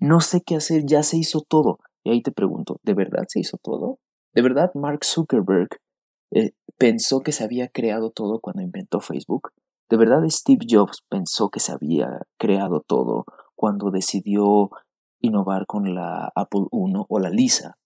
no 0.00 0.20
sé 0.20 0.42
qué 0.42 0.56
hacer, 0.56 0.84
ya 0.86 1.02
se 1.02 1.18
hizo 1.18 1.42
todo. 1.42 1.78
Y 2.02 2.10
ahí 2.10 2.22
te 2.22 2.32
pregunto, 2.32 2.80
¿de 2.82 2.94
verdad 2.94 3.24
se 3.28 3.40
hizo 3.40 3.58
todo? 3.62 3.98
¿De 4.34 4.42
verdad 4.42 4.72
Mark 4.74 5.04
Zuckerberg 5.04 5.68
eh, 6.32 6.52
pensó 6.78 7.20
que 7.20 7.32
se 7.32 7.44
había 7.44 7.68
creado 7.68 8.10
todo 8.10 8.40
cuando 8.40 8.62
inventó 8.62 9.00
Facebook? 9.00 9.52
¿De 9.90 9.96
verdad 9.96 10.22
Steve 10.28 10.66
Jobs 10.68 11.04
pensó 11.08 11.50
que 11.50 11.60
se 11.60 11.72
había 11.72 12.22
creado 12.38 12.80
todo 12.80 13.24
cuando 13.54 13.90
decidió 13.90 14.70
innovar 15.20 15.66
con 15.66 15.94
la 15.94 16.32
Apple 16.34 16.66
I 16.72 17.04
o 17.08 17.18
la 17.18 17.30
Lisa? 17.30 17.76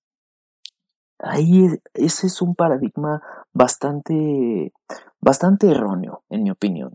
Ahí 1.19 1.67
ese 1.95 2.27
es 2.27 2.43
un 2.43 2.55
paradigma 2.55 3.23
bastante, 3.53 4.73
bastante 5.21 5.71
erróneo, 5.71 6.23
en 6.29 6.43
mi 6.43 6.51
opinión. 6.51 6.95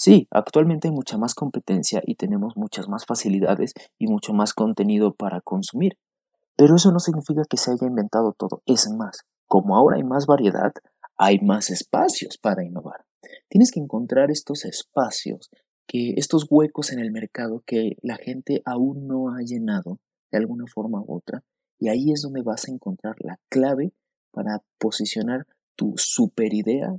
Sí, 0.00 0.28
actualmente 0.30 0.86
hay 0.86 0.94
mucha 0.94 1.18
más 1.18 1.34
competencia 1.34 2.00
y 2.06 2.14
tenemos 2.14 2.56
muchas 2.56 2.88
más 2.88 3.04
facilidades 3.04 3.74
y 3.98 4.06
mucho 4.06 4.32
más 4.32 4.54
contenido 4.54 5.12
para 5.12 5.40
consumir. 5.40 5.98
Pero 6.56 6.76
eso 6.76 6.92
no 6.92 7.00
significa 7.00 7.42
que 7.50 7.56
se 7.56 7.72
haya 7.72 7.88
inventado 7.88 8.32
todo. 8.32 8.62
Es 8.64 8.88
más, 8.90 9.24
como 9.48 9.76
ahora 9.76 9.96
hay 9.96 10.04
más 10.04 10.26
variedad, 10.26 10.72
hay 11.16 11.40
más 11.40 11.70
espacios 11.70 12.38
para 12.38 12.64
innovar. 12.64 13.06
Tienes 13.48 13.72
que 13.72 13.80
encontrar 13.80 14.30
estos 14.30 14.64
espacios, 14.64 15.50
que 15.88 16.14
estos 16.16 16.46
huecos 16.48 16.92
en 16.92 17.00
el 17.00 17.10
mercado 17.10 17.64
que 17.66 17.96
la 18.00 18.18
gente 18.18 18.62
aún 18.64 19.08
no 19.08 19.30
ha 19.30 19.40
llenado 19.44 19.98
de 20.30 20.38
alguna 20.38 20.66
forma 20.72 21.00
u 21.00 21.16
otra 21.16 21.42
y 21.80 21.88
ahí 21.88 22.12
es 22.12 22.22
donde 22.22 22.42
vas 22.42 22.68
a 22.68 22.72
encontrar 22.72 23.16
la 23.18 23.40
clave 23.48 23.92
para 24.30 24.62
posicionar 24.78 25.44
tu 25.74 25.94
super 25.96 26.54
idea. 26.54 26.94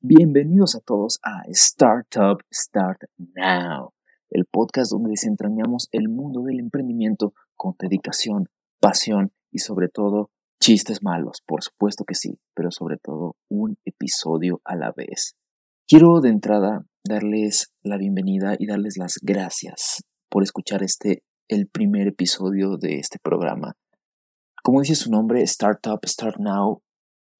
Bienvenidos 0.00 0.74
a 0.74 0.80
todos 0.80 1.18
a 1.22 1.42
Startup 1.48 2.38
Start 2.50 3.02
Now, 3.18 3.92
el 4.30 4.46
podcast 4.46 4.92
donde 4.92 5.10
desentrañamos 5.10 5.88
el 5.92 6.08
mundo 6.08 6.42
del 6.42 6.60
emprendimiento 6.60 7.34
con 7.56 7.74
dedicación, 7.78 8.48
pasión 8.80 9.32
y 9.50 9.58
sobre 9.58 9.88
todo 9.88 10.30
chistes 10.60 11.02
malos, 11.02 11.42
por 11.44 11.62
supuesto 11.62 12.04
que 12.04 12.14
sí, 12.14 12.38
pero 12.54 12.70
sobre 12.70 12.96
todo 12.96 13.36
un 13.50 13.76
episodio 13.84 14.62
a 14.64 14.76
la 14.76 14.92
vez. 14.92 15.36
Quiero 15.86 16.20
de 16.20 16.30
entrada 16.30 16.86
darles 17.06 17.72
la 17.82 17.98
bienvenida 17.98 18.56
y 18.58 18.66
darles 18.66 18.96
las 18.96 19.18
gracias 19.20 20.02
por 20.30 20.42
escuchar 20.42 20.82
este, 20.82 21.22
el 21.48 21.66
primer 21.68 22.08
episodio 22.08 22.78
de 22.78 22.98
este 22.98 23.18
programa. 23.18 23.74
Como 24.68 24.82
dice 24.82 24.96
su 24.96 25.10
nombre, 25.10 25.40
Startup 25.44 25.98
Start 26.04 26.36
Now, 26.40 26.82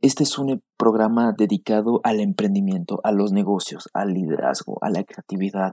este 0.01 0.23
es 0.23 0.39
un 0.39 0.63
programa 0.79 1.35
dedicado 1.37 2.01
al 2.03 2.21
emprendimiento, 2.21 3.01
a 3.05 3.13
los 3.13 3.33
negocios, 3.33 3.91
al 3.93 4.15
liderazgo, 4.15 4.79
a 4.81 4.89
la 4.89 5.05
creatividad, 5.05 5.73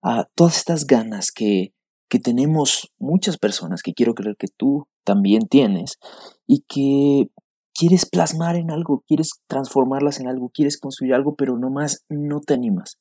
a 0.00 0.24
todas 0.34 0.56
estas 0.56 0.86
ganas 0.86 1.30
que, 1.30 1.74
que 2.08 2.18
tenemos 2.18 2.90
muchas 2.98 3.36
personas, 3.36 3.82
que 3.82 3.92
quiero 3.92 4.14
creer 4.14 4.36
que 4.38 4.46
tú 4.48 4.88
también 5.04 5.46
tienes, 5.46 5.98
y 6.46 6.64
que 6.66 7.28
quieres 7.74 8.08
plasmar 8.08 8.56
en 8.56 8.70
algo, 8.70 9.04
quieres 9.06 9.32
transformarlas 9.46 10.20
en 10.20 10.28
algo, 10.28 10.48
quieres 10.54 10.80
construir 10.80 11.12
algo, 11.12 11.34
pero 11.34 11.58
nomás 11.58 12.06
no 12.08 12.40
te 12.40 12.54
animas. 12.54 12.96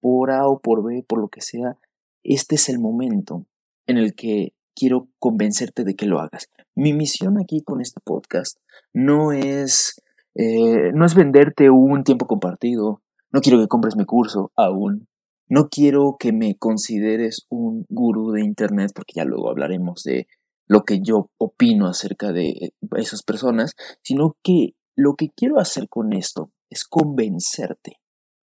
Por 0.00 0.30
A 0.30 0.48
o 0.48 0.58
por 0.58 0.82
B, 0.82 1.04
por 1.06 1.20
lo 1.20 1.28
que 1.28 1.42
sea, 1.42 1.76
este 2.22 2.54
es 2.54 2.70
el 2.70 2.78
momento 2.78 3.44
en 3.86 3.98
el 3.98 4.14
que 4.14 4.54
quiero 4.74 5.10
convencerte 5.18 5.84
de 5.84 5.96
que 5.96 6.06
lo 6.06 6.18
hagas. 6.18 6.48
Mi 6.74 6.92
misión 6.92 7.38
aquí 7.38 7.62
con 7.62 7.80
este 7.80 8.00
podcast 8.02 8.58
no 8.92 9.32
es, 9.32 10.00
eh, 10.34 10.92
no 10.94 11.04
es 11.04 11.14
venderte 11.14 11.70
un 11.70 12.04
tiempo 12.04 12.26
compartido, 12.26 13.02
no 13.30 13.40
quiero 13.40 13.58
que 13.60 13.68
compres 13.68 13.96
mi 13.96 14.04
curso 14.04 14.52
aún, 14.56 15.08
no 15.48 15.68
quiero 15.68 16.16
que 16.18 16.32
me 16.32 16.56
consideres 16.56 17.46
un 17.50 17.84
gurú 17.88 18.32
de 18.32 18.42
Internet, 18.42 18.92
porque 18.94 19.14
ya 19.16 19.24
luego 19.24 19.50
hablaremos 19.50 20.02
de 20.02 20.26
lo 20.66 20.84
que 20.84 21.00
yo 21.02 21.28
opino 21.38 21.86
acerca 21.86 22.32
de 22.32 22.72
esas 22.96 23.22
personas, 23.22 23.74
sino 24.02 24.36
que 24.42 24.74
lo 24.96 25.14
que 25.14 25.28
quiero 25.28 25.58
hacer 25.58 25.88
con 25.88 26.12
esto 26.12 26.50
es 26.70 26.84
convencerte 26.84 27.98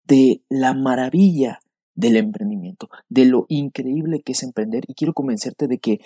de 0.04 0.42
la 0.48 0.74
maravilla 0.74 1.60
del 1.94 2.16
emprendimiento, 2.16 2.88
de 3.08 3.24
lo 3.24 3.46
increíble 3.48 4.20
que 4.22 4.32
es 4.32 4.42
emprender 4.42 4.84
y 4.86 4.94
quiero 4.94 5.14
convencerte 5.14 5.66
de 5.66 5.78
que 5.78 6.00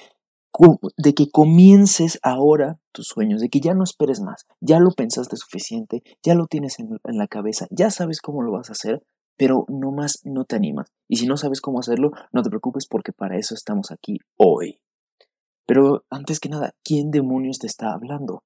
de 0.97 1.15
que 1.15 1.31
comiences 1.31 2.19
ahora 2.23 2.79
tus 2.93 3.07
sueños, 3.07 3.41
de 3.41 3.49
que 3.49 3.61
ya 3.61 3.75
no 3.75 3.85
esperes 3.85 4.21
más, 4.21 4.47
ya 4.61 4.79
lo 4.81 4.91
pensaste 4.91 5.37
suficiente, 5.37 6.03
ya 6.23 6.35
lo 6.35 6.47
tienes 6.47 6.79
en, 6.79 6.99
la 7.05 7.27
cabeza, 7.27 7.67
ya 7.71 7.91
sabes 7.91 8.21
cómo 8.21 8.43
lo 8.43 8.53
vas 8.53 8.69
a 8.69 8.73
hacer, 8.73 9.03
pero 9.37 9.65
no 9.69 9.93
más 9.93 10.21
no 10.25 10.45
te 10.45 10.57
animas. 10.57 10.89
Y 11.09 11.17
si 11.17 11.27
no 11.27 11.37
sabes 11.37 11.61
cómo 11.61 11.81
hacerlo, 11.81 12.11
no 12.33 12.43
te 12.43 12.51
preocupes 12.51 12.87
porque 12.87 13.12
para 13.12 13.39
eso 13.39 13.55
estamos 13.55 13.91
aquí 13.91 14.19
hoy. 14.37 14.81
Pero 15.67 16.05
antes 16.11 16.39
que 16.39 16.49
nada, 16.49 16.75
¿quién 16.85 17.11
demonios 17.11 17.59
te 17.59 17.67
está 17.67 17.93
hablando? 17.93 18.45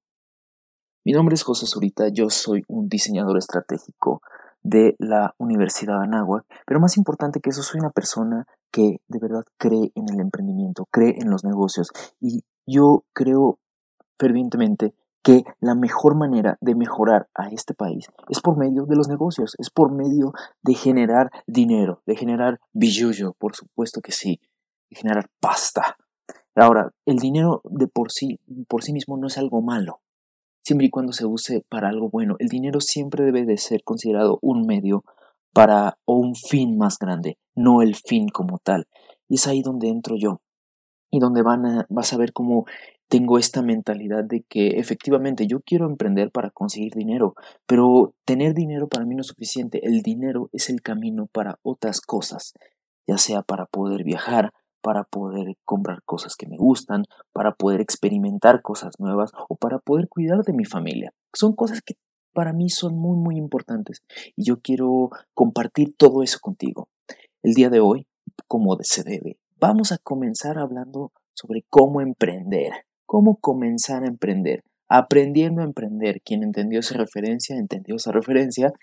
Mi 1.03 1.13
nombre 1.13 1.35
es 1.35 1.43
José 1.43 1.65
Zurita, 1.67 2.09
yo 2.09 2.29
soy 2.29 2.63
un 2.67 2.87
diseñador 2.87 3.37
estratégico 3.37 4.21
de 4.61 4.95
la 4.99 5.33
Universidad 5.37 5.99
de 5.99 6.05
Anáhuac, 6.05 6.45
pero 6.65 6.79
más 6.79 6.97
importante 6.97 7.39
que 7.39 7.49
eso, 7.49 7.63
soy 7.63 7.79
una 7.79 7.91
persona 7.91 8.45
que 8.77 9.01
de 9.07 9.19
verdad 9.19 9.43
cree 9.57 9.91
en 9.95 10.05
el 10.13 10.19
emprendimiento, 10.19 10.85
cree 10.91 11.15
en 11.17 11.31
los 11.31 11.43
negocios 11.43 11.89
y 12.21 12.43
yo 12.67 13.05
creo 13.11 13.57
fervientemente 14.19 14.93
que 15.23 15.45
la 15.59 15.73
mejor 15.73 16.15
manera 16.15 16.59
de 16.61 16.75
mejorar 16.75 17.27
a 17.33 17.49
este 17.49 17.73
país 17.73 18.05
es 18.29 18.39
por 18.39 18.55
medio 18.55 18.85
de 18.85 18.95
los 18.95 19.07
negocios, 19.07 19.55
es 19.57 19.71
por 19.71 19.91
medio 19.91 20.31
de 20.61 20.75
generar 20.75 21.31
dinero, 21.47 22.03
de 22.05 22.15
generar 22.15 22.59
billullo, 22.71 23.33
por 23.39 23.55
supuesto 23.55 23.99
que 23.99 24.11
sí, 24.11 24.39
de 24.91 24.97
generar 24.97 25.27
pasta. 25.39 25.97
Ahora, 26.53 26.91
el 27.07 27.17
dinero 27.17 27.61
de 27.63 27.87
por 27.87 28.11
sí, 28.11 28.39
por 28.67 28.83
sí 28.83 28.93
mismo 28.93 29.17
no 29.17 29.25
es 29.25 29.39
algo 29.39 29.63
malo, 29.63 30.01
siempre 30.63 30.85
y 30.85 30.91
cuando 30.91 31.13
se 31.13 31.25
use 31.25 31.65
para 31.67 31.89
algo 31.89 32.11
bueno. 32.11 32.35
El 32.37 32.47
dinero 32.47 32.79
siempre 32.79 33.25
debe 33.25 33.43
de 33.43 33.57
ser 33.57 33.83
considerado 33.83 34.37
un 34.43 34.67
medio 34.67 35.03
para 35.51 35.97
o 36.05 36.13
un 36.13 36.35
fin 36.35 36.77
más 36.77 36.99
grande, 36.99 37.39
no 37.57 37.81
el 37.81 37.95
fin 37.95 38.29
como 38.29 38.59
tal. 38.59 38.87
Y 39.27 39.35
es 39.35 39.47
ahí 39.47 39.61
donde 39.61 39.89
entro 39.89 40.15
yo 40.17 40.39
y 41.11 41.19
donde 41.19 41.41
van 41.41 41.65
a, 41.65 41.85
vas 41.89 42.13
a 42.13 42.17
ver 42.17 42.31
cómo 42.31 42.65
tengo 43.09 43.37
esta 43.37 43.61
mentalidad 43.61 44.23
de 44.23 44.43
que 44.47 44.79
efectivamente 44.79 45.47
yo 45.47 45.61
quiero 45.61 45.85
emprender 45.85 46.29
para 46.31 46.51
conseguir 46.51 46.93
dinero, 46.93 47.35
pero 47.65 48.13
tener 48.25 48.53
dinero 48.53 48.87
para 48.87 49.05
mí 49.05 49.15
no 49.15 49.21
es 49.21 49.27
suficiente. 49.27 49.85
El 49.85 50.01
dinero 50.01 50.49
es 50.51 50.69
el 50.69 50.81
camino 50.81 51.27
para 51.31 51.59
otras 51.63 52.01
cosas, 52.01 52.53
ya 53.07 53.17
sea 53.17 53.41
para 53.41 53.65
poder 53.65 54.03
viajar, 54.03 54.51
para 54.81 55.05
poder 55.05 55.55
comprar 55.65 56.03
cosas 56.03 56.35
que 56.35 56.47
me 56.47 56.57
gustan, 56.57 57.03
para 57.33 57.53
poder 57.53 57.81
experimentar 57.81 58.61
cosas 58.61 58.93
nuevas 58.99 59.31
o 59.49 59.55
para 59.55 59.79
poder 59.79 60.09
cuidar 60.09 60.43
de 60.43 60.53
mi 60.53 60.65
familia. 60.65 61.11
Son 61.33 61.53
cosas 61.53 61.81
que 61.81 61.95
para 62.33 62.53
mí 62.53 62.69
son 62.69 62.97
muy, 62.97 63.17
muy 63.17 63.37
importantes 63.37 64.03
y 64.35 64.45
yo 64.45 64.59
quiero 64.61 65.09
compartir 65.33 65.95
todo 65.97 66.23
eso 66.23 66.39
contigo. 66.41 66.89
El 67.43 67.53
día 67.53 67.69
de 67.69 67.79
hoy, 67.79 68.07
como 68.47 68.75
se 68.81 69.03
debe, 69.03 69.37
vamos 69.59 69.91
a 69.91 69.99
comenzar 69.99 70.57
hablando 70.57 71.11
sobre 71.33 71.63
cómo 71.69 72.01
emprender, 72.01 72.71
cómo 73.05 73.37
comenzar 73.37 74.03
a 74.03 74.07
emprender, 74.07 74.63
aprendiendo 74.89 75.61
a 75.61 75.65
emprender. 75.65 76.21
Quien 76.25 76.41
entendió 76.41 76.79
esa 76.79 76.97
referencia, 76.97 77.55
entendió 77.55 77.95
esa 77.95 78.11
referencia. 78.11 78.73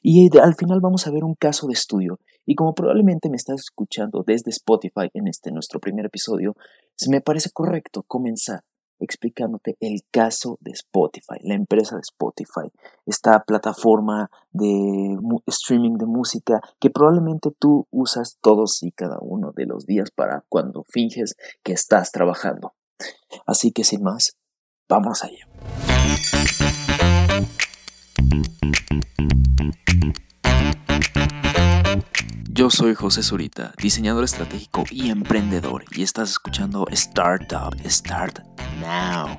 Y 0.00 0.28
al 0.38 0.54
final 0.54 0.80
vamos 0.80 1.06
a 1.06 1.10
ver 1.10 1.24
un 1.24 1.34
caso 1.34 1.66
de 1.66 1.72
estudio. 1.72 2.20
Y 2.46 2.54
como 2.54 2.74
probablemente 2.74 3.28
me 3.28 3.36
estás 3.36 3.60
escuchando 3.60 4.22
desde 4.24 4.50
Spotify 4.50 5.08
en 5.12 5.26
este 5.26 5.50
nuestro 5.50 5.80
primer 5.80 6.06
episodio, 6.06 6.54
se 6.94 7.10
me 7.10 7.20
parece 7.20 7.50
correcto 7.50 8.04
comenzar 8.06 8.60
explicándote 9.00 9.76
el 9.80 10.02
caso 10.10 10.58
de 10.60 10.72
Spotify, 10.72 11.38
la 11.42 11.54
empresa 11.54 11.96
de 11.96 12.02
Spotify, 12.02 12.70
esta 13.06 13.40
plataforma 13.44 14.30
de 14.52 15.18
streaming 15.46 15.96
de 15.98 16.06
música 16.06 16.60
que 16.78 16.90
probablemente 16.90 17.50
tú 17.58 17.86
usas 17.90 18.38
todos 18.40 18.82
y 18.82 18.92
cada 18.92 19.18
uno 19.20 19.52
de 19.54 19.66
los 19.66 19.86
días 19.86 20.10
para 20.10 20.44
cuando 20.48 20.84
finges 20.88 21.36
que 21.62 21.72
estás 21.72 22.12
trabajando. 22.12 22.74
Así 23.46 23.72
que 23.72 23.84
sin 23.84 24.02
más, 24.02 24.36
vamos 24.88 25.24
a 25.24 25.28
ello. 25.28 25.46
Yo 32.56 32.70
soy 32.70 32.94
José 32.94 33.24
Zurita, 33.24 33.72
diseñador 33.82 34.22
estratégico 34.22 34.84
y 34.88 35.10
emprendedor, 35.10 35.84
y 35.90 36.04
estás 36.04 36.30
escuchando 36.30 36.86
Startup 36.92 37.74
Start 37.84 38.46
Now, 38.78 39.36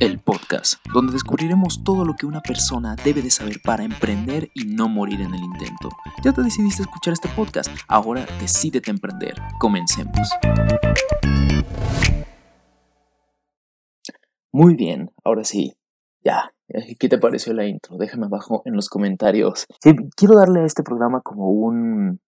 el 0.00 0.18
podcast 0.18 0.74
donde 0.92 1.14
descubriremos 1.14 1.82
todo 1.82 2.04
lo 2.04 2.12
que 2.12 2.26
una 2.26 2.42
persona 2.42 2.94
debe 3.02 3.22
de 3.22 3.30
saber 3.30 3.62
para 3.64 3.84
emprender 3.84 4.50
y 4.52 4.66
no 4.66 4.86
morir 4.86 5.22
en 5.22 5.32
el 5.32 5.42
intento. 5.42 5.88
Ya 6.22 6.34
te 6.34 6.42
decidiste 6.42 6.82
escuchar 6.82 7.14
este 7.14 7.30
podcast, 7.30 7.70
ahora 7.88 8.26
decídete 8.38 8.90
emprender. 8.90 9.40
Comencemos. 9.58 10.28
Muy 14.52 14.74
bien, 14.74 15.10
ahora 15.24 15.44
sí, 15.44 15.74
ya, 16.22 16.52
¿Qué 16.98 17.08
te 17.08 17.16
pareció 17.16 17.54
la 17.54 17.66
intro? 17.66 17.96
Déjame 17.96 18.26
abajo 18.26 18.60
en 18.66 18.74
los 18.74 18.90
comentarios. 18.90 19.66
Quiero 20.16 20.34
darle 20.36 20.60
a 20.60 20.64
este 20.66 20.82
programa 20.82 21.22
como 21.22 21.48
un, 21.48 22.20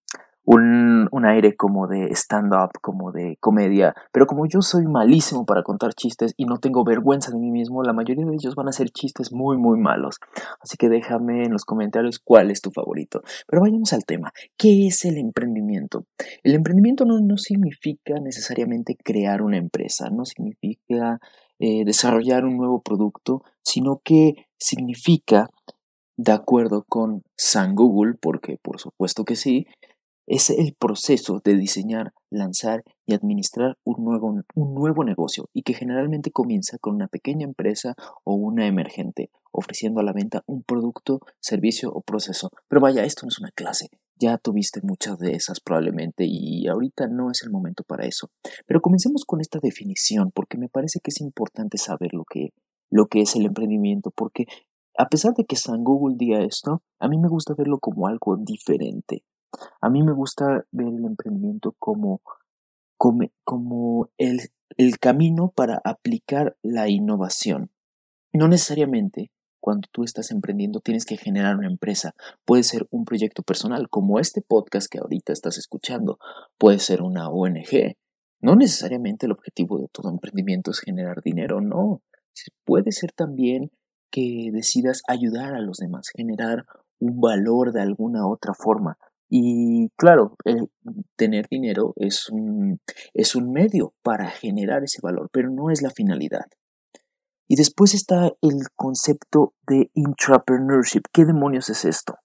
un, 0.45 1.09
un 1.13 1.27
aire 1.27 1.55
como 1.57 1.87
de 1.87 2.09
stand-up, 2.15 2.71
como 2.81 3.13
de 3.13 3.37
comedia, 3.41 3.95
pero 4.13 4.27
como 4.27 4.47
yo 4.47 4.63
soy 4.63 4.87
malísimo 4.87 5.45
para 5.45 5.63
contar 5.63 5.95
chistes 5.95 6.35
y 6.37 6.47
no 6.47 6.59
tengo 6.59 6.85
vergüenza 6.85 7.31
de 7.31 7.39
mí 7.39 7.51
mismo, 7.51 7.83
la 7.83 7.93
mayoría 7.93 8.25
de 8.27 8.35
ellos 8.35 8.55
van 8.55 8.69
a 8.69 8.73
ser 8.73 8.91
chistes 8.91 9.33
muy, 9.33 9.59
muy 9.59 9.79
malos. 9.79 10.19
Así 10.61 10.77
que 10.77 10.89
déjame 10.89 11.45
en 11.45 11.53
los 11.53 11.65
comentarios 11.65 12.19
cuál 12.19 12.51
es 12.51 12.61
tu 12.61 12.71
favorito. 12.71 13.23
Pero 13.47 13.63
vayamos 13.63 13.93
al 13.93 14.05
tema. 14.05 14.33
¿Qué 14.57 14.87
es 14.87 15.05
el 15.05 15.19
emprendimiento? 15.19 16.05
El 16.43 16.55
emprendimiento 16.55 17.05
no, 17.05 17.21
no 17.21 17.37
significa 17.37 18.15
necesariamente 18.21 18.97
crear 18.97 19.43
una 19.43 19.59
empresa, 19.59 20.11
no 20.11 20.25
significa 20.25 21.21
eh, 21.59 21.85
desarrollar 21.85 22.45
un 22.47 22.57
nuevo 22.57 22.81
producto, 22.81 23.43
sino 23.63 24.01
que 24.03 24.47
significa, 24.59 25.51
de 26.17 26.33
acuerdo 26.33 26.85
con 26.89 27.23
San 27.37 27.75
Google, 27.75 28.15
porque 28.21 28.57
por 28.63 28.81
supuesto 28.81 29.25
que 29.25 29.37
sí, 29.37 29.67
es 30.31 30.49
el 30.49 30.77
proceso 30.79 31.41
de 31.45 31.57
diseñar, 31.57 32.13
lanzar 32.31 32.85
y 33.05 33.15
administrar 33.15 33.77
un 33.83 34.05
nuevo, 34.05 34.29
un 34.55 34.75
nuevo 34.75 35.03
negocio 35.03 35.49
y 35.53 35.63
que 35.63 35.75
generalmente 35.75 36.31
comienza 36.31 36.79
con 36.79 36.95
una 36.95 37.09
pequeña 37.09 37.45
empresa 37.45 37.97
o 38.23 38.35
una 38.35 38.69
emergente, 38.69 39.31
ofreciendo 39.51 39.99
a 39.99 40.05
la 40.05 40.13
venta 40.13 40.45
un 40.47 40.63
producto, 40.63 41.19
servicio 41.41 41.91
o 41.93 42.01
proceso. 42.03 42.51
Pero 42.69 42.81
vaya, 42.81 43.03
esto 43.03 43.27
no 43.27 43.31
es 43.31 43.41
una 43.41 43.51
clase, 43.51 43.89
ya 44.15 44.39
tuviste 44.39 44.81
muchas 44.85 45.19
de 45.19 45.33
esas 45.33 45.59
probablemente 45.59 46.27
y 46.29 46.69
ahorita 46.69 47.09
no 47.09 47.33
es 47.33 47.43
el 47.43 47.51
momento 47.51 47.83
para 47.83 48.07
eso. 48.07 48.31
Pero 48.67 48.81
comencemos 48.81 49.25
con 49.25 49.41
esta 49.41 49.59
definición 49.61 50.31
porque 50.33 50.59
me 50.59 50.69
parece 50.69 51.01
que 51.03 51.11
es 51.11 51.21
importante 51.21 51.77
saber 51.77 52.15
lo 52.15 52.25
que, 52.25 52.51
lo 52.89 53.07
que 53.07 53.23
es 53.23 53.35
el 53.35 53.47
emprendimiento 53.47 54.13
porque 54.15 54.47
a 54.97 55.09
pesar 55.09 55.35
de 55.35 55.45
que 55.45 55.57
San 55.57 55.83
Google 55.83 56.15
diga 56.17 56.45
esto, 56.45 56.83
a 57.01 57.09
mí 57.09 57.19
me 57.19 57.29
gusta 57.29 57.55
verlo 57.55 57.81
como 57.81 58.07
algo 58.07 58.37
diferente. 58.37 59.25
A 59.81 59.91
mí 59.91 60.03
me 60.03 60.13
gusta 60.13 60.65
ver 60.71 60.89
el 60.89 61.05
emprendimiento 61.05 61.75
como, 61.79 62.23
como, 62.97 63.29
como 63.45 64.11
el, 64.19 64.51
el 64.77 64.99
camino 64.99 65.53
para 65.55 65.81
aplicar 65.85 66.57
la 66.63 66.89
innovación. 66.89 67.71
No 68.33 68.49
necesariamente 68.49 69.31
cuando 69.61 69.89
tú 69.93 70.05
estás 70.05 70.31
emprendiendo 70.31 70.81
tienes 70.81 71.05
que 71.05 71.17
generar 71.17 71.57
una 71.57 71.69
empresa. 71.69 72.15
Puede 72.45 72.63
ser 72.63 72.87
un 72.91 73.05
proyecto 73.05 73.43
personal, 73.43 73.89
como 73.89 74.19
este 74.19 74.43
podcast 74.43 74.91
que 74.91 74.99
ahorita 74.99 75.33
estás 75.33 75.59
escuchando. 75.59 76.19
Puede 76.59 76.79
ser 76.79 77.03
una 77.03 77.29
ONG. 77.29 77.97
No 78.41 78.57
necesariamente 78.57 79.27
el 79.27 79.33
objetivo 79.33 79.79
de 79.79 79.89
todo 79.93 80.11
emprendimiento 80.11 80.71
es 80.71 80.81
generar 80.81 81.23
dinero, 81.23 81.61
no. 81.61 82.03
Puede 82.65 82.91
ser 82.93 83.13
también 83.13 83.71
que 84.11 84.51
decidas 84.51 85.03
ayudar 85.07 85.55
a 85.55 85.61
los 85.61 85.77
demás, 85.77 86.09
generar 86.09 86.65
un 86.99 87.21
valor 87.21 87.73
de 87.73 87.83
alguna 87.83 88.27
otra 88.27 88.55
forma. 88.55 88.99
Y 89.33 89.91
claro, 89.97 90.37
tener 91.17 91.47
dinero 91.49 91.95
es 91.97 92.29
un, 92.31 92.81
es 93.15 93.37
un 93.37 93.53
medio 93.53 93.95
para 94.03 94.29
generar 94.29 94.83
ese 94.83 94.99
valor, 95.01 95.31
pero 95.33 95.51
no 95.51 95.71
es 95.71 95.83
la 95.83 95.91
finalidad. 95.91 96.47
Y 97.47 97.55
después 97.55 97.95
está 97.95 98.33
el 98.43 98.69
concepto 98.75 99.55
de 99.69 99.91
intrapreneurship. 99.95 101.03
¿Qué 101.13 101.25
demonios 101.25 101.71
es 101.71 101.85
esto? 101.85 102.17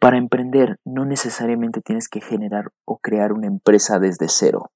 Para 0.00 0.16
emprender 0.16 0.78
no 0.86 1.04
necesariamente 1.04 1.82
tienes 1.82 2.08
que 2.08 2.22
generar 2.22 2.72
o 2.86 2.98
crear 2.98 3.32
una 3.32 3.46
empresa 3.46 3.98
desde 3.98 4.28
cero. 4.28 4.70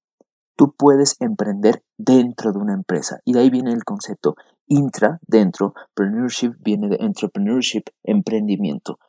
Tú 0.55 0.73
puedes 0.77 1.15
emprender 1.19 1.83
dentro 1.97 2.51
de 2.51 2.59
una 2.59 2.73
empresa. 2.73 3.19
Y 3.25 3.33
de 3.33 3.39
ahí 3.39 3.49
viene 3.49 3.71
el 3.71 3.83
concepto 3.83 4.35
intra, 4.67 5.19
dentro, 5.25 5.73
preneurship 5.93 6.53
viene 6.59 6.89
de 6.89 6.97
entrepreneurship, 6.99 7.83
emprendimiento. 8.03 8.99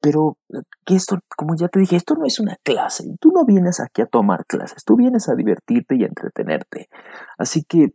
Pero 0.00 0.38
que 0.84 0.94
esto, 0.94 1.18
como 1.36 1.54
ya 1.56 1.68
te 1.68 1.80
dije, 1.80 1.96
esto 1.96 2.14
no 2.14 2.26
es 2.26 2.40
una 2.40 2.56
clase. 2.62 3.04
Tú 3.20 3.30
no 3.32 3.44
vienes 3.44 3.80
aquí 3.80 4.02
a 4.02 4.06
tomar 4.06 4.46
clases, 4.46 4.84
tú 4.84 4.96
vienes 4.96 5.28
a 5.28 5.34
divertirte 5.34 5.96
y 5.96 6.04
a 6.04 6.06
entretenerte. 6.06 6.88
Así 7.38 7.64
que 7.64 7.92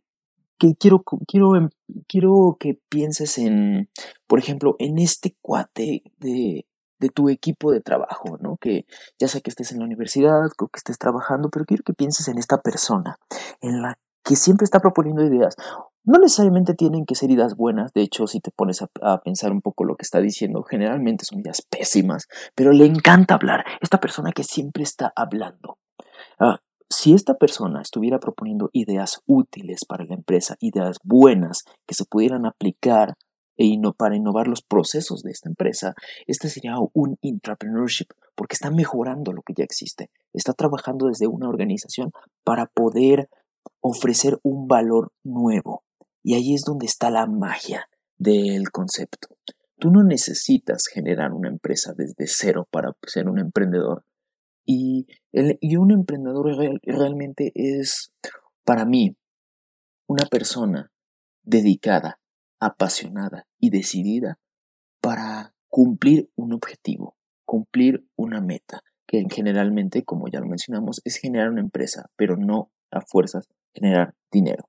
que 0.60 0.75
quiero, 0.75 1.04
quiero, 1.28 1.56
em, 1.56 1.70
quiero 2.08 2.56
que 2.60 2.80
pienses 2.90 3.38
en, 3.38 3.90
por 4.28 4.40
ejemplo, 4.40 4.75
en 4.80 4.98
este 4.98 5.36
cuate 5.42 6.04
de, 6.20 6.66
de 7.00 7.10
tu 7.10 7.28
equipo 7.30 7.72
de 7.72 7.81
trabajo, 7.81 8.38
¿no? 8.40 8.58
Que 8.58 8.86
ya 9.20 9.28
sea 9.28 9.42
que 9.42 9.50
estés 9.50 9.74
en 9.74 9.80
la 9.80 9.86
universidad 9.86 10.46
o 10.46 10.68
que 10.68 10.78
estés 10.78 10.98
trabajando, 10.98 11.50
pero 11.50 11.66
quiero 11.66 11.84
que 11.84 11.94
pienses 11.94 12.30
en 12.30 12.38
esta 12.38 12.62
persona, 12.62 13.18
en 13.62 13.81
la 13.81 14.00
que 14.24 14.36
siempre 14.36 14.66
está 14.66 14.80
proponiendo 14.80 15.24
ideas. 15.24 15.56
No 16.06 16.20
necesariamente 16.20 16.74
tienen 16.74 17.06
que 17.06 17.16
ser 17.16 17.31
ideas 17.31 17.56
buenas, 17.56 17.94
de 17.94 18.02
hecho, 18.02 18.28
si 18.28 18.40
te 18.40 18.52
pones 18.52 18.81
a, 18.81 19.18
pensar 19.24 19.52
un 19.52 19.62
poco 19.62 19.86
lo 19.86 19.96
que 19.96 20.04
está 20.04 20.20
diciendo, 20.20 20.64
generalmente 20.64 21.25
son 21.25 21.40
ideas 21.40 21.62
pésimas, 21.62 22.28
pero 22.56 22.72
le 22.72 22.86
encanta 22.86 23.36
hablar. 23.36 23.64
Esta 23.81 24.00
persona 24.00 24.31
que 24.31 24.44
siempre 24.44 24.84
está 24.84 25.14
hablando. 25.16 25.78
Ah, 26.40 26.60
si 26.90 27.14
esta 27.14 27.36
persona 27.36 27.81
estuviera 27.81 28.20
proponiendo 28.20 28.70
ideas 28.74 29.22
útiles 29.25 29.86
para 29.86 30.06
la 30.06 30.14
empresa, 30.14 30.58
ideas 30.60 30.98
buenas 31.04 31.64
que 31.88 31.96
se 31.96 32.06
pudieran 32.06 32.46
aplicar 32.46 33.16
e 33.56 33.80
para 33.98 34.16
innovar 34.16 34.48
los 34.48 34.62
procesos 34.62 35.22
de 35.22 35.31
esta 35.31 35.50
empresa, 35.50 35.94
este 36.28 36.50
sería 36.50 36.75
un 36.94 37.18
intrapreneurship 37.22 38.08
porque 38.36 38.56
está 38.56 38.72
mejorando 38.72 39.31
lo 39.31 39.42
que 39.44 39.54
ya 39.56 39.64
existe, 39.64 40.10
está 40.34 40.54
trabajando 40.54 41.08
desde 41.08 41.28
una 41.28 41.48
organización 41.48 42.12
para 42.44 42.66
poder 42.66 43.30
ofrecer 43.81 44.39
un 44.44 44.68
valor 44.68 45.12
nuevo. 45.24 45.83
Y 46.24 46.36
ahí 46.36 46.54
es 46.54 46.63
donde 46.63 46.86
está 46.86 47.10
la 47.10 47.25
magia 47.27 47.88
del 48.18 48.71
concepto. 48.71 49.27
Tú 49.77 49.92
no 49.92 50.04
necesitas 50.04 50.86
generar 50.92 51.33
una 51.33 51.50
empresa 51.50 51.94
desde 51.95 52.25
cero 52.27 52.68
para 52.71 52.95
ser 53.06 53.27
un 53.27 53.39
emprendedor. 53.39 54.06
Y, 54.65 55.07
el, 55.33 55.57
y 55.60 55.75
un 55.75 55.92
emprendedor 55.92 56.56
realmente 56.83 57.51
es, 57.56 58.13
para 58.63 58.86
mí, 58.86 59.18
una 60.07 60.25
persona 60.25 60.92
dedicada, 61.44 62.19
apasionada 62.60 63.45
y 63.60 63.71
decidida 63.71 64.39
para 65.01 65.54
cumplir 65.68 66.30
un 66.36 66.54
objetivo, 66.54 67.18
cumplir 67.45 68.06
una 68.15 68.39
meta, 68.39 68.83
que 69.06 69.25
generalmente, 69.30 70.04
como 70.04 70.30
ya 70.30 70.39
lo 70.39 70.48
mencionamos, 70.48 71.01
es 71.04 71.18
generar 71.18 71.50
una 71.50 71.62
empresa, 71.62 72.10
pero 72.15 72.38
no 72.38 72.71
a 72.98 73.01
fuerzas 73.01 73.48
generar 73.74 74.13
dinero. 74.31 74.66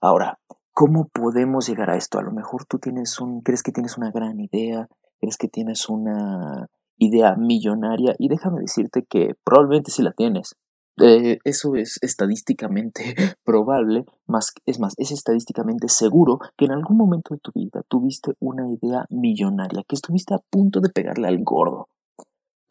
Ahora, 0.00 0.38
¿cómo 0.72 1.08
podemos 1.08 1.68
llegar 1.68 1.90
a 1.90 1.96
esto? 1.96 2.18
A 2.18 2.22
lo 2.22 2.32
mejor 2.32 2.64
tú 2.64 2.78
tienes 2.78 3.20
un, 3.20 3.42
crees 3.42 3.62
que 3.62 3.72
tienes 3.72 3.96
una 3.96 4.10
gran 4.10 4.40
idea, 4.40 4.88
crees 5.20 5.36
que 5.36 5.48
tienes 5.48 5.88
una 5.88 6.68
idea 6.98 7.34
millonaria 7.36 8.14
y 8.18 8.28
déjame 8.28 8.60
decirte 8.60 9.04
que 9.08 9.34
probablemente 9.44 9.90
si 9.90 10.02
la 10.02 10.12
tienes. 10.12 10.56
Eh, 11.00 11.38
eso 11.44 11.74
es 11.74 11.98
estadísticamente 12.02 13.14
probable, 13.44 14.04
más, 14.26 14.52
es 14.66 14.78
más, 14.78 14.94
es 14.98 15.10
estadísticamente 15.10 15.88
seguro 15.88 16.38
que 16.56 16.66
en 16.66 16.72
algún 16.72 16.98
momento 16.98 17.34
de 17.34 17.40
tu 17.40 17.50
vida 17.54 17.82
tuviste 17.88 18.32
una 18.40 18.68
idea 18.70 19.06
millonaria, 19.08 19.84
que 19.88 19.94
estuviste 19.94 20.34
a 20.34 20.40
punto 20.50 20.80
de 20.80 20.90
pegarle 20.90 21.28
al 21.28 21.42
gordo. 21.42 21.88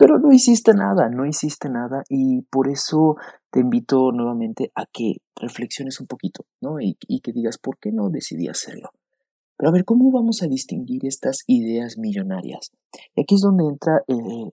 Pero 0.01 0.17
no 0.17 0.31
hiciste 0.31 0.73
nada, 0.73 1.09
no 1.09 1.27
hiciste 1.27 1.69
nada 1.69 2.01
y 2.09 2.41
por 2.49 2.67
eso 2.69 3.17
te 3.51 3.59
invito 3.59 4.11
nuevamente 4.11 4.71
a 4.73 4.87
que 4.91 5.17
reflexiones 5.35 6.01
un 6.01 6.07
poquito, 6.07 6.43
¿no? 6.59 6.79
Y, 6.79 6.95
que 7.19 7.31
digas, 7.31 7.59
¿por 7.59 7.77
qué 7.77 7.91
no 7.91 8.09
decidí 8.09 8.47
hacerlo? 8.47 8.89
Pero 9.57 9.69
a 9.69 9.71
ver, 9.71 9.85
¿cómo 9.85 10.11
vamos 10.11 10.41
a 10.41 10.47
distinguir 10.47 11.05
estas 11.05 11.43
ideas 11.45 11.99
millonarias? 11.99 12.71
Y 13.13 13.21
aquí 13.21 13.35
es 13.35 13.41
donde 13.41 13.65
entra 13.65 14.01
eh, 14.07 14.49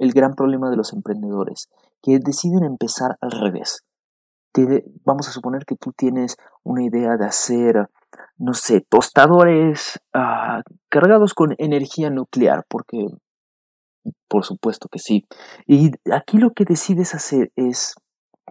el 0.00 0.12
gran 0.12 0.34
problema 0.34 0.68
de 0.68 0.76
los 0.76 0.92
emprendedores, 0.92 1.68
que 2.02 2.18
deciden 2.18 2.64
empezar 2.64 3.18
al 3.20 3.30
revés. 3.30 3.84
vamos 5.04 5.28
a 5.28 5.30
suponer 5.30 5.64
que 5.64 5.76
tú 5.76 5.92
tienes 5.96 6.38
una 6.64 6.82
idea 6.82 7.16
de 7.16 7.24
hacer, 7.24 7.88
no 8.36 8.52
sé, 8.52 8.80
tostadores 8.80 10.00
ah, 10.12 10.62
cargados 10.88 11.34
con 11.34 11.54
energía 11.58 12.10
nuclear, 12.10 12.64
porque 12.68 13.06
por 14.28 14.44
supuesto 14.44 14.88
que 14.88 14.98
sí. 14.98 15.26
Y 15.66 15.92
aquí 16.12 16.38
lo 16.38 16.52
que 16.52 16.64
decides 16.64 17.14
hacer 17.14 17.52
es, 17.56 17.94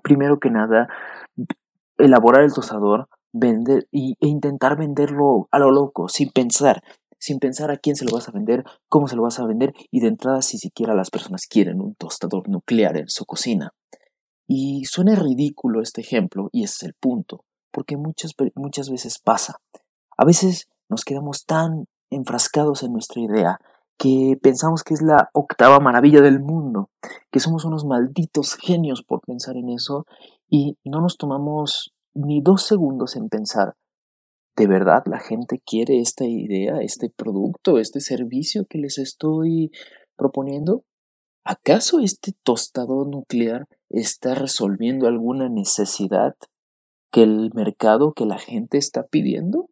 primero 0.03 0.39
que 0.39 0.49
nada, 0.49 0.87
elaborar 1.97 2.43
el 2.43 2.53
tostador, 2.53 3.07
vender 3.33 3.87
y, 3.91 4.13
e 4.19 4.27
intentar 4.27 4.77
venderlo 4.77 5.47
a 5.51 5.59
lo 5.59 5.71
loco, 5.71 6.09
sin 6.09 6.29
pensar, 6.29 6.81
sin 7.19 7.39
pensar 7.39 7.71
a 7.71 7.77
quién 7.77 7.95
se 7.95 8.05
lo 8.05 8.11
vas 8.11 8.29
a 8.29 8.31
vender, 8.31 8.63
cómo 8.89 9.07
se 9.07 9.15
lo 9.15 9.23
vas 9.23 9.39
a 9.39 9.45
vender 9.45 9.73
y 9.91 9.99
de 9.99 10.07
entrada 10.07 10.41
si 10.41 10.57
siquiera 10.57 10.95
las 10.95 11.09
personas 11.09 11.47
quieren 11.47 11.81
un 11.81 11.95
tostador 11.95 12.47
nuclear 12.49 12.97
en 12.97 13.09
su 13.09 13.25
cocina. 13.25 13.73
Y 14.47 14.85
suena 14.85 15.15
ridículo 15.15 15.81
este 15.81 16.01
ejemplo 16.01 16.49
y 16.51 16.63
ese 16.63 16.75
es 16.77 16.83
el 16.83 16.93
punto, 16.93 17.43
porque 17.71 17.97
muchas, 17.97 18.33
muchas 18.55 18.89
veces 18.89 19.19
pasa. 19.19 19.57
A 20.17 20.25
veces 20.25 20.67
nos 20.89 21.03
quedamos 21.03 21.43
tan 21.45 21.85
enfrascados 22.09 22.83
en 22.83 22.93
nuestra 22.93 23.21
idea 23.21 23.59
que 23.97 24.37
pensamos 24.41 24.83
que 24.83 24.93
es 24.93 25.01
la 25.01 25.29
octava 25.33 25.79
maravilla 25.79 26.21
del 26.21 26.39
mundo, 26.39 26.89
que 27.31 27.39
somos 27.39 27.65
unos 27.65 27.85
malditos 27.85 28.55
genios 28.55 29.03
por 29.03 29.21
pensar 29.21 29.57
en 29.57 29.69
eso 29.69 30.05
y 30.49 30.77
no 30.83 31.01
nos 31.01 31.17
tomamos 31.17 31.93
ni 32.13 32.41
dos 32.41 32.63
segundos 32.63 33.15
en 33.15 33.29
pensar 33.29 33.75
¿De 34.57 34.65
verdad 34.65 35.03
la 35.05 35.19
gente 35.19 35.61
quiere 35.63 35.99
esta 35.99 36.25
idea, 36.25 36.79
este 36.81 37.11
producto, 37.15 37.77
este 37.77 37.99
servicio 37.99 38.65
que 38.67 38.79
les 38.79 38.97
estoy 38.97 39.71
proponiendo? 40.15 40.83
¿Acaso 41.45 41.99
este 41.99 42.33
tostador 42.43 43.07
nuclear 43.07 43.67
está 43.89 44.33
resolviendo 44.33 45.05
alguna 45.05 45.47
necesidad 45.47 46.35
que 47.11 47.21
el 47.21 47.51
mercado, 47.53 48.13
que 48.13 48.25
la 48.25 48.39
gente 48.39 48.79
está 48.79 49.03
pidiendo? 49.03 49.69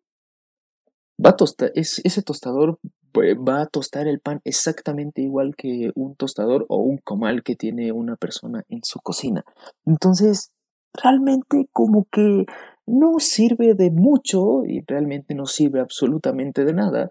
Va 1.24 1.32
a 1.32 1.36
tostar, 1.36 1.72
ese 1.74 2.22
tostador 2.22 2.77
va 3.22 3.62
a 3.62 3.67
tostar 3.67 4.07
el 4.07 4.19
pan 4.19 4.41
exactamente 4.43 5.22
igual 5.22 5.55
que 5.55 5.91
un 5.95 6.15
tostador 6.15 6.65
o 6.69 6.77
un 6.77 6.98
comal 6.98 7.43
que 7.43 7.55
tiene 7.55 7.91
una 7.91 8.15
persona 8.15 8.63
en 8.69 8.81
su 8.84 9.00
cocina. 9.00 9.43
Entonces, 9.86 10.51
realmente 10.93 11.67
como 11.72 12.05
que 12.12 12.45
no 12.86 13.19
sirve 13.19 13.74
de 13.74 13.91
mucho 13.91 14.63
y 14.65 14.84
realmente 14.86 15.34
no 15.36 15.45
sirve 15.45 15.79
absolutamente 15.79 16.65
de 16.65 16.74
nada. 16.74 17.10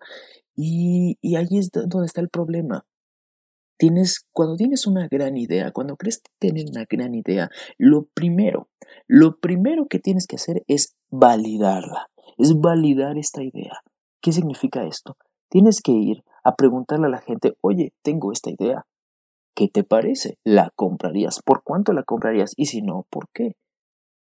Y, 0.56 1.18
y 1.20 1.36
ahí 1.36 1.58
es 1.58 1.70
donde 1.70 2.06
está 2.06 2.20
el 2.20 2.28
problema. 2.28 2.86
Tienes, 3.76 4.26
cuando 4.32 4.56
tienes 4.56 4.86
una 4.86 5.08
gran 5.08 5.36
idea, 5.36 5.72
cuando 5.72 5.96
crees 5.96 6.22
tener 6.38 6.66
una 6.70 6.84
gran 6.88 7.14
idea, 7.14 7.50
lo 7.76 8.06
primero, 8.14 8.68
lo 9.08 9.38
primero 9.40 9.86
que 9.88 9.98
tienes 9.98 10.26
que 10.28 10.36
hacer 10.36 10.62
es 10.68 10.94
validarla, 11.10 12.08
es 12.38 12.54
validar 12.54 13.18
esta 13.18 13.42
idea. 13.42 13.80
¿Qué 14.20 14.30
significa 14.30 14.86
esto? 14.86 15.16
Tienes 15.54 15.82
que 15.82 15.92
ir 15.92 16.24
a 16.42 16.56
preguntarle 16.56 17.06
a 17.06 17.10
la 17.10 17.20
gente, 17.20 17.56
oye, 17.60 17.92
tengo 18.02 18.32
esta 18.32 18.50
idea. 18.50 18.86
¿Qué 19.54 19.68
te 19.68 19.84
parece? 19.84 20.36
¿La 20.42 20.72
comprarías? 20.74 21.42
¿Por 21.44 21.62
cuánto 21.62 21.92
la 21.92 22.02
comprarías? 22.02 22.54
Y 22.56 22.66
si 22.66 22.82
no, 22.82 23.06
¿por 23.08 23.28
qué? 23.32 23.54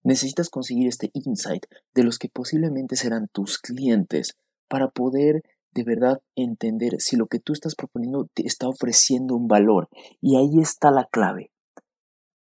Necesitas 0.03 0.51
conseguir 0.51 0.89
este 0.89 1.13
insight 1.15 1.67
de 1.95 2.03
los 2.03 2.19
que 2.19 2.29
posiblemente 2.29 2.97
serán 2.97 3.29
tus 3.33 3.59
clientes 3.59 4.37
para 4.67 4.89
poder 4.89 5.45
de 5.71 5.85
verdad 5.85 6.21
entender 6.35 6.97
si 6.99 7.15
lo 7.15 7.29
que 7.29 7.39
tú 7.39 7.53
estás 7.53 7.77
proponiendo 7.77 8.27
te 8.35 8.45
está 8.45 8.67
ofreciendo 8.67 9.37
un 9.37 9.47
valor. 9.47 9.89
Y 10.21 10.35
ahí 10.35 10.61
está 10.61 10.91
la 10.91 11.05
clave. 11.05 11.53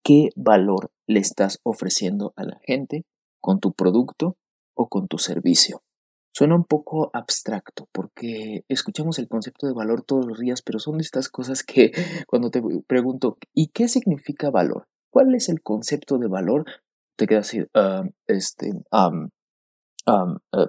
¿Qué 0.03 0.29
valor 0.35 0.89
le 1.05 1.19
estás 1.19 1.59
ofreciendo 1.61 2.33
a 2.35 2.45
la 2.45 2.59
gente 2.65 3.05
con 3.41 3.59
tu 3.59 3.73
producto 3.73 4.38
o 4.73 4.88
con 4.88 5.07
tu 5.07 5.19
servicio? 5.19 5.83
Suena 6.33 6.55
un 6.55 6.63
poco 6.63 7.11
abstracto 7.13 7.88
porque 7.91 8.63
escuchamos 8.69 9.19
el 9.19 9.27
concepto 9.27 9.67
de 9.67 9.73
valor 9.73 10.03
todos 10.03 10.25
los 10.25 10.39
días, 10.39 10.61
pero 10.61 10.79
son 10.79 11.00
estas 11.01 11.29
cosas 11.29 11.63
que 11.63 11.91
cuando 12.27 12.50
te 12.50 12.61
pregunto, 12.88 13.38
¿y 13.53 13.67
qué 13.67 13.88
significa 13.88 14.50
valor? 14.50 14.88
¿Cuál 15.09 15.35
es 15.35 15.50
el 15.50 15.61
concepto 15.61 16.17
de 16.17 16.27
valor? 16.27 16.65
Te 17.17 17.27
quedas 17.27 17.47
así, 17.47 17.65
ah, 17.73 18.03
este, 18.27 18.71
ah, 18.91 19.11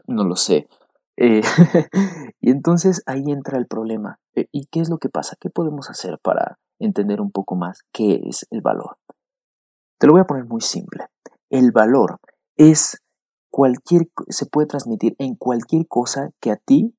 no 0.07 0.25
lo 0.25 0.37
sé. 0.37 0.69
Eh, 1.16 1.42
y 2.40 2.50
entonces 2.50 3.02
ahí 3.07 3.23
entra 3.28 3.59
el 3.59 3.66
problema. 3.66 4.19
Eh, 4.35 4.49
¿Y 4.50 4.66
qué 4.66 4.81
es 4.81 4.90
lo 4.90 4.99
que 4.99 5.09
pasa? 5.09 5.37
¿Qué 5.40 5.50
podemos 5.50 5.90
hacer 5.90 6.19
para 6.19 6.59
entender 6.78 7.21
un 7.21 7.31
poco 7.31 7.54
más 7.54 7.83
qué 7.92 8.21
es 8.25 8.47
el 8.50 8.61
valor? 8.61 8.97
Te 9.99 10.07
lo 10.07 10.14
voy 10.14 10.23
a 10.23 10.26
poner 10.26 10.47
muy 10.47 10.61
simple. 10.61 11.07
El 11.49 11.71
valor 11.71 12.19
es 12.57 13.00
se 14.28 14.47
puede 14.47 14.66
transmitir 14.66 15.14
en 15.18 15.35
cualquier 15.35 15.87
cosa 15.87 16.30
que 16.40 16.50
a 16.50 16.56
ti 16.56 16.94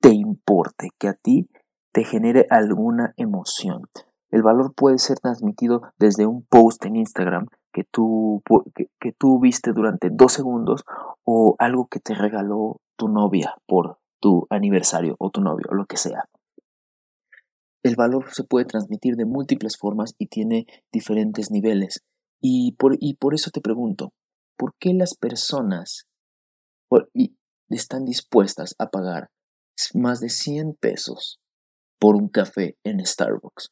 te 0.00 0.10
importe, 0.10 0.90
que 0.98 1.08
a 1.08 1.14
ti 1.14 1.48
te 1.92 2.04
genere 2.04 2.46
alguna 2.50 3.14
emoción. 3.16 3.82
El 4.30 4.42
valor 4.42 4.74
puede 4.74 4.98
ser 4.98 5.18
transmitido 5.18 5.82
desde 5.98 6.26
un 6.26 6.44
post 6.44 6.84
en 6.84 6.96
Instagram 6.96 7.46
que 7.72 7.84
tú, 7.84 8.42
que, 8.74 9.12
tú 9.12 9.40
viste 9.40 9.72
durante 9.72 10.10
dos 10.10 10.32
segundos 10.32 10.84
o 11.24 11.56
algo 11.58 11.86
que 11.86 12.00
te 12.00 12.14
regaló 12.14 12.80
tu 12.96 13.08
novia 13.08 13.54
por 13.66 13.98
tu 14.20 14.46
aniversario 14.50 15.16
o 15.18 15.30
tu 15.30 15.40
novio 15.40 15.66
o 15.70 15.74
lo 15.74 15.86
que 15.86 15.96
sea. 15.96 16.28
El 17.82 17.96
valor 17.96 18.26
se 18.32 18.44
puede 18.44 18.66
transmitir 18.66 19.16
de 19.16 19.24
múltiples 19.24 19.76
formas 19.78 20.14
y 20.18 20.26
tiene 20.26 20.66
diferentes 20.92 21.50
niveles. 21.50 22.02
Y 22.40 22.72
por, 22.72 22.96
y 22.98 23.14
por 23.14 23.34
eso 23.34 23.50
te 23.50 23.60
pregunto, 23.60 24.12
¿por 24.58 24.74
qué 24.78 24.92
las 24.92 25.14
personas 25.14 26.06
están 27.70 28.04
dispuestas 28.04 28.74
a 28.78 28.90
pagar 28.90 29.30
más 29.94 30.20
de 30.20 30.28
100 30.28 30.74
pesos 30.80 31.38
por 31.98 32.16
un 32.16 32.28
café 32.28 32.76
en 32.84 33.04
Starbucks? 33.04 33.70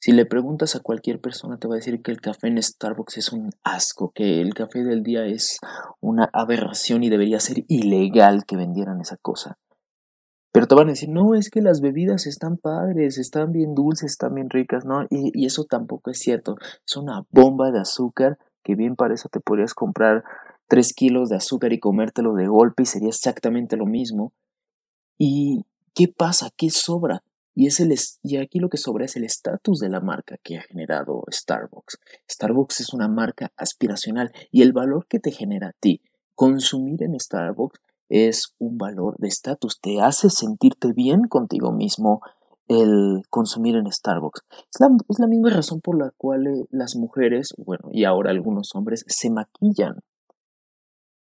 Si 0.00 0.12
le 0.12 0.24
preguntas 0.24 0.76
a 0.76 0.80
cualquier 0.80 1.20
persona 1.20 1.58
te 1.58 1.66
va 1.66 1.74
a 1.74 1.78
decir 1.78 2.00
que 2.00 2.12
el 2.12 2.20
café 2.20 2.46
en 2.46 2.62
Starbucks 2.62 3.18
es 3.18 3.32
un 3.32 3.50
asco, 3.64 4.12
que 4.14 4.40
el 4.40 4.54
café 4.54 4.84
del 4.84 5.02
día 5.02 5.26
es 5.26 5.58
una 6.00 6.30
aberración 6.32 7.02
y 7.02 7.10
debería 7.10 7.40
ser 7.40 7.64
ilegal 7.66 8.44
que 8.46 8.56
vendieran 8.56 9.00
esa 9.00 9.16
cosa. 9.16 9.58
Pero 10.52 10.68
te 10.68 10.74
van 10.74 10.86
a 10.86 10.92
decir, 10.92 11.08
no, 11.08 11.34
es 11.34 11.50
que 11.50 11.60
las 11.60 11.80
bebidas 11.80 12.26
están 12.26 12.56
padres, 12.56 13.18
están 13.18 13.52
bien 13.52 13.74
dulces, 13.74 14.12
están 14.12 14.34
bien 14.34 14.48
ricas, 14.48 14.84
¿no? 14.84 15.02
Y, 15.10 15.32
y 15.34 15.44
eso 15.44 15.64
tampoco 15.64 16.10
es 16.10 16.18
cierto. 16.18 16.56
Es 16.86 16.96
una 16.96 17.26
bomba 17.30 17.72
de 17.72 17.80
azúcar 17.80 18.38
que 18.66 18.74
bien 18.74 18.96
para 18.96 19.14
eso 19.14 19.28
te 19.28 19.38
podrías 19.38 19.74
comprar 19.74 20.24
tres 20.66 20.92
kilos 20.92 21.28
de 21.28 21.36
azúcar 21.36 21.72
y 21.72 21.78
comértelo 21.78 22.34
de 22.34 22.48
golpe 22.48 22.82
y 22.82 22.86
sería 22.86 23.10
exactamente 23.10 23.76
lo 23.76 23.86
mismo. 23.86 24.32
¿Y 25.16 25.64
qué 25.94 26.08
pasa? 26.08 26.50
¿Qué 26.56 26.70
sobra? 26.70 27.22
Y, 27.54 27.68
es 27.68 27.78
el, 27.78 27.94
y 28.24 28.38
aquí 28.38 28.58
lo 28.58 28.68
que 28.68 28.76
sobra 28.76 29.04
es 29.04 29.14
el 29.14 29.22
estatus 29.22 29.78
de 29.78 29.88
la 29.88 30.00
marca 30.00 30.36
que 30.42 30.58
ha 30.58 30.62
generado 30.62 31.22
Starbucks. 31.30 32.00
Starbucks 32.28 32.80
es 32.80 32.92
una 32.92 33.06
marca 33.06 33.52
aspiracional 33.56 34.32
y 34.50 34.62
el 34.62 34.72
valor 34.72 35.06
que 35.06 35.20
te 35.20 35.30
genera 35.30 35.68
a 35.68 35.72
ti 35.78 36.02
consumir 36.34 37.04
en 37.04 37.18
Starbucks 37.18 37.80
es 38.08 38.54
un 38.58 38.78
valor 38.78 39.16
de 39.18 39.28
estatus. 39.28 39.80
Te 39.80 40.00
hace 40.00 40.28
sentirte 40.28 40.92
bien 40.92 41.28
contigo 41.28 41.72
mismo 41.72 42.20
el 42.68 43.22
consumir 43.30 43.76
en 43.76 43.90
Starbucks. 43.90 44.42
Es 44.72 45.18
la, 45.18 45.26
misma 45.26 45.50
razón 45.50 45.80
por 45.80 45.98
la 45.98 46.12
cual 46.16 46.46
eh, 46.46 46.66
las 46.70 46.96
mujeres, 46.96 47.54
bueno, 47.56 47.88
y 47.92 48.04
ahora 48.04 48.30
algunos 48.30 48.74
hombres, 48.74 49.04
se 49.06 49.30
maquillan. 49.30 50.00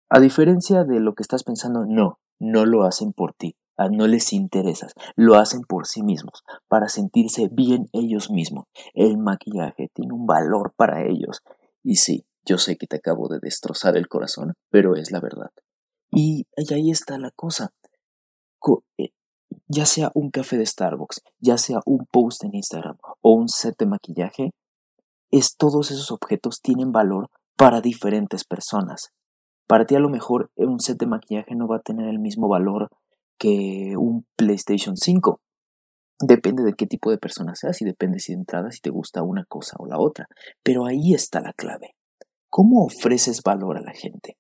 A 0.10 0.20
diferencia 0.20 0.84
de 0.84 1.00
lo 1.00 1.14
que 1.14 1.24
estás 1.24 1.44
pensando, 1.44 1.86
no, 1.86 2.20
no 2.40 2.66
lo 2.66 2.86
hacen 2.86 3.14
por 3.14 3.34
ti 3.34 3.56
no 3.92 4.08
les 4.08 4.34
interesas, 4.34 4.94
lo 5.16 5.36
hacen 5.36 5.62
por 5.62 5.86
sí 5.86 6.02
mismos, 6.02 6.44
para 6.68 6.90
sentirse 6.90 7.48
bien 7.52 7.88
ellos 7.94 8.32
mismos. 8.32 8.66
El 8.94 9.18
maquillaje 9.18 9.90
tiene 9.94 10.14
un 10.14 10.26
valor 10.26 10.74
para 10.76 11.06
ellos. 11.06 11.42
Y 11.84 11.98
sí, 11.98 12.26
yo 12.46 12.58
sé 12.58 12.78
que 12.78 12.88
te 12.88 12.98
acabo 12.98 13.28
de 13.28 13.40
destrozar 13.40 13.96
el 13.98 14.08
corazón, 14.08 14.54
pero 14.72 14.96
es 14.96 15.12
la 15.12 15.20
verdad. 15.20 15.52
Y, 16.12 16.48
ahí 16.72 16.90
está 16.90 17.18
la 17.18 17.32
cosa. 17.32 17.72
Eh, 18.98 19.12
ya 19.68 19.86
sea 19.86 20.12
un 20.14 20.30
café 20.32 20.58
de 20.58 20.66
Starbucks, 20.66 21.22
ya 21.40 21.58
sea 21.58 21.80
un 21.86 22.06
post 22.12 22.44
en 22.44 22.56
Instagram 22.56 22.98
o 23.22 23.34
un 23.34 23.50
set 23.50 23.76
de 23.78 23.86
maquillaje, 23.86 24.52
es 25.32 25.56
todos 25.58 25.92
esos 25.92 26.12
objetos 26.12 26.62
tienen 26.62 26.92
valor 26.92 27.30
para 27.58 27.82
diferentes 27.82 28.46
personas. 28.46 29.10
Para 29.68 29.86
ti 29.86 29.96
a 29.96 30.00
lo 30.00 30.10
mejor 30.10 30.50
un 30.56 30.80
set 30.80 30.98
de 30.98 31.08
maquillaje 31.08 31.56
no 31.56 31.68
va 31.68 31.78
a 31.78 31.82
tener 31.82 32.08
el 32.08 32.20
mismo 32.20 32.48
valor 32.48 32.90
que 33.38 33.96
un 33.98 34.26
PlayStation 34.36 34.96
5. 34.96 35.42
Depende 36.20 36.64
de 36.64 36.74
qué 36.74 36.88
tipo 36.88 37.12
de 37.12 37.18
persona 37.18 37.54
seas 37.56 37.82
y 37.82 37.86
depende 37.86 38.20
si 38.20 38.32
de 38.32 38.40
entrada 38.40 38.72
si 38.72 38.80
te 38.80 38.90
gusta 38.90 39.22
una 39.22 39.44
cosa 39.46 39.76
o 39.80 39.86
la 39.86 40.00
otra. 40.00 40.28
Pero 40.64 40.86
ahí 40.86 41.14
está 41.14 41.42
la 41.42 41.54
clave. 41.54 41.96
¿Cómo 42.50 42.86
ofreces 42.86 43.42
valor 43.44 43.78
a 43.78 43.82
la 43.82 43.92
gente? 43.92 44.38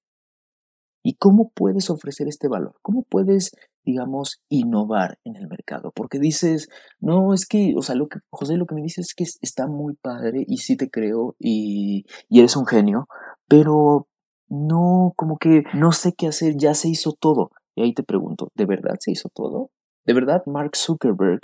¿Y 1.03 1.15
cómo 1.15 1.51
puedes 1.53 1.89
ofrecer 1.89 2.27
este 2.27 2.47
valor? 2.47 2.75
¿Cómo 2.81 3.03
puedes, 3.03 3.51
digamos, 3.87 4.41
innovar 4.49 5.17
en 5.23 5.37
el 5.37 5.47
mercado? 5.47 5.93
Porque 5.95 6.19
dices, 6.19 6.67
no, 6.99 7.33
es 7.33 7.47
que, 7.47 7.73
o 7.77 7.81
sea, 7.81 7.95
lo 7.95 8.09
que, 8.09 8.19
José, 8.29 8.57
lo 8.57 8.65
que 8.65 8.75
me 8.75 8.81
dices 8.81 9.07
es 9.07 9.15
que 9.15 9.23
está 9.23 9.65
muy 9.65 9.95
padre 9.95 10.43
y 10.45 10.57
sí 10.57 10.75
te 10.75 10.89
creo 10.89 11.37
y, 11.39 12.05
eres 12.29 12.57
un 12.57 12.65
genio, 12.65 13.07
pero 13.47 14.09
no, 14.49 15.13
como 15.15 15.37
que 15.37 15.63
no 15.73 15.93
sé 15.93 16.13
qué 16.13 16.27
hacer, 16.27 16.57
ya 16.57 16.73
se 16.73 16.89
hizo 16.89 17.13
todo. 17.13 17.51
Y 17.75 17.83
ahí 17.83 17.93
te 17.93 18.03
pregunto, 18.03 18.49
¿de 18.55 18.65
verdad 18.65 18.95
se 18.99 19.11
hizo 19.11 19.29
todo? 19.29 19.71
¿De 20.05 20.13
verdad 20.13 20.43
Mark 20.45 20.75
Zuckerberg 20.75 21.39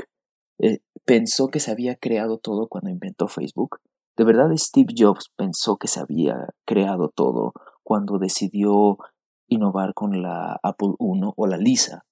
eh, 0.60 0.80
pensó 1.06 1.48
que 1.48 1.62
se 1.62 1.72
había 1.72 1.96
creado 1.96 2.40
todo 2.40 2.68
cuando 2.68 2.90
inventó 2.90 3.30
Facebook? 3.30 3.80
¿De 4.18 4.26
verdad 4.26 4.50
Steve 4.58 4.94
Jobs 4.98 5.32
pensó 5.38 5.78
que 5.78 5.88
se 5.88 6.02
había 6.02 6.50
creado 6.66 7.10
todo 7.10 7.54
cuando 7.84 8.20
decidió 8.20 8.98
innovar 9.48 9.94
con 9.94 10.22
la 10.22 10.60
Apple 10.62 10.96
I 11.00 11.22
o 11.38 11.48
la 11.48 11.58
Lisa? 11.58 12.06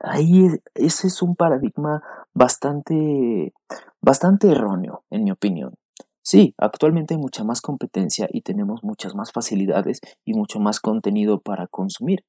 Ahí 0.00 0.48
ese 0.74 1.08
es 1.08 1.22
un 1.22 1.36
paradigma 1.36 2.02
bastante, 2.32 3.52
bastante 4.00 4.50
erróneo, 4.50 5.04
en 5.10 5.24
mi 5.24 5.30
opinión. 5.30 5.74
Sí, 6.22 6.54
actualmente 6.58 7.14
hay 7.14 7.20
mucha 7.20 7.44
más 7.44 7.60
competencia 7.60 8.28
y 8.30 8.42
tenemos 8.42 8.82
muchas 8.82 9.14
más 9.14 9.32
facilidades 9.32 10.00
y 10.24 10.34
mucho 10.34 10.58
más 10.58 10.80
contenido 10.80 11.40
para 11.40 11.66
consumir. 11.66 12.24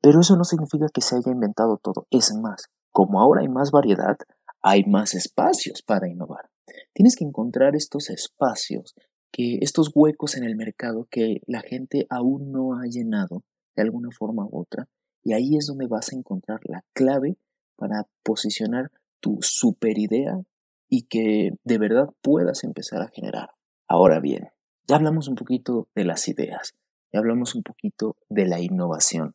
Pero 0.00 0.20
eso 0.20 0.36
no 0.36 0.44
significa 0.44 0.86
que 0.92 1.00
se 1.00 1.16
haya 1.16 1.32
inventado 1.32 1.78
todo. 1.82 2.06
Es 2.10 2.32
más, 2.34 2.66
como 2.92 3.20
ahora 3.20 3.40
hay 3.40 3.48
más 3.48 3.70
variedad, 3.70 4.16
hay 4.62 4.84
más 4.84 5.14
espacios 5.14 5.82
para 5.82 6.08
innovar. 6.08 6.50
Tienes 6.92 7.16
que 7.16 7.24
encontrar 7.24 7.74
estos 7.74 8.10
espacios, 8.10 8.94
que 9.32 9.58
estos 9.60 9.90
huecos 9.94 10.36
en 10.36 10.44
el 10.44 10.56
mercado 10.56 11.06
que 11.10 11.40
la 11.46 11.60
gente 11.60 12.06
aún 12.10 12.52
no 12.52 12.74
ha 12.74 12.86
llenado 12.88 13.42
de 13.74 13.82
alguna 13.82 14.10
forma 14.10 14.44
u 14.44 14.60
otra. 14.60 14.86
Y 15.22 15.32
ahí 15.32 15.56
es 15.56 15.66
donde 15.66 15.86
vas 15.86 16.12
a 16.12 16.16
encontrar 16.16 16.60
la 16.64 16.84
clave 16.92 17.36
para 17.76 18.06
posicionar 18.22 18.90
tu 19.20 19.38
super 19.40 19.98
idea 19.98 20.40
y 20.88 21.02
que 21.02 21.50
de 21.64 21.78
verdad 21.78 22.08
puedas 22.22 22.64
empezar 22.64 23.02
a 23.02 23.08
generar. 23.08 23.50
Ahora 23.86 24.20
bien, 24.20 24.48
ya 24.86 24.96
hablamos 24.96 25.28
un 25.28 25.34
poquito 25.34 25.88
de 25.94 26.04
las 26.04 26.28
ideas, 26.28 26.74
ya 27.12 27.20
hablamos 27.20 27.54
un 27.54 27.62
poquito 27.62 28.16
de 28.28 28.46
la 28.46 28.60
innovación. 28.60 29.34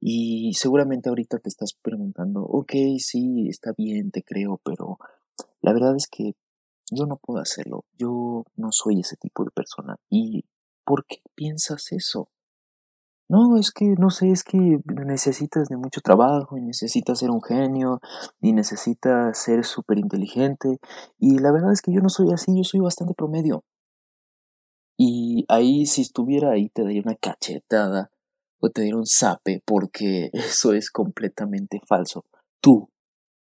Y 0.00 0.52
seguramente 0.54 1.08
ahorita 1.08 1.38
te 1.38 1.48
estás 1.48 1.74
preguntando, 1.80 2.42
ok, 2.42 2.72
sí, 2.98 3.48
está 3.48 3.72
bien, 3.76 4.10
te 4.10 4.22
creo, 4.22 4.60
pero 4.62 4.98
la 5.62 5.72
verdad 5.72 5.96
es 5.96 6.06
que 6.06 6.34
yo 6.90 7.06
no 7.06 7.16
puedo 7.16 7.40
hacerlo. 7.40 7.84
Yo 7.98 8.44
no 8.56 8.68
soy 8.70 9.00
ese 9.00 9.16
tipo 9.16 9.44
de 9.44 9.50
persona. 9.50 9.96
¿Y 10.10 10.44
por 10.84 11.06
qué 11.06 11.18
piensas 11.34 11.92
eso? 11.92 12.28
No, 13.28 13.56
es 13.56 13.72
que, 13.72 13.86
no 13.98 14.10
sé, 14.10 14.30
es 14.30 14.44
que 14.44 14.78
necesitas 14.86 15.68
de 15.68 15.76
mucho 15.76 16.00
trabajo 16.00 16.56
y 16.56 16.60
necesitas 16.60 17.18
ser 17.18 17.30
un 17.30 17.42
genio 17.42 18.00
y 18.40 18.52
necesitas 18.52 19.36
ser 19.36 19.64
súper 19.64 19.98
inteligente. 19.98 20.78
Y 21.18 21.38
la 21.38 21.50
verdad 21.50 21.72
es 21.72 21.82
que 21.82 21.92
yo 21.92 22.00
no 22.00 22.08
soy 22.08 22.32
así, 22.32 22.56
yo 22.56 22.62
soy 22.62 22.80
bastante 22.80 23.14
promedio. 23.14 23.64
Y 24.96 25.44
ahí, 25.48 25.86
si 25.86 26.02
estuviera 26.02 26.52
ahí, 26.52 26.68
te 26.68 26.82
daría 26.82 27.02
una 27.02 27.16
cachetada 27.16 28.10
o 28.60 28.70
te 28.70 28.82
daría 28.82 28.96
un 28.96 29.06
zape 29.06 29.60
porque 29.66 30.30
eso 30.32 30.72
es 30.72 30.90
completamente 30.90 31.80
falso. 31.86 32.24
Tú, 32.60 32.90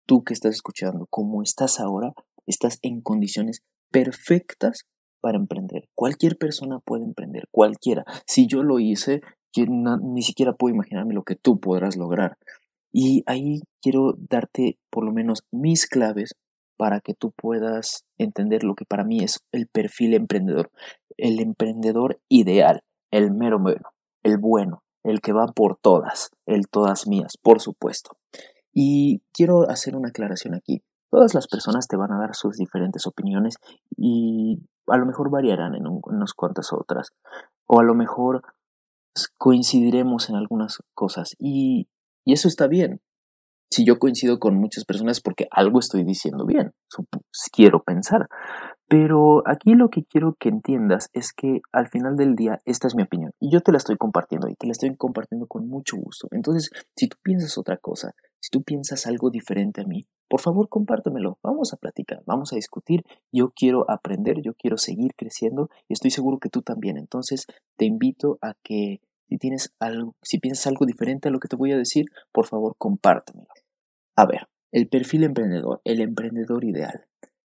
tú 0.08 0.24
que 0.24 0.34
estás 0.34 0.56
escuchando, 0.56 1.06
como 1.12 1.44
estás 1.44 1.80
ahora, 1.80 2.14
estás 2.48 2.80
en 2.82 3.02
condiciones 3.02 3.62
perfectas 3.92 4.88
para 5.22 5.38
emprender. 5.38 5.88
Cualquier 5.96 6.38
persona 6.38 6.80
puede 6.80 7.04
emprender, 7.04 7.48
cualquiera. 7.52 8.06
Si 8.26 8.48
yo 8.48 8.64
lo 8.64 8.80
hice, 8.80 9.22
ni 9.56 10.22
siquiera 10.22 10.54
puedo 10.54 10.74
imaginarme 10.74 11.14
lo 11.14 11.24
que 11.24 11.36
tú 11.36 11.60
podrás 11.60 11.96
lograr. 11.98 12.38
Y 12.92 13.24
ahí 13.26 13.62
quiero 13.82 14.14
darte 14.18 14.78
por 14.90 15.06
lo 15.06 15.12
menos 15.12 15.44
mis 15.52 15.88
claves 15.88 16.36
para 16.78 17.02
que 17.02 17.14
tú 17.14 17.32
puedas 17.32 18.06
entender 18.18 18.64
lo 18.64 18.76
que 18.76 18.86
para 18.86 19.04
mí 19.04 19.24
es 19.24 19.40
el 19.52 19.68
perfil 19.68 20.14
emprendedor. 20.14 20.72
El 21.18 21.40
emprendedor 21.40 22.20
ideal, 22.30 22.84
el 23.12 23.32
mero 23.32 23.60
bueno, 23.60 23.90
el 24.24 24.38
bueno, 24.38 24.84
el 25.04 25.22
que 25.22 25.34
va 25.34 25.48
por 25.48 25.78
todas, 25.78 26.30
el 26.46 26.68
todas 26.68 27.08
mías, 27.08 27.38
por 27.42 27.60
supuesto. 27.60 28.18
Y 28.74 29.22
quiero 29.34 29.70
hacer 29.70 29.96
una 29.96 30.10
aclaración 30.10 30.54
aquí. 30.54 30.84
Todas 31.10 31.34
las 31.34 31.48
personas 31.48 31.88
te 31.88 31.98
van 31.98 32.12
a 32.12 32.20
dar 32.20 32.36
sus 32.36 32.58
diferentes 32.58 33.08
opiniones 33.08 33.56
y 33.96 34.60
a 34.88 34.98
lo 34.98 35.06
mejor 35.06 35.32
variarán 35.32 35.76
en, 35.76 35.86
unas 35.88 36.34
cuantas 36.34 36.72
otras. 36.74 37.14
O 37.66 37.80
a 37.80 37.84
lo 37.84 37.96
mejor 37.96 38.44
coincidiremos 39.38 40.30
en 40.30 40.36
algunas 40.36 40.78
cosas 40.94 41.36
y, 41.40 41.88
y 42.26 42.34
eso 42.34 42.48
está 42.48 42.68
bien. 42.68 43.02
Si 43.70 43.86
yo 43.86 44.00
coincido 44.00 44.40
con 44.40 44.56
muchas 44.56 44.86
personas 44.86 45.20
porque 45.20 45.48
algo 45.52 45.80
estoy 45.80 46.04
diciendo 46.04 46.46
bien, 46.46 46.72
quiero 47.52 47.84
pensar. 47.84 48.28
Pero 48.90 49.44
aquí 49.46 49.74
lo 49.74 49.90
que 49.90 50.06
quiero 50.06 50.36
que 50.40 50.48
entiendas 50.48 51.10
es 51.12 51.34
que 51.34 51.60
al 51.74 51.90
final 51.90 52.16
del 52.16 52.36
día 52.36 52.62
esta 52.64 52.88
es 52.88 52.96
mi 52.96 53.04
opinión 53.04 53.34
y 53.38 53.52
yo 53.52 53.60
te 53.60 53.74
la 53.74 53.80
estoy 53.80 53.98
compartiendo 53.98 54.48
y 54.48 54.56
te 54.56 54.66
la 54.66 54.72
estoy 54.72 54.96
compartiendo 54.96 55.46
con 55.46 55.68
mucho 55.68 55.98
gusto. 55.98 56.30
Entonces, 56.32 56.70
si 56.96 57.10
tú 57.10 57.18
piensas 57.22 57.58
otra 57.58 57.76
cosa, 57.76 58.14
si 58.40 58.50
tú 58.50 58.64
piensas 58.64 59.06
algo 59.06 59.30
diferente 59.30 59.82
a 59.82 59.86
mí, 59.86 60.08
por 60.30 60.40
favor 60.40 60.70
compártemelo, 60.70 61.38
vamos 61.44 61.74
a 61.74 61.78
platicar, 61.78 62.24
vamos 62.26 62.54
a 62.54 62.56
discutir. 62.56 63.04
Yo 63.30 63.52
quiero 63.54 63.90
aprender, 63.92 64.42
yo 64.42 64.54
quiero 64.54 64.78
seguir 64.78 65.12
creciendo 65.18 65.70
y 65.90 65.94
estoy 65.94 66.12
seguro 66.12 66.40
que 66.40 66.50
tú 66.50 66.62
también. 66.62 66.98
Entonces, 66.98 67.46
te 67.76 67.84
invito 67.84 68.38
a 68.42 68.54
que 68.64 69.02
si 69.28 69.38
tienes 69.38 69.74
algo, 69.80 70.16
si 70.22 70.40
piensas 70.40 70.68
algo 70.68 70.86
diferente 70.86 71.28
a 71.28 71.32
lo 71.32 71.40
que 71.40 71.48
te 71.48 71.56
voy 71.56 71.72
a 71.72 71.78
decir, 71.78 72.06
por 72.32 72.46
favor, 72.46 72.76
compártemelo. 72.78 73.48
A 74.16 74.26
ver, 74.26 74.48
el 74.72 74.88
perfil 74.88 75.24
emprendedor, 75.24 75.82
el 75.84 76.02
emprendedor 76.02 76.64
ideal. 76.64 77.06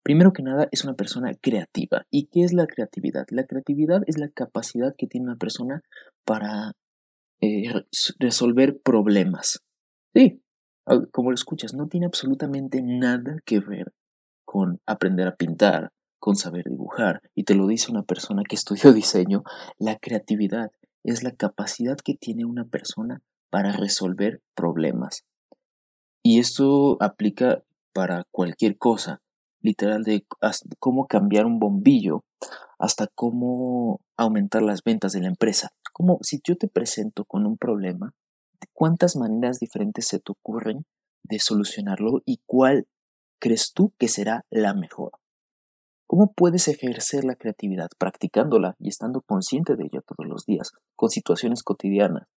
Primero 0.03 0.33
que 0.33 0.43
nada, 0.43 0.67
es 0.71 0.83
una 0.83 0.95
persona 0.95 1.33
creativa. 1.39 2.05
¿Y 2.09 2.27
qué 2.27 2.43
es 2.43 2.53
la 2.53 2.65
creatividad? 2.65 3.25
La 3.29 3.45
creatividad 3.45 4.01
es 4.07 4.17
la 4.17 4.29
capacidad 4.29 4.95
que 4.97 5.07
tiene 5.07 5.27
una 5.27 5.35
persona 5.35 5.83
para 6.25 6.73
eh, 7.39 7.71
resolver 8.19 8.79
problemas. 8.81 9.59
Sí, 10.13 10.41
como 11.11 11.29
lo 11.29 11.35
escuchas, 11.35 11.73
no 11.73 11.87
tiene 11.87 12.07
absolutamente 12.07 12.81
nada 12.81 13.37
que 13.45 13.59
ver 13.59 13.93
con 14.43 14.79
aprender 14.85 15.27
a 15.27 15.35
pintar, 15.35 15.91
con 16.19 16.35
saber 16.35 16.65
dibujar. 16.65 17.21
Y 17.35 17.43
te 17.43 17.55
lo 17.55 17.67
dice 17.67 17.91
una 17.91 18.03
persona 18.03 18.43
que 18.47 18.55
estudió 18.55 18.93
diseño. 18.93 19.43
La 19.77 19.97
creatividad 19.97 20.71
es 21.03 21.23
la 21.23 21.31
capacidad 21.31 21.97
que 21.97 22.15
tiene 22.15 22.45
una 22.45 22.65
persona 22.65 23.21
para 23.49 23.73
resolver 23.73 24.41
problemas. 24.55 25.25
Y 26.23 26.39
esto 26.39 26.97
aplica 27.01 27.63
para 27.93 28.25
cualquier 28.31 28.77
cosa, 28.77 29.21
literal 29.61 30.03
de 30.03 30.25
cómo 30.79 31.07
cambiar 31.07 31.45
un 31.45 31.59
bombillo 31.59 32.23
hasta 32.79 33.07
cómo 33.07 34.01
aumentar 34.17 34.61
las 34.61 34.83
ventas 34.83 35.13
de 35.13 35.21
la 35.21 35.27
empresa. 35.27 35.69
Como 35.93 36.19
si 36.21 36.39
yo 36.43 36.55
te 36.55 36.67
presento 36.67 37.25
con 37.25 37.45
un 37.45 37.57
problema, 37.57 38.13
¿cuántas 38.73 39.15
maneras 39.15 39.59
diferentes 39.59 40.07
se 40.07 40.19
te 40.19 40.31
ocurren 40.31 40.85
de 41.23 41.39
solucionarlo 41.39 42.21
y 42.25 42.41
cuál 42.45 42.87
crees 43.39 43.73
tú 43.73 43.93
que 43.97 44.07
será 44.07 44.45
la 44.49 44.73
mejor? 44.73 45.20
¿Cómo 46.11 46.33
puedes 46.33 46.67
ejercer 46.67 47.23
la 47.23 47.35
creatividad 47.35 47.87
practicándola 47.97 48.75
y 48.79 48.89
estando 48.89 49.21
consciente 49.21 49.77
de 49.77 49.85
ella 49.85 50.01
todos 50.01 50.27
los 50.27 50.45
días, 50.45 50.73
con 50.97 51.09
situaciones 51.09 51.63
cotidianas? 51.63 52.27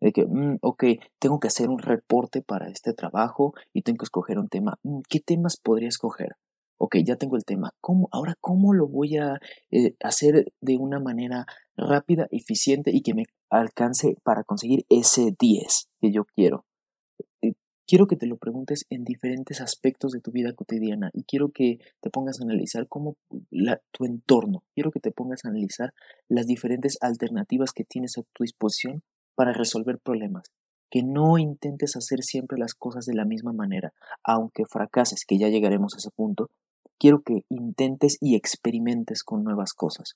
De 0.00 0.12
que, 0.12 0.24
mm, 0.24 0.58
ok, 0.62 0.84
tengo 1.18 1.40
que 1.40 1.48
hacer 1.48 1.68
un 1.68 1.80
reporte 1.80 2.42
para 2.42 2.68
este 2.68 2.92
trabajo 2.92 3.52
y 3.72 3.82
tengo 3.82 3.96
que 3.96 4.04
escoger 4.04 4.38
un 4.38 4.46
tema. 4.48 4.78
Mm, 4.84 5.00
¿Qué 5.08 5.18
temas 5.18 5.56
podría 5.56 5.88
escoger? 5.88 6.36
Ok, 6.78 6.98
ya 7.04 7.16
tengo 7.16 7.34
el 7.34 7.44
tema. 7.44 7.72
¿Cómo, 7.80 8.08
ahora, 8.12 8.36
¿cómo 8.40 8.72
lo 8.72 8.86
voy 8.86 9.16
a 9.16 9.40
eh, 9.72 9.96
hacer 10.00 10.52
de 10.60 10.76
una 10.76 11.00
manera 11.00 11.44
rápida, 11.76 12.28
eficiente 12.30 12.92
y 12.94 13.02
que 13.02 13.14
me 13.14 13.24
alcance 13.50 14.16
para 14.22 14.44
conseguir 14.44 14.86
ese 14.88 15.34
10 15.36 15.88
que 16.00 16.12
yo 16.12 16.24
quiero? 16.36 16.66
Quiero 17.86 18.06
que 18.06 18.16
te 18.16 18.26
lo 18.26 18.36
preguntes 18.36 18.86
en 18.90 19.04
diferentes 19.04 19.60
aspectos 19.60 20.12
de 20.12 20.20
tu 20.20 20.30
vida 20.30 20.52
cotidiana 20.52 21.10
y 21.12 21.24
quiero 21.24 21.50
que 21.50 21.78
te 22.00 22.10
pongas 22.10 22.40
a 22.40 22.44
analizar 22.44 22.88
cómo 22.88 23.16
tu 23.92 24.04
entorno, 24.04 24.62
quiero 24.74 24.90
que 24.90 25.00
te 25.00 25.10
pongas 25.10 25.44
a 25.44 25.48
analizar 25.48 25.92
las 26.28 26.46
diferentes 26.46 26.98
alternativas 27.00 27.72
que 27.72 27.84
tienes 27.84 28.18
a 28.18 28.22
tu 28.32 28.44
disposición 28.44 29.02
para 29.34 29.52
resolver 29.52 29.98
problemas. 29.98 30.44
Que 30.90 31.02
no 31.02 31.38
intentes 31.38 31.96
hacer 31.96 32.22
siempre 32.22 32.56
las 32.56 32.74
cosas 32.74 33.04
de 33.04 33.14
la 33.14 33.24
misma 33.24 33.52
manera, 33.52 33.92
aunque 34.22 34.64
fracases, 34.64 35.24
que 35.26 35.38
ya 35.38 35.48
llegaremos 35.48 35.94
a 35.94 35.98
ese 35.98 36.10
punto, 36.10 36.50
quiero 36.98 37.22
que 37.22 37.42
intentes 37.48 38.16
y 38.20 38.36
experimentes 38.36 39.24
con 39.24 39.42
nuevas 39.42 39.72
cosas. 39.72 40.14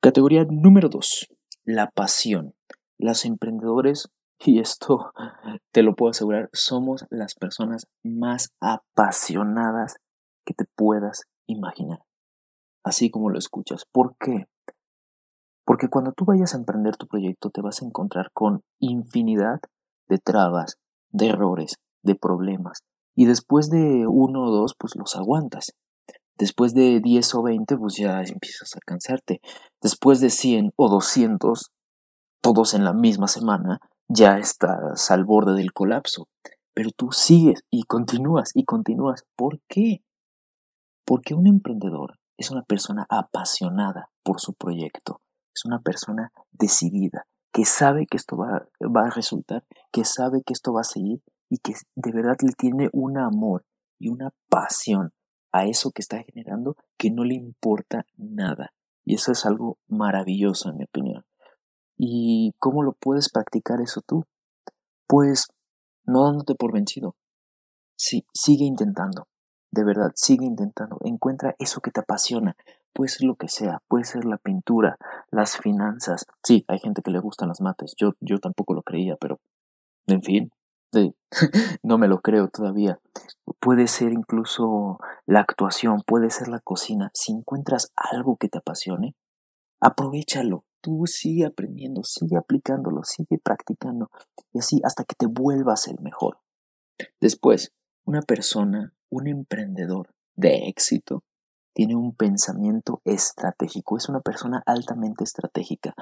Categoría 0.00 0.44
número 0.44 0.88
2. 0.88 1.28
La 1.64 1.90
pasión. 1.90 2.54
Los 2.98 3.24
emprendedores 3.24 4.08
y 4.38 4.60
esto 4.60 5.12
te 5.72 5.82
lo 5.82 5.94
puedo 5.94 6.10
asegurar, 6.10 6.50
somos 6.52 7.06
las 7.10 7.34
personas 7.34 7.86
más 8.02 8.50
apasionadas 8.60 9.96
que 10.44 10.54
te 10.54 10.64
puedas 10.76 11.22
imaginar. 11.46 12.00
Así 12.84 13.10
como 13.10 13.30
lo 13.30 13.38
escuchas. 13.38 13.84
¿Por 13.90 14.16
qué? 14.18 14.46
Porque 15.64 15.88
cuando 15.88 16.12
tú 16.12 16.24
vayas 16.26 16.54
a 16.54 16.58
emprender 16.58 16.96
tu 16.96 17.06
proyecto 17.06 17.50
te 17.50 17.62
vas 17.62 17.80
a 17.80 17.86
encontrar 17.86 18.30
con 18.32 18.62
infinidad 18.80 19.60
de 20.08 20.18
trabas, 20.18 20.76
de 21.10 21.28
errores, 21.28 21.76
de 22.02 22.14
problemas. 22.14 22.80
Y 23.16 23.26
después 23.26 23.70
de 23.70 24.06
uno 24.06 24.44
o 24.44 24.50
dos, 24.50 24.74
pues 24.78 24.94
los 24.96 25.16
aguantas. 25.16 25.72
Después 26.36 26.74
de 26.74 27.00
10 27.00 27.34
o 27.36 27.42
20, 27.42 27.76
pues 27.78 27.96
ya 27.96 28.20
empiezas 28.20 28.74
a 28.74 28.80
cansarte. 28.84 29.40
Después 29.80 30.20
de 30.20 30.30
100 30.30 30.72
o 30.76 30.88
200, 30.88 31.70
todos 32.42 32.74
en 32.74 32.84
la 32.84 32.92
misma 32.92 33.28
semana, 33.28 33.78
ya 34.08 34.38
estás 34.38 35.10
al 35.10 35.24
borde 35.24 35.54
del 35.54 35.72
colapso. 35.72 36.28
Pero 36.74 36.90
tú 36.90 37.12
sigues 37.12 37.64
y 37.70 37.84
continúas 37.84 38.50
y 38.54 38.64
continúas. 38.64 39.24
¿Por 39.36 39.60
qué? 39.68 40.02
Porque 41.04 41.34
un 41.34 41.46
emprendedor 41.46 42.18
es 42.36 42.50
una 42.50 42.62
persona 42.62 43.06
apasionada 43.08 44.10
por 44.22 44.40
su 44.40 44.54
proyecto, 44.54 45.20
es 45.54 45.64
una 45.64 45.80
persona 45.80 46.32
decidida, 46.50 47.26
que 47.52 47.64
sabe 47.64 48.06
que 48.06 48.16
esto 48.16 48.36
va, 48.36 48.66
va, 48.80 49.06
a 49.06 49.10
resultar, 49.10 49.64
que 49.92 50.04
sabe 50.04 50.42
que 50.44 50.52
esto 50.52 50.72
va 50.72 50.80
a 50.80 50.84
seguir 50.84 51.22
y 51.48 51.58
que 51.58 51.74
de 51.94 52.12
verdad 52.12 52.36
le 52.42 52.52
tiene 52.52 52.88
un 52.92 53.18
amor 53.18 53.64
y 54.00 54.08
una 54.08 54.32
pasión 54.48 55.12
a 55.52 55.66
eso 55.66 55.92
que 55.92 56.02
está 56.02 56.20
generando 56.24 56.76
que 56.98 57.10
no 57.12 57.22
le 57.22 57.34
importa 57.34 58.06
nada. 58.16 58.72
Y 59.04 59.14
eso 59.14 59.30
es 59.30 59.46
algo 59.46 59.78
maravilloso 59.86 60.70
en 60.70 60.78
mi 60.78 60.84
opinión. 60.84 61.24
¿Y 61.96 62.54
cómo 62.58 62.82
lo 62.82 62.92
puedes 62.92 63.30
practicar 63.30 63.80
eso 63.80 64.00
tú? 64.00 64.24
Pues 65.06 65.48
no 66.04 66.24
dándote 66.24 66.54
por 66.54 66.72
vencido. 66.72 67.14
Sí, 67.96 68.26
sigue 68.32 68.64
intentando. 68.64 69.28
De 69.70 69.84
verdad, 69.84 70.12
sigue 70.14 70.44
intentando. 70.44 70.98
Encuentra 71.04 71.54
eso 71.58 71.80
que 71.80 71.90
te 71.90 72.00
apasiona. 72.00 72.56
puede 72.92 73.08
ser 73.08 73.26
lo 73.26 73.34
que 73.34 73.48
sea, 73.48 73.82
puede 73.88 74.04
ser 74.04 74.24
la 74.24 74.38
pintura, 74.38 74.96
las 75.30 75.56
finanzas. 75.56 76.26
Sí, 76.44 76.64
hay 76.68 76.78
gente 76.78 77.02
que 77.02 77.10
le 77.10 77.18
gustan 77.18 77.48
las 77.48 77.60
mates, 77.60 77.94
yo, 77.98 78.12
yo 78.20 78.38
tampoco 78.38 78.72
lo 78.74 78.82
creía, 78.82 79.16
pero 79.16 79.40
en 80.06 80.22
fin, 80.22 80.52
no 81.82 81.98
me 81.98 82.08
lo 82.08 82.20
creo 82.20 82.48
todavía. 82.48 82.98
Puede 83.60 83.88
ser 83.88 84.12
incluso 84.12 84.98
la 85.26 85.40
actuación, 85.40 86.02
puede 86.06 86.30
ser 86.30 86.48
la 86.48 86.60
cocina. 86.60 87.10
Si 87.14 87.32
encuentras 87.32 87.92
algo 87.96 88.36
que 88.36 88.48
te 88.48 88.58
apasione, 88.58 89.14
aprovechalo. 89.80 90.64
Tú 90.84 91.06
sigue 91.06 91.46
aprendiendo, 91.46 92.02
sigue 92.04 92.36
aplicándolo, 92.36 93.04
sigue 93.04 93.38
practicando 93.42 94.10
y 94.52 94.58
así 94.58 94.82
hasta 94.84 95.04
que 95.04 95.14
te 95.16 95.24
vuelvas 95.24 95.88
el 95.88 95.98
mejor. 96.02 96.40
Después, 97.22 97.72
una 98.04 98.20
persona, 98.20 98.92
un 99.08 99.26
emprendedor 99.26 100.10
de 100.36 100.68
éxito, 100.68 101.24
tiene 101.74 101.96
un 101.96 102.14
pensamiento 102.14 103.00
estratégico, 103.06 103.96
es 103.96 104.10
una 104.10 104.20
persona 104.20 104.62
altamente 104.66 105.24
estratégica. 105.24 105.94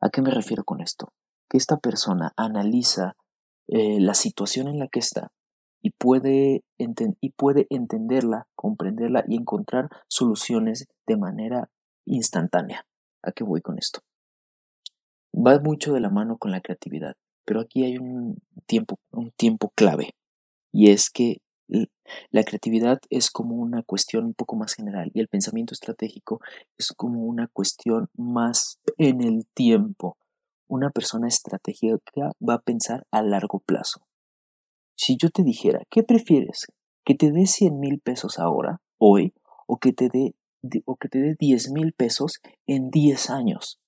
¿A 0.00 0.10
qué 0.10 0.22
me 0.22 0.30
refiero 0.30 0.62
con 0.62 0.80
esto? 0.80 1.12
Que 1.48 1.58
esta 1.58 1.78
persona 1.78 2.32
analiza 2.36 3.16
eh, 3.66 3.98
la 3.98 4.14
situación 4.14 4.68
en 4.68 4.78
la 4.78 4.86
que 4.86 5.00
está 5.00 5.32
y 5.82 5.90
puede, 5.90 6.62
y 7.20 7.30
puede 7.30 7.66
entenderla, 7.68 8.46
comprenderla 8.54 9.24
y 9.26 9.34
encontrar 9.34 9.88
soluciones 10.06 10.86
de 11.08 11.16
manera 11.16 11.68
instantánea. 12.04 12.86
¿A 13.24 13.32
qué 13.32 13.42
voy 13.42 13.60
con 13.60 13.76
esto? 13.76 14.02
Va 15.34 15.60
mucho 15.60 15.92
de 15.92 16.00
la 16.00 16.10
mano 16.10 16.38
con 16.38 16.50
la 16.50 16.60
creatividad, 16.60 17.14
pero 17.44 17.60
aquí 17.60 17.84
hay 17.84 17.98
un 17.98 18.38
tiempo, 18.66 18.98
un 19.12 19.30
tiempo 19.32 19.72
clave 19.74 20.10
y 20.72 20.90
es 20.90 21.10
que 21.10 21.38
la 22.30 22.42
creatividad 22.42 22.98
es 23.10 23.30
como 23.30 23.54
una 23.56 23.82
cuestión 23.82 24.24
un 24.24 24.34
poco 24.34 24.56
más 24.56 24.74
general 24.74 25.10
y 25.14 25.20
el 25.20 25.28
pensamiento 25.28 25.74
estratégico 25.74 26.40
es 26.76 26.88
como 26.88 27.22
una 27.22 27.46
cuestión 27.46 28.08
más 28.16 28.78
en 28.98 29.22
el 29.22 29.46
tiempo, 29.54 30.16
una 30.68 30.90
persona 30.90 31.28
estratégica 31.28 32.32
va 32.46 32.54
a 32.54 32.60
pensar 32.60 33.06
a 33.10 33.22
largo 33.22 33.60
plazo. 33.60 34.00
Si 34.96 35.16
yo 35.16 35.30
te 35.30 35.42
dijera, 35.42 35.82
¿qué 35.90 36.02
prefieres? 36.02 36.66
¿Que 37.04 37.14
te 37.14 37.30
dé 37.30 37.46
100 37.46 37.78
mil 37.78 38.00
pesos 38.00 38.38
ahora, 38.38 38.80
hoy, 38.98 39.32
o 39.66 39.78
que 39.78 39.92
te 39.92 40.08
dé 40.08 40.34
o 40.84 40.96
que 40.96 41.08
te 41.08 41.20
dé 41.20 41.36
10 41.38 41.70
mil 41.70 41.92
pesos 41.92 42.40
en 42.66 42.90
10 42.90 43.30
años? 43.30 43.78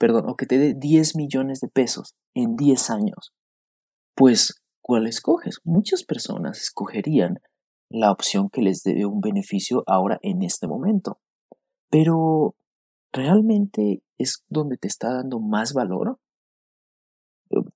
Perdón, 0.00 0.30
o 0.30 0.34
que 0.34 0.46
te 0.46 0.56
dé 0.56 0.72
10 0.72 1.14
millones 1.14 1.60
de 1.60 1.68
pesos 1.68 2.14
en 2.34 2.56
10 2.56 2.88
años. 2.88 3.34
Pues, 4.16 4.62
¿cuál 4.80 5.06
escoges? 5.06 5.60
Muchas 5.62 6.04
personas 6.04 6.62
escogerían 6.62 7.40
la 7.90 8.10
opción 8.10 8.48
que 8.48 8.62
les 8.62 8.82
dé 8.82 9.04
un 9.04 9.20
beneficio 9.20 9.84
ahora 9.86 10.18
en 10.22 10.42
este 10.42 10.66
momento. 10.66 11.20
Pero 11.90 12.54
¿realmente 13.12 14.02
es 14.16 14.42
donde 14.48 14.78
te 14.78 14.88
está 14.88 15.12
dando 15.12 15.38
más 15.38 15.74
valor? 15.74 16.18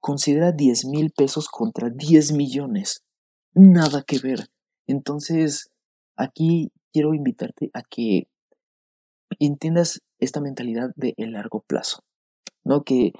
Considera 0.00 0.52
10 0.52 0.86
mil 0.86 1.10
pesos 1.10 1.48
contra 1.48 1.90
10 1.90 2.32
millones. 2.32 3.04
Nada 3.52 4.02
que 4.02 4.18
ver. 4.18 4.48
Entonces, 4.86 5.68
aquí 6.16 6.72
quiero 6.90 7.12
invitarte 7.12 7.70
a 7.74 7.82
que 7.82 8.28
entiendas 9.38 10.00
esta 10.20 10.40
mentalidad 10.40 10.88
de 10.96 11.12
el 11.18 11.32
largo 11.32 11.62
plazo, 11.66 12.02
¿no? 12.64 12.82
Que, 12.82 13.12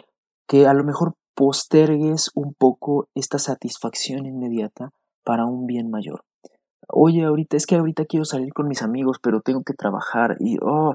que 0.47 0.67
a 0.67 0.75
lo 0.75 0.85
mejor 0.85 1.15
postergues 1.35 2.31
un 2.35 2.55
poco 2.55 3.09
esta 3.15 3.39
satisfacción 3.39 4.27
inmediata 4.27 4.93
para 5.25 5.47
un 5.47 5.67
bien 5.67 5.91
mayor. 5.91 6.25
Oye, 6.89 7.25
ahorita 7.25 7.57
es 7.57 7.67
que 7.67 7.77
ahorita 7.77 8.05
quiero 8.05 8.25
salir 8.25 8.53
con 8.53 8.69
mis 8.69 8.83
amigos, 8.83 9.19
pero 9.23 9.41
tengo 9.41 9.63
que 9.63 9.75
trabajar 9.75 10.37
y 10.39 10.59
oh, 10.63 10.95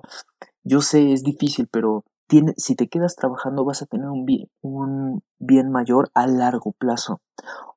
yo 0.63 0.81
sé, 0.81 1.13
es 1.13 1.23
difícil, 1.23 1.67
pero 1.71 2.05
tiene, 2.27 2.53
si 2.57 2.75
te 2.75 2.87
quedas 2.87 3.15
trabajando 3.15 3.65
vas 3.65 3.81
a 3.81 3.87
tener 3.87 4.07
un 4.07 4.23
bien, 4.23 4.49
un 4.61 5.23
bien 5.39 5.71
mayor 5.71 6.11
a 6.13 6.27
largo 6.27 6.73
plazo. 6.73 7.21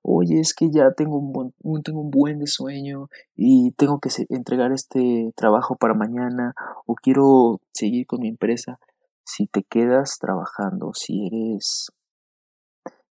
Oye, 0.02 0.40
es 0.40 0.52
que 0.52 0.70
ya 0.70 0.92
tengo 0.92 1.16
un, 1.16 1.32
buen, 1.32 1.82
tengo 1.82 2.02
un 2.02 2.11
buen 2.11 2.46
sueño 2.46 3.08
y 3.35 3.72
tengo 3.72 3.98
que 3.98 4.11
entregar 4.28 4.72
este 4.72 5.32
trabajo 5.37 5.76
para 5.76 5.94
mañana 5.94 6.54
o 6.87 6.94
quiero 6.94 7.61
seguir 7.72 8.06
con 8.06 8.20
mi 8.20 8.28
empresa. 8.28 8.78
Si 9.24 9.46
te 9.46 9.62
quedas 9.62 10.18
trabajando, 10.20 10.92
si 10.94 11.26
eres 11.26 11.90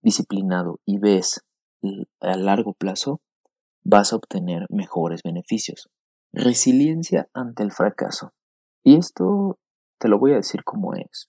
disciplinado 0.02 0.80
y 0.84 0.98
ves 0.98 1.40
a 2.20 2.36
largo 2.36 2.74
plazo, 2.74 3.20
vas 3.84 4.12
a 4.12 4.16
obtener 4.16 4.66
mejores 4.70 5.22
beneficios. 5.22 5.88
Resiliencia 6.32 7.28
ante 7.34 7.62
el 7.62 7.72
fracaso. 7.72 8.32
Y 8.84 8.96
esto 8.96 9.58
te 9.98 10.08
lo 10.08 10.18
voy 10.18 10.32
a 10.32 10.36
decir 10.36 10.64
como 10.64 10.94
es. 10.94 11.28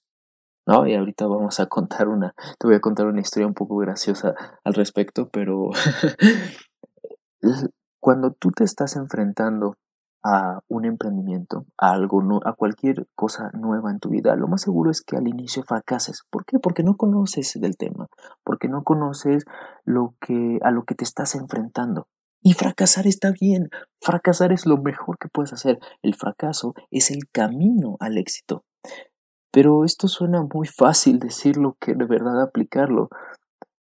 ¿No? 0.67 0.87
Y 0.87 0.95
ahorita 0.95 1.25
vamos 1.25 1.59
a 1.59 1.65
contar 1.65 2.07
una, 2.07 2.33
te 2.59 2.67
voy 2.67 2.75
a 2.75 2.79
contar 2.79 3.07
una 3.07 3.21
historia 3.21 3.47
un 3.47 3.55
poco 3.55 3.77
graciosa 3.77 4.35
al 4.63 4.73
respecto, 4.75 5.27
pero 5.29 5.71
cuando 7.99 8.31
tú 8.31 8.51
te 8.51 8.63
estás 8.63 8.95
enfrentando 8.95 9.75
a 10.23 10.60
un 10.67 10.86
emprendimiento, 10.86 11.65
a 11.77 11.91
algo, 11.91 12.21
a 12.45 12.53
cualquier 12.53 13.07
cosa 13.15 13.49
nueva 13.53 13.91
en 13.91 13.99
tu 13.99 14.10
vida, 14.10 14.36
lo 14.36 14.47
más 14.47 14.62
seguro 14.62 14.91
es 14.91 15.01
que 15.01 15.17
al 15.17 15.27
inicio 15.27 15.63
fracases. 15.63 16.23
¿Por 16.29 16.45
qué? 16.45 16.60
Porque 16.60 16.84
no 16.84 16.95
conoces 16.95 17.57
del 17.60 17.77
tema, 17.77 18.07
porque 18.43 18.67
no 18.67 18.84
conoces 18.84 19.45
lo 19.84 20.15
que, 20.19 20.60
a 20.62 20.71
lo 20.71 20.84
que 20.84 20.95
te 20.95 21.03
estás 21.03 21.36
enfrentando. 21.36 22.07
Y 22.43 22.53
fracasar 22.53 23.05
está 23.05 23.31
bien, 23.31 23.69
fracasar 23.99 24.51
es 24.51 24.65
lo 24.65 24.77
mejor 24.77 25.17
que 25.19 25.29
puedes 25.29 25.53
hacer. 25.53 25.79
El 26.01 26.15
fracaso 26.15 26.73
es 26.89 27.12
el 27.12 27.29
camino 27.31 27.97
al 27.99 28.17
éxito. 28.17 28.63
Pero 29.51 29.84
esto 29.84 30.07
suena 30.07 30.41
muy 30.41 30.67
fácil 30.67 31.19
decirlo 31.19 31.77
que 31.79 31.93
de 31.93 32.05
verdad 32.05 32.41
aplicarlo. 32.41 33.10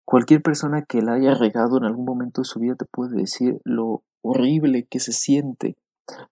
Cualquier 0.06 0.41
persona 0.41 0.84
que 0.84 1.02
la 1.02 1.13
haya 1.13 1.36
regado 1.36 1.78
en 1.78 1.84
algún 1.84 2.06
momento 2.06 2.41
de 2.41 2.45
su 2.45 2.60
vida 2.60 2.76
te 2.76 2.86
puede 2.86 3.17
decir 3.17 3.60
lo 3.63 4.04
horrible 4.23 4.88
que 4.89 5.00
se 5.00 5.12
siente, 5.12 5.76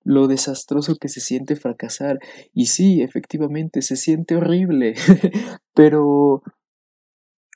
lo 0.03 0.27
desastroso 0.27 0.95
que 0.95 1.09
se 1.09 1.21
siente 1.21 1.55
fracasar. 1.55 2.19
Y 2.53 2.67
sí, 2.67 3.01
efectivamente, 3.01 3.81
se 3.81 3.95
siente 3.95 4.35
horrible. 4.35 4.95
Pero, 5.73 6.43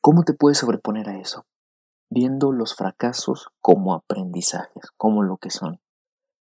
¿cómo 0.02 0.24
te 0.24 0.34
puedes 0.34 0.58
sobreponer 0.58 1.10
a 1.10 1.20
eso? 1.20 1.46
viendo 2.10 2.52
los 2.52 2.76
fracasos 2.76 3.50
como 3.62 3.94
aprendizajes, 3.94 4.92
como 4.98 5.24
lo 5.24 5.38
que 5.38 5.52
son. 5.52 5.80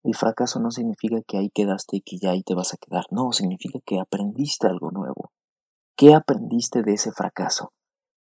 El 0.03 0.17
fracaso 0.17 0.59
no 0.59 0.71
significa 0.73 1.23
que 1.27 1.39
ahí 1.39 1.51
quedaste 1.51 1.99
y 1.99 2.01
que 2.01 2.19
ya 2.19 2.31
ahí 2.31 2.43
te 2.43 2.55
vas 2.55 2.75
a 2.75 2.77
quedar, 2.77 3.05
no, 3.11 3.33
significa 3.33 3.79
que 3.85 4.01
aprendiste 4.01 4.67
algo 4.67 4.91
nuevo. 4.91 5.33
¿Qué 5.97 6.15
aprendiste 6.15 6.83
de 6.83 6.95
ese 6.95 7.13
fracaso? 7.13 7.73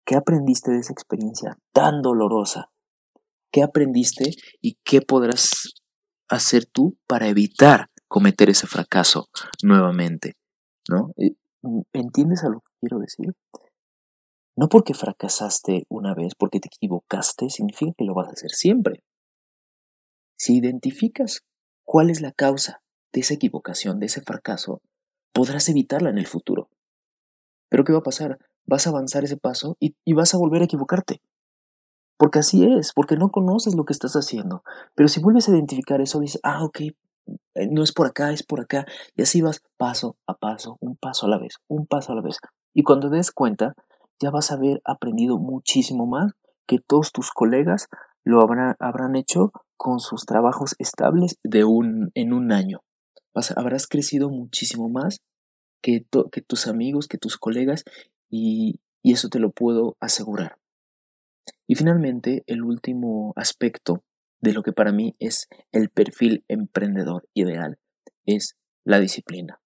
¿Qué 0.05 0.17
aprendiste 0.17 0.71
de 0.73 0.81
esa 0.81 0.93
experiencia 0.93 1.57
tan 1.73 2.03
dolorosa? 2.03 2.71
¿Qué 3.51 3.63
aprendiste 3.63 4.33
y 4.61 4.77
qué 4.85 5.01
podrás 5.01 5.73
hacer 6.31 6.66
tú 6.66 6.97
para 7.07 7.29
evitar 7.29 7.88
cometer 8.09 8.49
ese 8.51 8.66
fracaso 8.66 9.29
nuevamente? 9.62 10.35
¿No? 10.88 11.12
¿Entiendes 11.93 12.45
a 12.45 12.49
lo 12.49 12.61
que 12.61 12.73
quiero 12.81 12.99
decir? 12.99 13.35
No 14.57 14.69
porque 14.69 14.95
fracasaste 14.95 15.85
una 15.88 16.14
vez, 16.14 16.35
porque 16.35 16.61
te 16.61 16.69
equivocaste, 16.69 17.51
significa 17.51 17.93
que 17.97 18.05
lo 18.05 18.14
vas 18.14 18.29
a 18.29 18.33
hacer 18.33 18.51
siempre. 18.51 19.03
Si 20.38 20.57
identificas 20.57 21.43
cuál 21.85 22.11
es 22.11 22.21
la 22.21 22.33
causa 22.33 22.83
de 23.12 23.21
esa 23.21 23.35
equivocación, 23.35 24.01
de 24.01 24.07
ese 24.07 24.23
fracaso, 24.23 24.81
podrás 25.33 25.69
evitarla 25.69 26.11
en 26.11 26.19
el 26.19 26.27
futuro. 26.27 26.69
Pero 27.69 27.85
¿qué 27.85 27.93
va 27.93 27.99
a 27.99 28.03
pasar? 28.03 28.38
Vas 28.66 28.87
a 28.87 28.90
avanzar 28.90 29.25
ese 29.25 29.37
paso 29.37 29.77
y, 29.81 29.95
vas 30.12 30.35
a 30.35 30.38
volver 30.38 30.62
a 30.62 30.64
equivocarte. 30.64 31.21
Porque 32.21 32.41
así 32.41 32.67
es, 32.67 32.93
porque 32.93 33.17
no 33.17 33.31
conoces 33.31 33.75
lo 33.75 33.87
que 33.87 33.95
estás 33.95 34.13
haciendo. 34.13 34.63
Pero 34.95 35.09
si 35.09 35.23
vuelves 35.23 35.49
a 35.49 35.53
identificar 35.53 36.03
eso, 36.03 36.21
dices, 36.21 36.39
ah, 36.43 36.63
ok, 36.63 36.81
eh, 36.81 36.93
no 37.71 37.83
es 37.83 37.93
por 37.93 38.07
acá, 38.07 38.31
es 38.31 38.43
por 38.43 38.61
acá. 38.61 38.85
Y 39.17 39.23
así 39.23 39.41
vas 39.41 39.63
paso 39.79 40.19
a 40.27 40.35
paso, 40.35 40.77
un 40.81 40.97
paso 40.97 41.25
a 41.25 41.31
la 41.31 41.39
vez, 41.39 41.55
un 41.67 41.87
paso 41.87 42.13
a 42.13 42.17
la 42.17 42.21
vez. 42.21 42.37
Y 42.75 42.83
cuando 42.83 43.09
des 43.09 43.31
cuenta, 43.31 43.73
ya 44.21 44.31
vas 44.31 44.51
a 44.51 44.57
haber 44.57 44.83
aprendido 44.85 45.39
muchísimo 45.39 46.07
más 46.07 46.33
que 46.67 46.77
todos 46.79 47.11
tus 47.11 47.31
colegas 47.31 47.89
lo 48.23 48.43
habrán, 48.43 49.17
hecho 49.17 49.51
con 49.79 49.99
sus 49.99 50.27
trabajos 50.27 50.75
estables 50.79 51.39
de 51.43 51.65
un, 51.65 52.11
en 52.13 52.35
un 52.35 52.53
año. 52.53 52.83
habrás 53.57 53.87
crecido 53.87 54.29
muchísimo 54.29 54.91
más 54.91 55.23
que, 55.81 56.05
tus 56.47 56.67
amigos, 56.67 57.09
que 57.09 57.17
tus 57.17 57.39
colegas, 57.39 57.85
y 58.29 58.79
eso 59.03 59.31
te 59.31 59.39
lo 59.39 59.53
puedo 59.53 59.97
asegurar. 60.01 60.60
Y 61.71 61.77
finalmente, 61.77 62.43
el 62.49 62.65
último 62.65 63.33
aspecto 63.37 64.03
de 64.41 64.53
lo 64.53 64.65
que 64.65 64.73
para 64.73 64.91
mí 64.91 65.15
es 65.21 65.47
el 65.71 65.89
perfil 65.89 66.45
emprendedor 66.49 67.29
ideal 67.33 67.79
es 68.27 68.57
la 68.85 68.99
disciplina. 68.99 69.61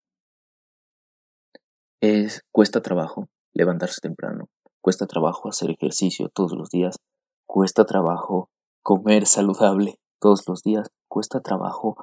Es, 2.03 2.43
cuesta 2.53 2.83
trabajo, 2.83 3.31
levantarse 3.55 4.03
temprano, 4.03 4.51
cuesta 4.83 5.07
trabajo 5.07 5.49
hacer 5.49 5.71
ejercicio 5.71 6.29
todos 6.29 6.53
los 6.53 6.69
días, 6.69 6.97
cuesta 7.47 7.87
trabajo 7.87 8.51
comer 8.83 9.25
saludable 9.25 9.99
todos 10.21 10.47
los 10.47 10.63
días, 10.63 10.91
cuesta 11.09 11.41
trabajo 11.41 11.97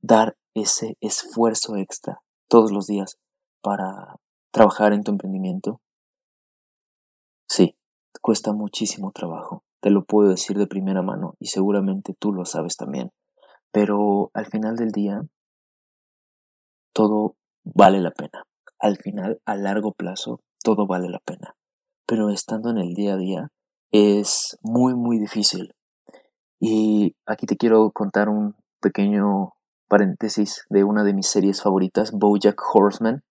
dar 0.00 0.36
ese 0.54 0.96
esfuerzo 1.00 1.76
extra 1.76 2.20
todos 2.48 2.72
los 2.72 2.88
días 2.88 3.16
para 3.62 4.16
trabajar 4.50 4.92
en 4.92 5.04
tu 5.04 5.12
emprendimiento? 5.12 5.80
Sí, 7.48 7.76
cuesta 8.20 8.52
muchísimo 8.52 9.12
trabajo, 9.12 9.62
te 9.80 9.90
lo 9.90 10.04
puedo 10.04 10.28
decir 10.28 10.58
de 10.58 10.66
primera 10.66 11.02
mano 11.02 11.34
y 11.38 11.46
seguramente 11.46 12.14
tú 12.18 12.32
lo 12.32 12.44
sabes 12.44 12.76
también, 12.76 13.10
pero 13.72 14.30
al 14.34 14.46
final 14.46 14.76
del 14.76 14.92
día 14.92 15.22
todo 16.92 17.36
vale 17.62 18.00
la 18.00 18.10
pena. 18.10 18.44
Al 18.78 18.96
final, 18.96 19.40
a 19.44 19.56
largo 19.56 19.92
plazo, 19.92 20.40
todo 20.62 20.86
vale 20.86 21.08
la 21.08 21.18
pena. 21.18 21.54
Pero 22.06 22.30
estando 22.30 22.70
en 22.70 22.78
el 22.78 22.94
día 22.94 23.14
a 23.14 23.16
día 23.18 23.48
es 23.90 24.56
muy, 24.62 24.94
muy 24.94 25.18
difícil. 25.18 25.74
Y 26.58 27.14
aquí 27.26 27.46
te 27.46 27.56
quiero 27.56 27.90
contar 27.92 28.28
un 28.28 28.54
pequeño 28.80 29.52
paréntesis 29.88 30.64
de 30.70 30.84
una 30.84 31.04
de 31.04 31.14
mis 31.14 31.26
series 31.26 31.62
favoritas, 31.62 32.12
Bojack 32.12 32.60
Horseman. 32.72 33.22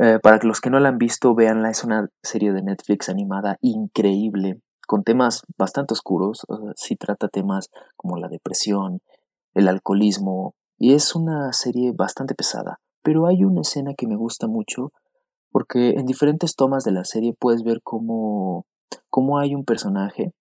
Eh, 0.00 0.18
para 0.22 0.38
los 0.42 0.60
que 0.60 0.70
no 0.70 0.80
la 0.80 0.88
han 0.88 0.98
visto, 0.98 1.34
véanla, 1.34 1.70
es 1.70 1.84
una 1.84 2.08
serie 2.22 2.52
de 2.52 2.62
Netflix 2.62 3.08
animada 3.08 3.58
increíble, 3.60 4.60
con 4.86 5.04
temas 5.04 5.42
bastante 5.58 5.94
oscuros, 5.94 6.46
si 6.76 6.96
trata 6.96 7.28
temas 7.28 7.68
como 7.96 8.16
la 8.16 8.28
depresión, 8.28 9.00
el 9.54 9.68
alcoholismo, 9.68 10.54
y 10.78 10.94
es 10.94 11.14
una 11.14 11.52
serie 11.52 11.92
bastante 11.94 12.34
pesada, 12.34 12.80
pero 13.02 13.26
hay 13.26 13.44
una 13.44 13.60
escena 13.60 13.94
que 13.96 14.06
me 14.06 14.16
gusta 14.16 14.48
mucho 14.48 14.92
porque 15.52 15.90
en 15.90 16.06
diferentes 16.06 16.56
tomas 16.56 16.82
de 16.82 16.92
la 16.92 17.04
serie 17.04 17.34
puedes 17.38 17.62
ver 17.62 17.80
cómo, 17.84 18.66
cómo 19.10 19.38
hay 19.38 19.54
un 19.54 19.64
personaje 19.64 20.32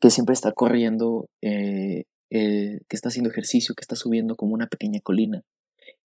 que 0.00 0.10
siempre 0.10 0.32
está 0.32 0.52
corriendo, 0.52 1.26
eh, 1.42 2.04
eh, 2.30 2.78
que 2.88 2.96
está 2.96 3.08
haciendo 3.08 3.30
ejercicio, 3.30 3.74
que 3.74 3.82
está 3.82 3.96
subiendo 3.96 4.36
como 4.36 4.54
una 4.54 4.68
pequeña 4.68 5.00
colina. 5.02 5.42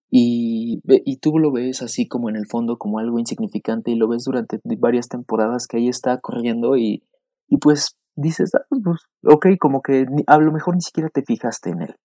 Y, 0.09 0.81
tú 1.21 1.37
lo 1.37 1.51
ves 1.51 1.81
así 1.81 2.07
como 2.07 2.29
en 2.29 2.37
el 2.37 2.47
fondo, 2.47 2.77
como 2.77 2.99
algo 2.99 3.19
insignificante, 3.19 3.91
y 3.91 3.95
lo 3.95 4.07
ves 4.07 4.23
durante 4.23 4.59
varias 4.79 5.07
temporadas 5.09 5.67
que 5.67 5.77
ahí 5.77 5.89
está 5.89 6.19
corriendo 6.19 6.77
y, 6.77 7.03
y 7.47 7.57
pues 7.57 7.97
dices, 8.15 8.51
ah, 8.55 8.65
pues, 8.83 9.01
ok, 9.23 9.47
como 9.59 9.81
que 9.81 10.05
a 10.27 10.37
lo 10.37 10.51
mejor 10.51 10.75
ni 10.75 10.81
siquiera 10.81 11.09
te 11.09 11.23
fijaste 11.23 11.71
en 11.71 11.81
él. 11.83 11.95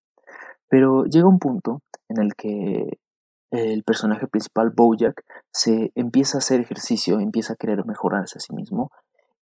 Pero 0.69 1.05
llega 1.05 1.29
un 1.29 1.39
punto 1.39 1.83
en 2.09 2.23
el 2.23 2.35
que 2.35 2.99
el 3.51 3.83
personaje 3.85 4.27
principal, 4.27 4.73
Bojack, 4.75 5.23
se 5.53 5.93
empieza 5.95 6.39
a 6.39 6.41
hacer 6.41 6.61
ejercicio, 6.61 7.21
empieza 7.21 7.53
a 7.53 7.57
querer 7.57 7.85
mejorarse 7.85 8.39
a 8.39 8.41
sí 8.41 8.55
mismo 8.55 8.91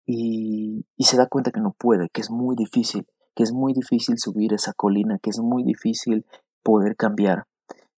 y, 0.05 0.85
y 0.97 1.03
se 1.03 1.17
da 1.17 1.27
cuenta 1.27 1.51
que 1.51 1.61
no 1.61 1.75
puede, 1.77 2.09
que 2.09 2.21
es 2.21 2.31
muy 2.31 2.55
difícil, 2.55 3.05
que 3.35 3.43
es 3.43 3.53
muy 3.53 3.73
difícil 3.73 4.17
subir 4.17 4.53
esa 4.53 4.73
colina, 4.73 5.19
que 5.21 5.29
es 5.29 5.39
muy 5.39 5.63
difícil 5.63 6.25
poder 6.63 6.95
cambiar. 6.95 7.45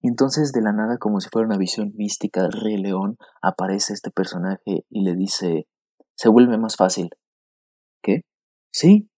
Y 0.01 0.07
entonces 0.07 0.51
de 0.51 0.61
la 0.61 0.73
nada, 0.73 0.97
como 0.97 1.19
si 1.19 1.29
fuera 1.29 1.47
una 1.47 1.57
visión 1.57 1.93
mística 1.95 2.41
del 2.41 2.53
Rey 2.53 2.77
León, 2.77 3.17
aparece 3.41 3.93
este 3.93 4.09
personaje 4.09 4.85
y 4.89 5.03
le 5.03 5.15
dice, 5.15 5.67
se 6.15 6.29
vuelve 6.29 6.57
más 6.57 6.75
fácil. 6.75 7.09
¿Qué? 8.01 8.21
Sí, 8.71 9.09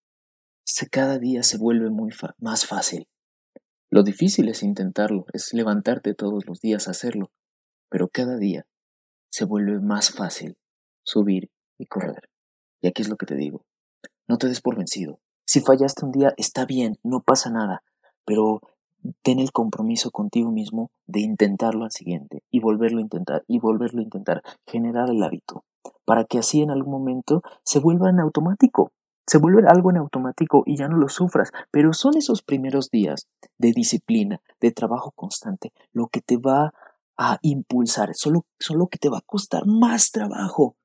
se, 0.65 0.89
cada 0.89 1.19
día 1.19 1.43
se 1.43 1.57
vuelve 1.57 1.89
muy 1.89 2.11
más 2.37 2.65
fácil. 2.65 3.07
Lo 3.89 4.03
difícil 4.03 4.49
es 4.49 4.63
intentarlo, 4.63 5.25
es 5.33 5.53
levantarte 5.53 6.15
todos 6.15 6.45
los 6.47 6.59
días 6.59 6.87
a 6.87 6.91
hacerlo, 6.91 7.31
pero 7.89 8.09
cada 8.09 8.37
día 8.37 8.65
se 9.31 9.45
vuelve 9.45 9.79
más 9.79 10.09
fácil 10.09 10.57
subir 11.03 11.51
y 11.77 11.85
correr. 11.85 12.29
Y 12.81 12.87
aquí 12.87 13.03
es 13.03 13.09
lo 13.09 13.17
que 13.17 13.25
te 13.25 13.35
digo, 13.35 13.65
no 14.27 14.37
te 14.37 14.47
des 14.47 14.61
por 14.61 14.77
vencido. 14.77 15.19
Si 15.45 15.61
fallaste 15.61 16.05
un 16.05 16.11
día, 16.11 16.33
está 16.37 16.65
bien, 16.65 16.97
no 17.03 17.21
pasa 17.21 17.51
nada, 17.51 17.83
pero 18.25 18.61
ten 19.21 19.39
el 19.39 19.51
compromiso 19.51 20.11
contigo 20.11 20.51
mismo 20.51 20.89
de 21.07 21.21
intentarlo 21.21 21.85
al 21.85 21.91
siguiente 21.91 22.43
y 22.51 22.59
volverlo 22.59 22.99
a 22.99 23.03
intentar 23.03 23.43
y 23.47 23.59
volverlo 23.59 24.01
a 24.01 24.03
intentar, 24.03 24.43
generar 24.65 25.09
el 25.09 25.23
hábito, 25.23 25.63
para 26.05 26.25
que 26.25 26.39
así 26.39 26.61
en 26.61 26.71
algún 26.71 26.91
momento 26.91 27.41
se 27.63 27.79
vuelva 27.79 28.09
en 28.09 28.19
automático 28.19 28.91
se 29.25 29.37
vuelve 29.37 29.63
algo 29.67 29.89
en 29.89 29.97
automático 29.97 30.63
y 30.65 30.75
ya 30.75 30.87
no 30.87 30.97
lo 30.97 31.07
sufras, 31.07 31.51
pero 31.71 31.93
son 31.93 32.17
esos 32.17 32.41
primeros 32.41 32.89
días 32.89 33.27
de 33.57 33.71
disciplina, 33.71 34.41
de 34.59 34.71
trabajo 34.71 35.11
constante, 35.11 35.71
lo 35.93 36.07
que 36.07 36.21
te 36.21 36.37
va 36.37 36.73
a 37.17 37.37
impulsar, 37.41 38.13
solo, 38.15 38.45
solo 38.59 38.87
que 38.87 38.97
te 38.97 39.09
va 39.09 39.19
a 39.19 39.25
costar 39.25 39.65
más 39.65 40.11
trabajo. 40.11 40.75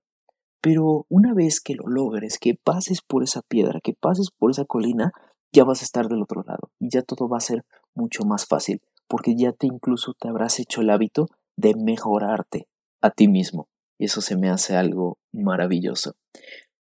Pero 0.61 1.07
una 1.09 1.35
vez 1.35 1.61
que 1.61 1.74
lo 1.74 1.87
logres, 1.87 2.38
que 2.38 2.54
pases 2.54 3.00
por 3.02 3.22
esa 3.22 3.42
piedra, 3.42 3.81
que 3.81 3.94
pases 3.94 4.31
por 4.31 4.50
esa 4.50 4.64
colina, 4.64 5.12
ya 5.52 5.64
vas 5.64 5.81
a 5.81 5.85
estar 5.85 6.09
del 6.09 6.22
otro 6.22 6.42
lado 6.46 6.70
y 6.78 6.90
ya 6.90 7.02
todo 7.02 7.28
va 7.28 7.38
a 7.38 7.40
ser 7.40 7.64
mucho 7.98 8.24
más 8.24 8.46
fácil, 8.46 8.80
porque 9.08 9.34
ya 9.37 9.52
te 9.52 9.66
incluso 9.66 10.14
te 10.18 10.28
habrás 10.28 10.61
hecho 10.61 10.80
el 10.80 10.90
hábito 10.90 11.26
de 11.56 11.74
mejorarte 11.74 12.68
a 13.02 13.11
ti 13.11 13.28
mismo. 13.28 13.68
Y 13.98 14.06
eso 14.06 14.20
se 14.20 14.37
me 14.37 14.48
hace 14.48 14.76
algo 14.76 15.18
maravilloso. 15.32 16.14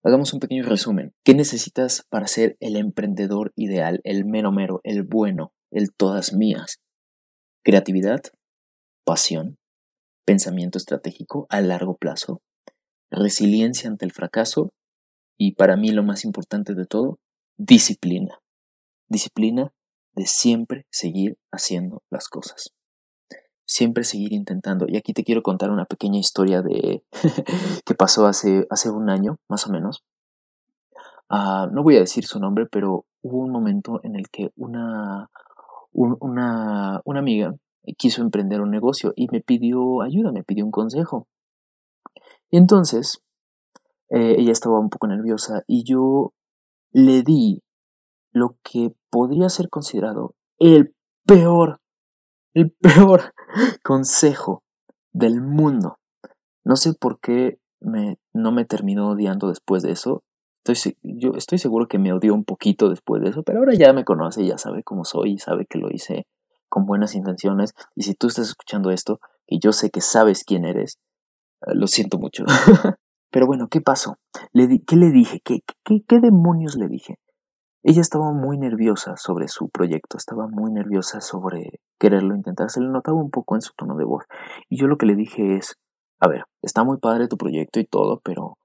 Hagamos 0.03 0.33
un 0.33 0.39
pequeño 0.39 0.63
resumen. 0.63 1.13
¿Qué 1.23 1.33
necesitas 1.35 2.03
para 2.09 2.27
ser 2.27 2.57
el 2.59 2.75
emprendedor 2.75 3.53
ideal, 3.55 4.01
el 4.03 4.25
mero 4.25 4.51
mero, 4.51 4.81
el 4.83 5.03
bueno, 5.03 5.53
el 5.71 5.93
todas 5.93 6.33
mías? 6.33 6.79
Creatividad, 7.63 8.21
pasión, 9.05 9.57
pensamiento 10.25 10.77
estratégico 10.77 11.45
a 11.49 11.61
largo 11.61 11.95
plazo, 11.95 12.41
resiliencia 13.11 13.89
ante 13.89 14.05
el 14.05 14.11
fracaso 14.11 14.71
y 15.37 15.53
para 15.53 15.77
mí 15.77 15.91
lo 15.91 16.03
más 16.03 16.25
importante 16.25 16.73
de 16.73 16.85
todo, 16.85 17.19
disciplina. 17.57 18.39
Disciplina 19.07 19.71
de 20.13 20.25
siempre 20.25 20.85
seguir 20.89 21.37
haciendo 21.51 22.03
las 22.09 22.27
cosas 22.29 22.73
siempre 23.65 24.03
seguir 24.03 24.33
intentando. 24.33 24.85
Y 24.87 24.97
aquí 24.97 25.13
te 25.13 25.23
quiero 25.23 25.41
contar 25.41 25.71
una 25.71 25.85
pequeña 25.85 26.19
historia 26.19 26.61
de 26.61 27.03
que 27.85 27.95
pasó 27.95 28.25
hace, 28.25 28.67
hace 28.69 28.89
un 28.89 29.09
año, 29.09 29.37
más 29.49 29.67
o 29.67 29.71
menos. 29.71 30.03
Ah, 31.29 31.67
no 31.71 31.83
voy 31.83 31.97
a 31.97 32.01
decir 32.01 32.25
su 32.25 32.39
nombre, 32.39 32.67
pero 32.71 33.05
hubo 33.21 33.39
un 33.39 33.51
momento 33.51 33.99
en 34.03 34.15
el 34.15 34.29
que 34.29 34.51
una, 34.55 35.29
una, 35.91 37.01
una 37.05 37.19
amiga 37.19 37.55
quiso 37.97 38.21
emprender 38.21 38.61
un 38.61 38.71
negocio 38.71 39.13
y 39.15 39.27
me 39.31 39.41
pidió 39.41 40.01
ayuda, 40.01 40.31
me 40.31 40.43
pidió 40.43 40.65
un 40.65 40.71
consejo. 40.71 41.27
Y 42.51 42.57
entonces, 42.57 43.23
eh, 44.09 44.35
ella 44.37 44.51
estaba 44.51 44.79
un 44.79 44.89
poco 44.89 45.07
nerviosa 45.07 45.63
y 45.65 45.83
yo 45.83 46.33
le 46.91 47.23
di 47.23 47.63
lo 48.33 48.57
que 48.63 48.93
podría 49.09 49.49
ser 49.49 49.69
considerado 49.69 50.35
el 50.59 50.93
peor 51.25 51.79
el 52.53 52.71
peor 52.81 53.33
consejo 53.83 54.63
del 55.11 55.41
mundo. 55.41 55.99
No 56.63 56.75
sé 56.75 56.93
por 56.93 57.19
qué 57.19 57.59
me, 57.81 58.17
no 58.33 58.51
me 58.51 58.65
terminó 58.65 59.09
odiando 59.09 59.49
después 59.49 59.83
de 59.83 59.91
eso. 59.91 60.23
Estoy, 60.65 60.97
yo 61.01 61.31
estoy 61.35 61.57
seguro 61.57 61.87
que 61.87 61.99
me 61.99 62.13
odió 62.13 62.33
un 62.33 62.45
poquito 62.45 62.89
después 62.89 63.21
de 63.21 63.29
eso, 63.29 63.43
pero 63.43 63.59
ahora 63.59 63.73
ya 63.73 63.91
me 63.91 64.05
conoce, 64.05 64.45
ya 64.45 64.57
sabe 64.57 64.81
cómo 64.83 65.03
soy 65.03 65.33
y 65.33 65.37
sabe 65.37 65.65
que 65.65 65.77
lo 65.77 65.89
hice 65.91 66.25
con 66.69 66.85
buenas 66.85 67.15
intenciones. 67.15 67.73
Y 67.95 68.03
si 68.03 68.15
tú 68.15 68.27
estás 68.27 68.47
escuchando 68.47 68.89
esto, 68.89 69.19
y 69.45 69.59
yo 69.59 69.73
sé 69.73 69.89
que 69.89 69.99
sabes 69.99 70.45
quién 70.45 70.63
eres, 70.63 70.99
eh, 71.67 71.75
lo 71.75 71.87
siento 71.87 72.17
mucho. 72.17 72.45
pero 73.29 73.45
bueno, 73.45 73.67
¿qué 73.67 73.81
pasó? 73.81 74.15
Le 74.53 74.79
¿Qué 74.85 74.95
le 74.95 75.11
dije? 75.11 75.41
¿Qué, 75.43 75.59
qué, 75.83 76.01
¿Qué 76.07 76.19
demonios 76.21 76.75
le 76.77 76.87
dije? 76.87 77.19
Ella 77.85 77.99
estaba 77.99 78.31
muy 78.31 78.57
nerviosa 78.57 79.17
sobre 79.17 79.49
su 79.49 79.69
proyecto, 79.69 80.17
estaba 80.17 80.47
muy 80.47 80.71
nerviosa 80.71 81.19
sobre 81.19 81.81
quererlo 81.99 82.33
intentar, 82.33 82.69
se 82.69 82.79
le 82.79 82.87
notaba 82.87 83.17
un 83.17 83.29
poco 83.29 83.55
en 83.55 83.61
su 83.61 83.73
tono 83.73 83.97
de 83.97 84.05
voz. 84.05 84.23
Y 84.69 84.77
yo 84.77 84.87
lo 84.87 84.97
que 84.97 85.05
le 85.05 85.15
dije 85.15 85.57
es, 85.57 85.75
a 86.21 86.29
ver, 86.29 86.45
está 86.61 86.85
muy 86.85 86.97
padre 86.97 87.27
tu 87.27 87.37
proyecto 87.37 87.81
y 87.81 87.85
todo, 87.85 88.21
pero 88.23 88.57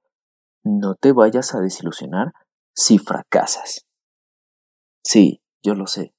no 0.62 0.94
te 0.94 1.12
vayas 1.12 1.52
a 1.57 1.61
desilusionar 1.61 2.33
si 2.76 2.98
fracasas. 2.98 3.87
Sí, 5.02 5.42
yo 5.64 5.74
lo 5.74 5.88
sé, 5.88 6.12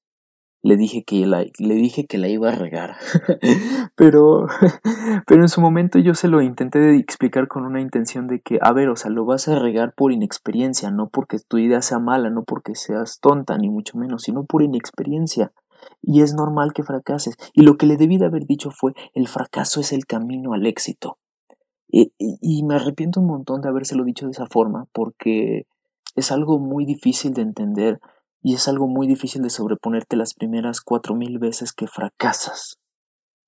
le 0.61 0.75
dije 0.75 1.03
que 1.03 1.25
la, 1.25 1.45
le 1.57 1.75
dije 1.75 2.05
que 2.05 2.17
la 2.17 2.27
iba 2.27 2.49
a 2.49 2.55
regar. 2.55 2.95
pero, 3.95 4.47
pero 5.27 5.41
en 5.41 5.47
su 5.47 5.61
momento 5.61 5.99
yo 5.99 6.15
se 6.15 6.27
lo 6.27 6.41
intenté 6.41 6.95
explicar 6.97 7.47
con 7.47 7.65
una 7.65 7.81
intención 7.81 8.27
de 8.27 8.41
que, 8.41 8.59
a 8.61 8.73
ver, 8.73 8.89
o 8.89 8.95
sea, 8.95 9.09
lo 9.09 9.25
vas 9.25 9.47
a 9.47 9.57
regar 9.57 9.93
por 9.93 10.11
inexperiencia, 10.11 10.91
no 10.91 11.09
porque 11.09 11.37
tu 11.39 11.57
idea 11.57 11.81
sea 11.81 11.99
mala, 11.99 12.29
no 12.29 12.43
porque 12.43 12.75
seas 12.75 13.19
tonta, 13.19 13.57
ni 13.57 13.69
mucho 13.69 13.97
menos, 13.97 14.23
sino 14.23 14.45
por 14.45 14.61
inexperiencia. 14.61 15.51
Y 16.01 16.21
es 16.21 16.33
normal 16.33 16.73
que 16.73 16.83
fracases. 16.83 17.35
Y 17.53 17.61
lo 17.61 17.77
que 17.77 17.85
le 17.85 17.95
debí 17.95 18.17
de 18.17 18.25
haber 18.25 18.45
dicho 18.45 18.69
fue, 18.71 18.93
el 19.13 19.27
fracaso 19.27 19.79
es 19.79 19.93
el 19.93 20.05
camino 20.05 20.53
al 20.53 20.65
éxito. 20.65 21.17
Y, 21.87 22.13
y 22.19 22.63
me 22.63 22.75
arrepiento 22.75 23.21
un 23.21 23.27
montón 23.27 23.61
de 23.61 23.69
habérselo 23.69 24.03
dicho 24.03 24.25
de 24.25 24.31
esa 24.31 24.45
forma, 24.45 24.87
porque 24.91 25.65
es 26.15 26.31
algo 26.31 26.59
muy 26.59 26.85
difícil 26.85 27.33
de 27.33 27.41
entender 27.41 27.99
y 28.41 28.56
es 28.56 28.67
algo 28.67 28.88
muy 28.88 29.08
difícil 29.08 29.41
de 29.41 29.49
sobreponerte 29.49 30.15
las 30.15 30.34
primeras 30.34 30.82
cuatro 30.82 31.15
mil 31.15 31.39
veces 31.39 31.73
que 31.73 31.88
fracasas. 31.88 32.78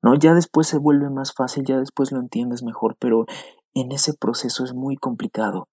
¿No? 0.03 0.15
Ya 0.15 0.33
después 0.33 0.67
se 0.67 0.79
vuelve 0.79 1.09
más 1.09 1.33
fácil, 1.33 1.63
ya 1.65 1.77
después 1.77 2.11
lo 2.11 2.19
entiendes 2.19 2.63
mejor, 2.63 2.95
pero 2.99 3.25
en 3.73 3.91
ese 3.91 4.13
proceso 4.13 4.63
es 4.63 4.73
muy 4.73 4.97
complicado. 4.97 5.67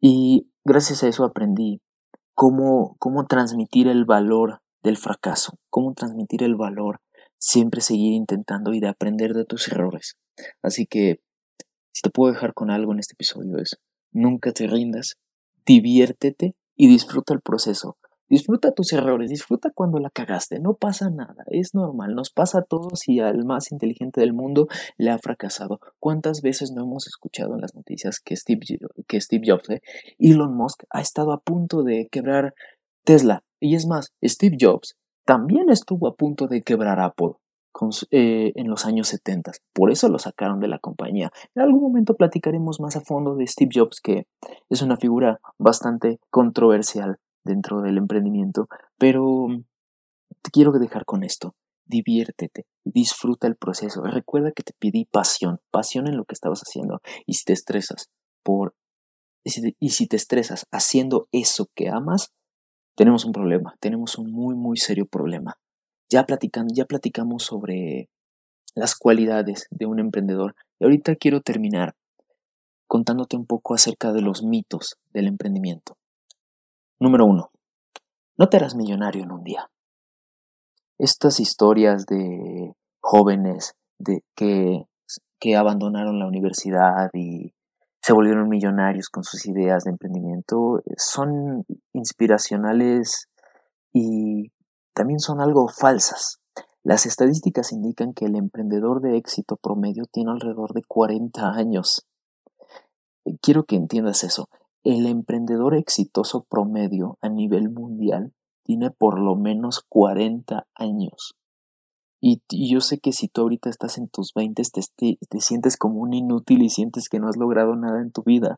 Y 0.00 0.50
gracias 0.64 1.02
a 1.02 1.08
eso 1.08 1.24
aprendí 1.24 1.80
cómo, 2.34 2.96
cómo 2.98 3.26
transmitir 3.26 3.88
el 3.88 4.04
valor 4.04 4.60
del 4.82 4.96
fracaso, 4.96 5.56
cómo 5.70 5.94
transmitir 5.94 6.42
el 6.42 6.56
valor 6.56 7.00
siempre 7.38 7.80
seguir 7.80 8.12
intentando 8.12 8.74
y 8.74 8.80
de 8.80 8.88
aprender 8.88 9.32
de 9.32 9.44
tus 9.44 9.68
errores. 9.68 10.16
Así 10.62 10.86
que, 10.86 11.20
si 11.92 12.02
te 12.02 12.10
puedo 12.10 12.32
dejar 12.32 12.54
con 12.54 12.70
algo 12.70 12.92
en 12.92 12.98
este 12.98 13.14
episodio 13.14 13.58
es, 13.58 13.78
nunca 14.12 14.52
te 14.52 14.66
rindas, 14.66 15.16
diviértete 15.64 16.54
y 16.76 16.88
disfruta 16.88 17.34
el 17.34 17.40
proceso. 17.40 17.96
Disfruta 18.28 18.72
tus 18.72 18.92
errores, 18.92 19.30
disfruta 19.30 19.70
cuando 19.74 19.98
la 19.98 20.10
cagaste, 20.10 20.60
no 20.60 20.74
pasa 20.74 21.10
nada, 21.10 21.44
es 21.46 21.74
normal, 21.74 22.14
nos 22.14 22.30
pasa 22.30 22.58
a 22.58 22.62
todos 22.62 23.08
y 23.08 23.20
al 23.20 23.44
más 23.44 23.72
inteligente 23.72 24.20
del 24.20 24.32
mundo 24.32 24.68
le 24.96 25.10
ha 25.10 25.18
fracasado. 25.18 25.80
¿Cuántas 25.98 26.42
veces 26.42 26.72
no 26.72 26.82
hemos 26.82 27.06
escuchado 27.06 27.54
en 27.54 27.62
las 27.62 27.74
noticias 27.74 28.20
que 28.20 28.36
Steve, 28.36 28.60
que 29.06 29.20
Steve 29.20 29.44
Jobs, 29.46 29.70
eh, 29.70 29.82
Elon 30.18 30.54
Musk, 30.54 30.84
ha 30.90 31.00
estado 31.00 31.32
a 31.32 31.40
punto 31.40 31.82
de 31.82 32.08
quebrar 32.10 32.54
Tesla? 33.04 33.42
Y 33.60 33.74
es 33.74 33.86
más, 33.86 34.12
Steve 34.22 34.56
Jobs 34.60 34.96
también 35.24 35.70
estuvo 35.70 36.06
a 36.06 36.14
punto 36.14 36.46
de 36.46 36.62
quebrar 36.62 37.00
Apple. 37.00 37.34
Eh, 38.10 38.52
en 38.56 38.68
los 38.68 38.86
años 38.86 39.06
70. 39.08 39.52
Por 39.72 39.92
eso 39.92 40.08
lo 40.08 40.18
sacaron 40.18 40.58
de 40.58 40.66
la 40.66 40.80
compañía. 40.80 41.30
En 41.54 41.62
algún 41.62 41.80
momento 41.80 42.14
platicaremos 42.14 42.80
más 42.80 42.96
a 42.96 43.00
fondo 43.00 43.36
de 43.36 43.46
Steve 43.46 43.70
Jobs, 43.72 44.00
que 44.00 44.26
es 44.68 44.82
una 44.82 44.96
figura 44.96 45.38
bastante 45.58 46.18
controversial 46.30 47.18
dentro 47.48 47.80
del 47.82 47.98
emprendimiento, 47.98 48.68
pero 48.98 49.48
te 50.42 50.50
quiero 50.50 50.72
dejar 50.72 51.04
con 51.04 51.24
esto. 51.24 51.54
Diviértete, 51.86 52.66
disfruta 52.84 53.46
el 53.46 53.56
proceso. 53.56 54.02
Recuerda 54.02 54.52
que 54.52 54.62
te 54.62 54.74
pedí 54.78 55.06
pasión, 55.06 55.60
pasión 55.70 56.06
en 56.06 56.16
lo 56.16 56.24
que 56.24 56.34
estabas 56.34 56.60
haciendo. 56.60 57.00
Y 57.26 57.34
si 57.34 57.44
te 57.44 57.54
estresas 57.54 58.10
por 58.42 58.74
y 59.80 59.90
si 59.90 60.06
te 60.06 60.16
estresas 60.16 60.66
haciendo 60.70 61.28
eso 61.32 61.68
que 61.74 61.88
amas, 61.88 62.32
tenemos 62.96 63.24
un 63.24 63.32
problema, 63.32 63.74
tenemos 63.80 64.18
un 64.18 64.30
muy 64.30 64.54
muy 64.54 64.76
serio 64.76 65.06
problema. 65.06 65.56
Ya 66.10 66.26
ya 66.74 66.84
platicamos 66.84 67.44
sobre 67.44 68.10
las 68.74 68.94
cualidades 68.94 69.66
de 69.70 69.86
un 69.86 70.00
emprendedor 70.00 70.54
y 70.78 70.84
ahorita 70.84 71.16
quiero 71.16 71.40
terminar 71.40 71.94
contándote 72.86 73.36
un 73.36 73.46
poco 73.46 73.74
acerca 73.74 74.12
de 74.12 74.22
los 74.22 74.42
mitos 74.42 74.96
del 75.12 75.26
emprendimiento. 75.26 75.96
Número 77.00 77.26
uno, 77.26 77.50
no 78.36 78.48
te 78.48 78.56
harás 78.56 78.74
millonario 78.74 79.22
en 79.22 79.30
un 79.30 79.44
día. 79.44 79.70
Estas 80.98 81.38
historias 81.38 82.06
de 82.06 82.74
jóvenes 83.00 83.74
de 83.98 84.24
que, 84.34 84.82
que 85.38 85.56
abandonaron 85.56 86.18
la 86.18 86.26
universidad 86.26 87.10
y 87.14 87.54
se 88.02 88.12
volvieron 88.12 88.48
millonarios 88.48 89.10
con 89.10 89.22
sus 89.22 89.46
ideas 89.46 89.84
de 89.84 89.90
emprendimiento 89.90 90.80
son 90.96 91.64
inspiracionales 91.92 93.28
y 93.92 94.50
también 94.92 95.20
son 95.20 95.40
algo 95.40 95.68
falsas. 95.68 96.40
Las 96.82 97.06
estadísticas 97.06 97.70
indican 97.70 98.12
que 98.12 98.24
el 98.24 98.34
emprendedor 98.34 99.00
de 99.02 99.16
éxito 99.16 99.56
promedio 99.56 100.04
tiene 100.10 100.32
alrededor 100.32 100.72
de 100.72 100.82
40 100.82 101.50
años. 101.50 102.06
Quiero 103.40 103.64
que 103.64 103.76
entiendas 103.76 104.24
eso. 104.24 104.48
El 104.88 105.04
emprendedor 105.04 105.74
exitoso 105.74 106.46
promedio 106.48 107.18
a 107.20 107.28
nivel 107.28 107.68
mundial 107.68 108.32
tiene 108.64 108.90
por 108.90 109.20
lo 109.20 109.36
menos 109.36 109.84
40 109.86 110.66
años. 110.74 111.34
Y, 112.22 112.40
yo 112.48 112.80
sé 112.80 112.98
que 112.98 113.12
si 113.12 113.28
tú 113.28 113.42
ahorita 113.42 113.68
estás 113.68 113.98
en 113.98 114.08
tus 114.08 114.32
20 114.32 114.62
te, 114.96 115.18
te, 115.28 115.40
sientes 115.40 115.76
como 115.76 116.00
un 116.00 116.14
inútil 116.14 116.62
y 116.62 116.70
sientes 116.70 117.10
que 117.10 117.18
no 117.20 117.28
has 117.28 117.36
logrado 117.36 117.76
nada 117.76 118.00
en 118.00 118.12
tu 118.12 118.22
vida. 118.22 118.56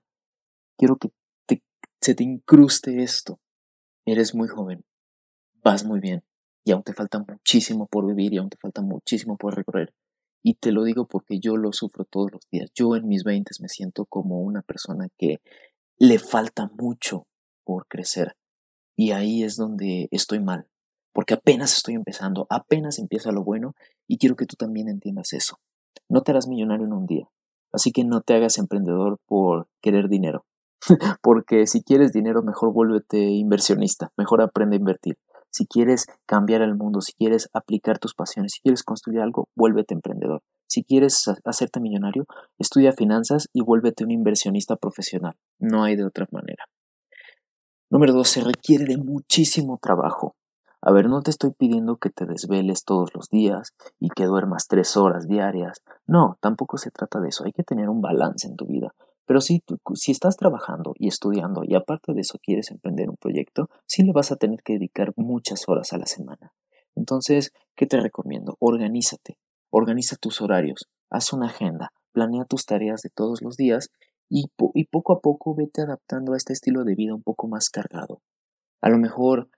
Quiero 0.78 0.98
que 0.98 1.08
se 2.00 2.14
te 2.14 2.22
incruste 2.22 3.02
esto. 3.02 3.40
Eres 4.06 4.32
muy 4.32 4.46
joven, 4.46 4.84
vas 5.64 5.84
muy 5.84 5.98
bien 5.98 6.22
y 6.64 6.70
aún 6.70 6.84
te 6.84 6.94
falta 6.94 7.18
muchísimo 7.18 7.88
por 7.88 8.06
vivir 8.06 8.34
y 8.34 8.36
aún 8.36 8.50
te 8.50 8.56
falta 8.56 8.82
muchísimo 8.82 9.36
por 9.36 9.56
recorrer. 9.56 9.92
Y 10.44 10.54
te 10.54 10.70
lo 10.70 10.84
digo 10.84 11.08
porque 11.08 11.40
yo 11.40 11.56
lo 11.56 11.72
sufro 11.72 12.04
todos 12.04 12.30
los 12.30 12.42
días. 12.52 12.70
Yo 12.72 12.94
en 12.94 13.08
mis 13.08 13.24
20 13.24 13.50
me 13.60 13.68
siento 13.68 14.06
como 14.06 14.40
una 14.42 14.62
persona 14.62 15.08
que 15.18 15.40
le 16.00 16.18
falta 16.18 16.70
mucho 16.78 17.26
por 17.62 17.86
crecer. 17.86 18.34
Y 18.96 19.12
ahí 19.12 19.44
es 19.44 19.56
donde 19.56 20.08
estoy 20.10 20.40
mal, 20.40 20.66
porque 21.12 21.34
apenas 21.34 21.76
estoy 21.76 21.94
empezando, 21.94 22.46
apenas 22.48 22.98
empieza 22.98 23.32
lo 23.32 23.44
bueno 23.44 23.74
y 24.08 24.16
quiero 24.16 24.34
que 24.34 24.46
tú 24.46 24.56
también 24.56 24.88
entiendas 24.88 25.34
eso. 25.34 25.58
No 26.08 26.22
te 26.22 26.32
harás 26.32 26.48
millonario 26.48 26.86
en 26.86 26.94
un 26.94 27.06
día, 27.06 27.28
así 27.70 27.92
que 27.92 28.04
no 28.04 28.22
te 28.22 28.34
hagas 28.34 28.56
emprendedor 28.56 29.18
por 29.26 29.68
querer 29.82 30.08
dinero, 30.08 30.46
porque 31.22 31.66
si 31.66 31.82
quieres 31.82 32.12
dinero 32.12 32.42
mejor 32.42 32.72
vuélvete 32.72 33.18
inversionista, 33.18 34.10
mejor 34.16 34.40
aprende 34.40 34.76
a 34.76 34.80
invertir. 34.80 35.18
Si 35.50 35.66
quieres 35.66 36.06
cambiar 36.26 36.62
el 36.62 36.76
mundo, 36.76 37.02
si 37.02 37.12
quieres 37.12 37.50
aplicar 37.52 37.98
tus 37.98 38.14
pasiones, 38.14 38.52
si 38.52 38.60
quieres 38.60 38.84
construir 38.84 39.20
algo, 39.20 39.48
vuélvete 39.54 39.94
emprendedor. 39.94 40.40
Si 40.70 40.84
quieres 40.84 41.24
hacerte 41.44 41.80
millonario, 41.80 42.26
estudia 42.56 42.92
finanzas 42.92 43.48
y 43.52 43.60
vuélvete 43.60 44.04
un 44.04 44.12
inversionista 44.12 44.76
profesional. 44.76 45.34
No 45.58 45.82
hay 45.82 45.96
de 45.96 46.04
otra 46.04 46.28
manera. 46.30 46.64
Número 47.90 48.12
dos, 48.12 48.28
se 48.28 48.40
requiere 48.40 48.84
de 48.84 48.96
muchísimo 48.96 49.80
trabajo. 49.82 50.36
A 50.80 50.92
ver, 50.92 51.08
no 51.08 51.22
te 51.22 51.32
estoy 51.32 51.50
pidiendo 51.50 51.96
que 51.96 52.10
te 52.10 52.24
desveles 52.24 52.84
todos 52.84 53.10
los 53.16 53.28
días 53.30 53.74
y 53.98 54.10
que 54.10 54.26
duermas 54.26 54.68
tres 54.68 54.96
horas 54.96 55.26
diarias. 55.26 55.82
No, 56.06 56.38
tampoco 56.40 56.78
se 56.78 56.92
trata 56.92 57.18
de 57.18 57.30
eso. 57.30 57.44
Hay 57.44 57.52
que 57.52 57.64
tener 57.64 57.88
un 57.88 58.00
balance 58.00 58.46
en 58.46 58.54
tu 58.54 58.66
vida. 58.66 58.94
Pero 59.26 59.40
si, 59.40 59.64
si 59.94 60.12
estás 60.12 60.36
trabajando 60.36 60.94
y 60.96 61.08
estudiando 61.08 61.62
y 61.64 61.74
aparte 61.74 62.14
de 62.14 62.20
eso 62.20 62.38
quieres 62.40 62.70
emprender 62.70 63.10
un 63.10 63.16
proyecto, 63.16 63.68
sí 63.86 64.04
le 64.04 64.12
vas 64.12 64.30
a 64.30 64.36
tener 64.36 64.62
que 64.62 64.74
dedicar 64.74 65.12
muchas 65.16 65.64
horas 65.66 65.92
a 65.92 65.98
la 65.98 66.06
semana. 66.06 66.52
Entonces, 66.94 67.52
¿qué 67.74 67.86
te 67.86 68.00
recomiendo? 68.00 68.56
Organízate. 68.60 69.36
Organiza 69.70 70.16
tus 70.16 70.40
horarios, 70.40 70.88
haz 71.10 71.32
una 71.32 71.46
agenda, 71.46 71.92
planea 72.12 72.44
tus 72.44 72.64
tareas 72.66 73.02
de 73.02 73.10
todos 73.10 73.40
los 73.40 73.56
días 73.56 73.90
y, 74.28 74.48
poco 74.90 75.12
a 75.12 75.20
poco 75.20 75.54
vete 75.54 75.82
adaptando 75.82 76.32
a 76.32 76.36
este 76.36 76.52
estilo 76.52 76.84
de 76.84 76.94
vida 76.94 77.14
un 77.14 77.22
poco 77.22 77.48
más 77.48 77.68
cargado. 77.70 78.20
A 78.80 78.88
lo 78.88 78.98
mejor 78.98 79.48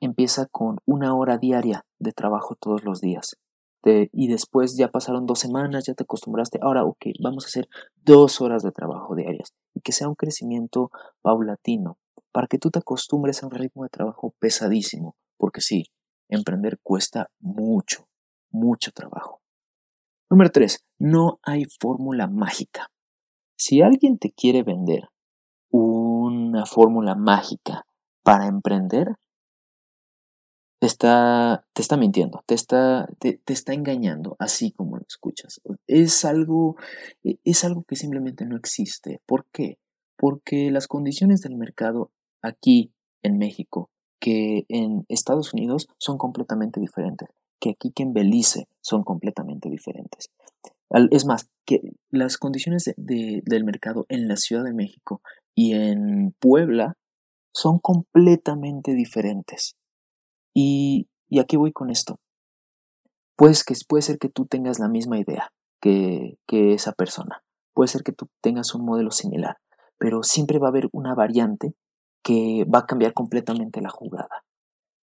empieza 0.00 0.46
con 0.46 0.78
una 0.86 1.14
hora 1.14 1.38
diaria 1.38 1.84
de 1.98 2.12
trabajo 2.12 2.56
todos 2.56 2.84
los 2.84 3.00
días. 3.00 3.36
y 3.86 4.28
después 4.28 4.78
ya 4.78 4.88
pasaron 4.88 5.26
dos 5.26 5.40
semanas, 5.40 5.84
ya 5.84 5.92
te 5.92 6.04
acostumbraste. 6.04 6.58
Ahora, 6.62 6.84
ok, 6.86 7.06
vamos 7.22 7.44
a 7.44 7.48
hacer 7.48 7.68
dos 7.96 8.40
horas 8.40 8.62
de 8.62 8.72
trabajo 8.72 9.14
diarias 9.14 9.52
y 9.74 9.80
que 9.82 9.92
sea 9.92 10.08
un 10.08 10.14
crecimiento 10.14 10.90
paulatino 11.20 11.98
para 12.32 12.46
que 12.46 12.58
tú 12.58 12.70
te 12.70 12.78
acostumbres 12.78 13.42
a 13.42 13.46
un 13.46 13.52
ritmo 13.52 13.82
de 13.82 13.90
trabajo 13.90 14.34
pesadísimo. 14.38 15.16
Porque 15.36 15.60
sí, 15.60 15.84
emprender 16.30 16.78
cuesta 16.82 17.28
mucho 17.40 18.06
mucho 18.54 18.92
trabajo. 18.92 19.42
Número 20.30 20.50
3. 20.50 20.84
No 20.98 21.38
hay 21.42 21.64
fórmula 21.64 22.26
mágica. 22.28 22.90
Si 23.56 23.82
alguien 23.82 24.18
te 24.18 24.32
quiere 24.32 24.62
vender 24.62 25.08
una 25.70 26.64
fórmula 26.64 27.14
mágica 27.14 27.86
para 28.22 28.46
emprender, 28.46 29.16
te 30.80 30.86
está, 30.86 31.66
te 31.72 31.82
está 31.82 31.96
mintiendo, 31.96 32.42
te 32.46 32.54
está, 32.54 33.08
te, 33.18 33.40
está 33.46 33.74
engañando, 33.74 34.36
así 34.38 34.72
como 34.72 34.96
lo 34.96 35.04
escuchas. 35.08 35.60
Es 35.86 36.24
algo, 36.24 36.76
es 37.22 37.64
algo 37.64 37.84
que 37.84 37.96
simplemente 37.96 38.44
no 38.44 38.56
existe. 38.56 39.20
¿Por 39.26 39.46
qué? 39.52 39.78
Porque 40.16 40.70
las 40.70 40.86
condiciones 40.86 41.40
del 41.40 41.56
mercado 41.56 42.12
aquí 42.42 42.92
en 43.22 43.38
México 43.38 43.90
que 44.20 44.64
en 44.68 45.04
Estados 45.08 45.52
Unidos 45.52 45.88
son 45.98 46.18
completamente 46.18 46.80
diferentes 46.80 47.28
que 47.64 47.70
aquí 47.70 47.92
que 47.92 48.02
en 48.02 48.12
Belice 48.12 48.68
son 48.82 49.04
completamente 49.04 49.70
diferentes. 49.70 50.30
Es 51.10 51.24
más, 51.24 51.48
que 51.64 51.80
las 52.10 52.36
condiciones 52.36 52.92
del 52.98 53.64
mercado 53.64 54.04
en 54.10 54.28
la 54.28 54.36
Ciudad 54.36 54.64
de 54.64 54.74
México 54.74 55.22
y 55.54 55.72
en 55.72 56.34
Puebla 56.38 56.98
son 57.54 57.78
completamente 57.78 58.92
diferentes. 58.92 59.76
Y, 60.52 61.08
y 61.30 61.38
aquí 61.40 61.56
voy 61.56 61.72
con 61.72 61.88
esto. 61.88 62.20
Pues 63.34 63.64
que 63.64 63.74
puede 63.88 64.02
ser 64.02 64.18
que 64.18 64.28
tú 64.28 64.44
tengas 64.44 64.78
la 64.78 64.88
misma 64.88 65.18
idea 65.18 65.50
que, 65.80 66.36
que 66.46 66.74
esa 66.74 66.92
persona. 66.92 67.42
Puede 67.72 67.88
ser 67.88 68.02
que 68.02 68.12
tú 68.12 68.28
tengas 68.42 68.74
un 68.74 68.84
modelo 68.84 69.10
similar, 69.10 69.56
pero 69.98 70.22
siempre 70.22 70.58
va 70.58 70.66
a 70.66 70.70
haber 70.70 70.90
una 70.92 71.14
variante 71.14 71.74
que 72.22 72.66
va 72.72 72.80
a 72.80 72.86
cambiar 72.86 73.14
completamente 73.14 73.80
la 73.80 73.90
jugada 73.90 74.43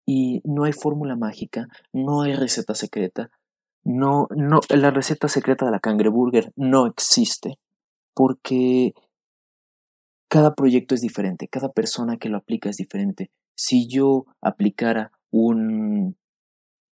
y 0.06 0.42
no 0.44 0.64
hay 0.64 0.74
fórmula 0.74 1.16
mágica, 1.16 1.68
no 1.94 2.22
hay 2.22 2.34
receta 2.34 2.76
secreta, 2.76 3.30
no, 3.84 4.28
no, 4.36 4.60
la 4.70 4.92
receta 4.92 5.28
secreta 5.28 5.66
de 5.66 5.72
la 5.72 5.80
cangreburger 5.80 6.52
no 6.56 6.86
existe 6.86 7.58
porque 8.14 8.94
cada 10.28 10.54
proyecto 10.54 10.96
es 10.96 11.02
diferente, 11.02 11.48
cada 11.48 11.70
persona 11.70 12.18
que 12.18 12.30
lo 12.30 12.38
aplica 12.38 12.70
es 12.70 12.78
diferente. 12.78 13.32
Si 13.56 13.88
yo 13.88 14.26
aplicara 14.42 15.12
un, 15.32 16.16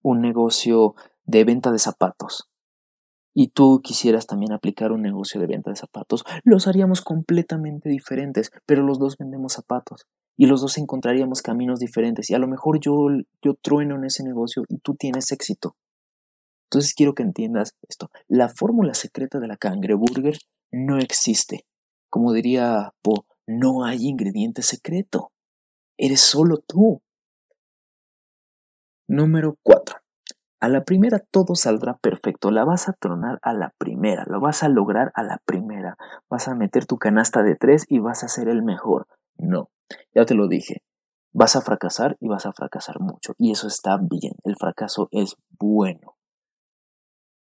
un 0.02 0.22
negocio 0.22 0.96
de 1.26 1.44
venta 1.44 1.72
de 1.72 1.80
zapatos 1.80 2.50
y 3.34 3.50
tú 3.50 3.82
quisieras 3.84 4.26
también 4.26 4.54
aplicar 4.54 4.92
un 4.92 5.02
negocio 5.02 5.40
de 5.40 5.48
venta 5.48 5.70
de 5.70 5.76
zapatos, 5.76 6.24
los 6.44 6.68
haríamos 6.68 7.02
completamente 7.02 7.90
diferentes, 7.90 8.52
pero 8.66 8.84
los 8.84 8.98
dos 8.98 9.18
vendemos 9.18 9.54
zapatos 9.54 10.08
y 10.38 10.46
los 10.46 10.62
dos 10.62 10.78
encontraríamos 10.78 11.42
caminos 11.42 11.80
diferentes 11.80 12.30
y 12.30 12.36
a 12.36 12.40
lo 12.40 12.48
mejor 12.48 12.80
yo, 12.80 13.08
yo 13.42 13.56
trueno 13.56 13.96
en 13.96 14.06
ese 14.06 14.24
negocio 14.24 14.64
y 14.70 14.78
tú 14.78 14.96
tienes 14.96 15.32
éxito. 15.32 15.76
Entonces 16.68 16.94
quiero 16.94 17.16
que 17.16 17.24
entiendas 17.24 17.76
esto. 17.90 18.12
La 18.28 18.48
fórmula 18.48 18.94
secreta 18.94 19.40
de 19.40 19.48
la 19.48 19.58
cangreburger 19.58 20.38
no 20.72 21.00
existe. 21.00 21.66
Como 22.10 22.34
diría 22.34 22.94
Po, 23.02 23.26
no 23.48 23.84
hay 23.84 24.08
ingrediente 24.08 24.62
secreto. 24.62 25.32
Eres 25.98 26.22
solo 26.22 26.58
tú. 26.58 27.02
Número 29.08 29.58
4. 29.64 29.98
A 30.60 30.70
la 30.70 30.84
primera 30.84 31.20
todo 31.20 31.56
saldrá 31.56 31.98
perfecto. 31.98 32.52
La 32.52 32.66
vas 32.66 32.90
a 32.90 32.94
tronar 32.94 33.40
a 33.42 33.54
la 33.54 33.74
primera. 33.78 34.26
Lo 34.28 34.40
vas 34.40 34.64
a 34.64 34.70
lograr 34.70 35.12
a 35.16 35.24
la 35.24 35.40
primera. 35.46 35.98
Vas 36.30 36.48
a 36.48 36.56
meter 36.56 36.86
tu 36.86 36.98
canasta 36.98 37.42
de 37.44 37.56
tres 37.56 37.86
y 37.88 38.00
vas 38.00 38.24
a 38.24 38.28
ser 38.28 38.50
el 38.50 38.62
mejor. 38.62 39.08
No, 39.38 39.70
ya 40.14 40.26
te 40.26 40.36
lo 40.36 40.48
dije. 40.48 40.84
Vas 41.34 41.56
a 41.56 41.62
fracasar 41.62 42.18
y 42.20 42.28
vas 42.28 42.46
a 42.46 42.54
fracasar 42.54 43.00
mucho. 43.00 43.34
Y 43.38 43.52
eso 43.52 43.68
está 43.68 43.98
bien. 43.98 44.34
El 44.44 44.56
fracaso 44.56 45.08
es 45.12 45.36
bueno 45.60 46.18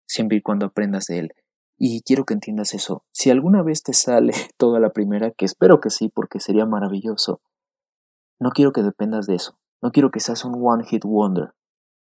siempre 0.07 0.37
y 0.37 0.41
cuando 0.41 0.65
aprendas 0.65 1.05
de 1.05 1.19
él. 1.19 1.33
Y 1.77 2.01
quiero 2.01 2.25
que 2.25 2.33
entiendas 2.33 2.73
eso. 2.73 3.05
Si 3.11 3.29
alguna 3.29 3.61
vez 3.61 3.83
te 3.83 3.93
sale 3.93 4.33
toda 4.57 4.79
la 4.79 4.91
primera, 4.91 5.31
que 5.31 5.45
espero 5.45 5.79
que 5.79 5.91
sí, 5.91 6.09
porque 6.09 6.39
sería 6.39 6.65
maravilloso, 6.65 7.41
no 8.39 8.49
quiero 8.51 8.71
que 8.71 8.81
dependas 8.81 9.27
de 9.27 9.35
eso. 9.35 9.59
No 9.81 9.91
quiero 9.91 10.09
que 10.09 10.19
seas 10.19 10.43
un 10.43 10.55
one 10.59 10.85
hit 10.85 11.03
wonder. 11.05 11.53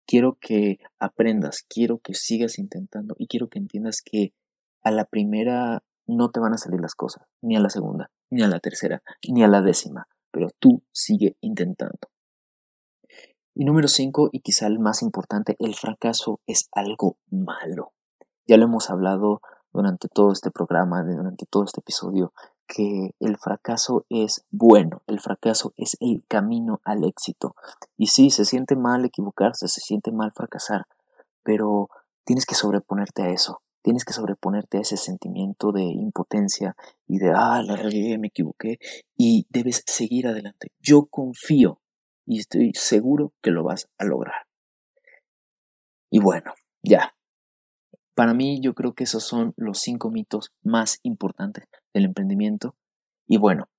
Quiero 0.06 0.38
que 0.40 0.78
aprendas, 1.00 1.66
quiero 1.68 2.00
que 2.00 2.14
sigas 2.14 2.60
intentando 2.60 3.16
y 3.18 3.28
quiero 3.28 3.50
que 3.50 3.60
entiendas 3.60 4.02
que 4.02 4.34
a 4.82 4.92
la 4.92 5.04
primera 5.04 5.84
no 6.06 6.32
te 6.32 6.40
van 6.40 6.54
a 6.54 6.58
salir 6.58 6.80
las 6.80 6.96
cosas, 6.96 7.28
ni 7.42 7.58
a 7.58 7.60
la 7.60 7.70
segunda, 7.70 8.10
ni 8.30 8.42
a 8.42 8.48
la 8.48 8.62
tercera, 8.62 9.04
ni 9.28 9.44
a 9.44 9.50
la 9.50 9.62
décima, 9.62 10.08
pero 10.38 10.52
tú 10.60 10.84
sigue 10.92 11.36
intentando. 11.42 12.12
Y 13.56 13.66
número 13.66 13.88
cinco, 13.88 14.30
y 14.32 14.42
quizá 14.42 14.68
el 14.68 14.78
más 14.78 15.02
importante, 15.02 15.56
el 15.58 15.74
fracaso 15.74 16.42
es 16.46 16.70
algo 16.74 17.18
malo. 17.32 17.94
Ya 18.46 18.58
lo 18.58 18.66
hemos 18.66 18.92
hablado 18.92 19.42
durante 19.74 20.08
todo 20.10 20.32
este 20.32 20.52
programa, 20.52 21.02
durante 21.02 21.48
todo 21.48 21.64
este 21.64 21.80
episodio, 21.80 22.34
que 22.68 23.16
el 23.20 23.40
fracaso 23.40 24.06
es 24.10 24.46
bueno, 24.52 25.02
el 25.08 25.20
fracaso 25.20 25.74
es 25.76 25.98
el 26.02 26.24
camino 26.28 26.82
al 26.84 27.04
éxito. 27.04 27.56
Y 27.98 28.08
sí, 28.08 28.30
se 28.30 28.46
siente 28.46 28.76
mal 28.76 29.06
equivocarse, 29.06 29.68
se 29.68 29.82
siente 29.82 30.12
mal 30.12 30.34
fracasar, 30.36 30.86
pero 31.42 31.90
tienes 32.26 32.46
que 32.46 32.54
sobreponerte 32.54 33.24
a 33.24 33.30
eso, 33.30 33.64
tienes 33.82 34.06
que 34.06 34.14
sobreponerte 34.14 34.78
a 34.78 34.82
ese 34.82 34.98
sentimiento 34.98 35.72
de 35.72 35.84
impotencia 35.84 36.76
y 37.08 37.18
de, 37.20 37.32
ah, 37.36 37.62
la 37.64 37.76
realidad 37.76 38.20
me 38.20 38.28
equivoqué, 38.28 38.80
y 39.16 39.48
debes 39.50 39.84
seguir 39.86 40.28
adelante. 40.28 40.72
Yo 40.80 41.06
confío 41.06 41.82
y 42.26 42.40
estoy 42.40 42.74
seguro 42.74 43.34
que 43.42 43.52
lo 43.52 43.64
vas 43.64 43.90
a 43.98 44.06
lograr. 44.06 44.48
Y 46.10 46.20
bueno, 46.20 46.54
ya. 46.84 47.16
Para 48.16 48.34
mí 48.34 48.60
yo 48.62 48.74
creo 48.74 48.94
que 48.94 49.04
esos 49.04 49.24
son 49.24 49.54
los 49.58 49.80
cinco 49.80 50.10
mitos 50.10 50.52
más 50.64 51.00
importantes 51.04 51.66
del 51.94 52.06
emprendimiento. 52.06 52.76
Y 53.28 53.38
bueno, 53.38 53.70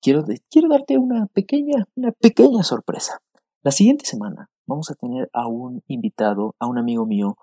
quiero, 0.00 0.24
quiero 0.50 0.68
darte 0.68 0.98
una 0.98 1.26
pequeña, 1.26 1.86
una 1.96 2.12
pequeña 2.12 2.62
sorpresa. 2.62 3.20
La 3.62 3.72
siguiente 3.72 4.04
semana 4.04 4.50
vamos 4.66 4.90
a 4.90 4.94
tener 4.94 5.28
a 5.32 5.48
un 5.48 5.82
invitado, 5.88 6.54
a 6.58 6.66
un 6.66 6.78
amigo 6.78 7.06
mío 7.06 7.36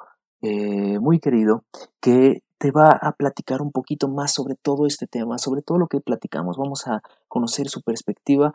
eh, 0.46 1.00
muy 1.00 1.20
querido, 1.20 1.64
que 2.02 2.41
te 2.58 2.72
va 2.72 2.91
a 2.91 3.14
platicar 3.14 3.62
un 3.62 3.72
poquito 3.72 4.08
más 4.08 4.34
sobre 4.34 4.56
todo 4.56 4.86
este 4.86 5.08
tema, 5.08 5.38
sobre 5.38 5.62
todo 5.62 5.78
lo 5.78 5.88
que 5.88 6.00
platicamos. 6.00 6.58
Vamos 6.58 6.88
a 6.88 7.02
conocer 7.28 7.68
su 7.68 7.82
perspectiva 7.82 8.54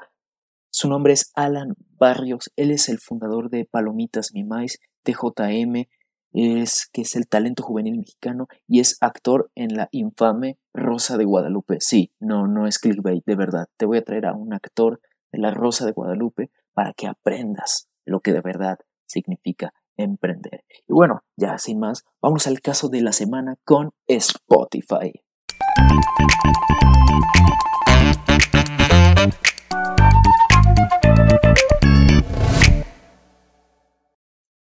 su 0.72 0.88
nombre 0.88 1.12
es 1.12 1.32
Alan 1.34 1.74
Barrios, 1.98 2.52
él 2.54 2.70
es 2.70 2.88
el 2.88 3.00
fundador 3.00 3.50
de 3.50 3.64
Palomitas 3.64 4.32
Mi 4.32 4.44
Mais, 4.44 4.78
TJM, 5.02 5.88
es 6.32 6.88
que 6.92 7.02
es 7.02 7.16
el 7.16 7.26
talento 7.26 7.64
juvenil 7.64 7.98
mexicano 7.98 8.46
y 8.68 8.78
es 8.78 8.96
actor 9.00 9.50
en 9.56 9.74
la 9.74 9.88
infame 9.90 10.58
Rosa 10.72 11.18
de 11.18 11.24
Guadalupe. 11.24 11.78
Sí, 11.80 12.12
no, 12.20 12.46
no 12.46 12.68
es 12.68 12.78
clickbait, 12.78 13.24
de 13.26 13.34
verdad. 13.34 13.66
Te 13.76 13.84
voy 13.84 13.98
a 13.98 14.04
traer 14.04 14.26
a 14.26 14.34
un 14.34 14.54
actor 14.54 15.00
de 15.32 15.40
la 15.40 15.50
Rosa 15.50 15.86
de 15.86 15.92
Guadalupe 15.92 16.52
para 16.72 16.92
que 16.92 17.08
aprendas 17.08 17.88
lo 18.04 18.20
que 18.20 18.32
de 18.32 18.40
verdad 18.40 18.78
significa 19.06 19.74
emprender. 20.04 20.64
Y 20.88 20.92
bueno, 20.92 21.22
ya 21.36 21.58
sin 21.58 21.78
más, 21.78 22.04
vamos 22.20 22.46
al 22.46 22.60
caso 22.60 22.88
de 22.88 23.02
la 23.02 23.12
semana 23.12 23.56
con 23.64 23.90
Spotify. 24.06 25.12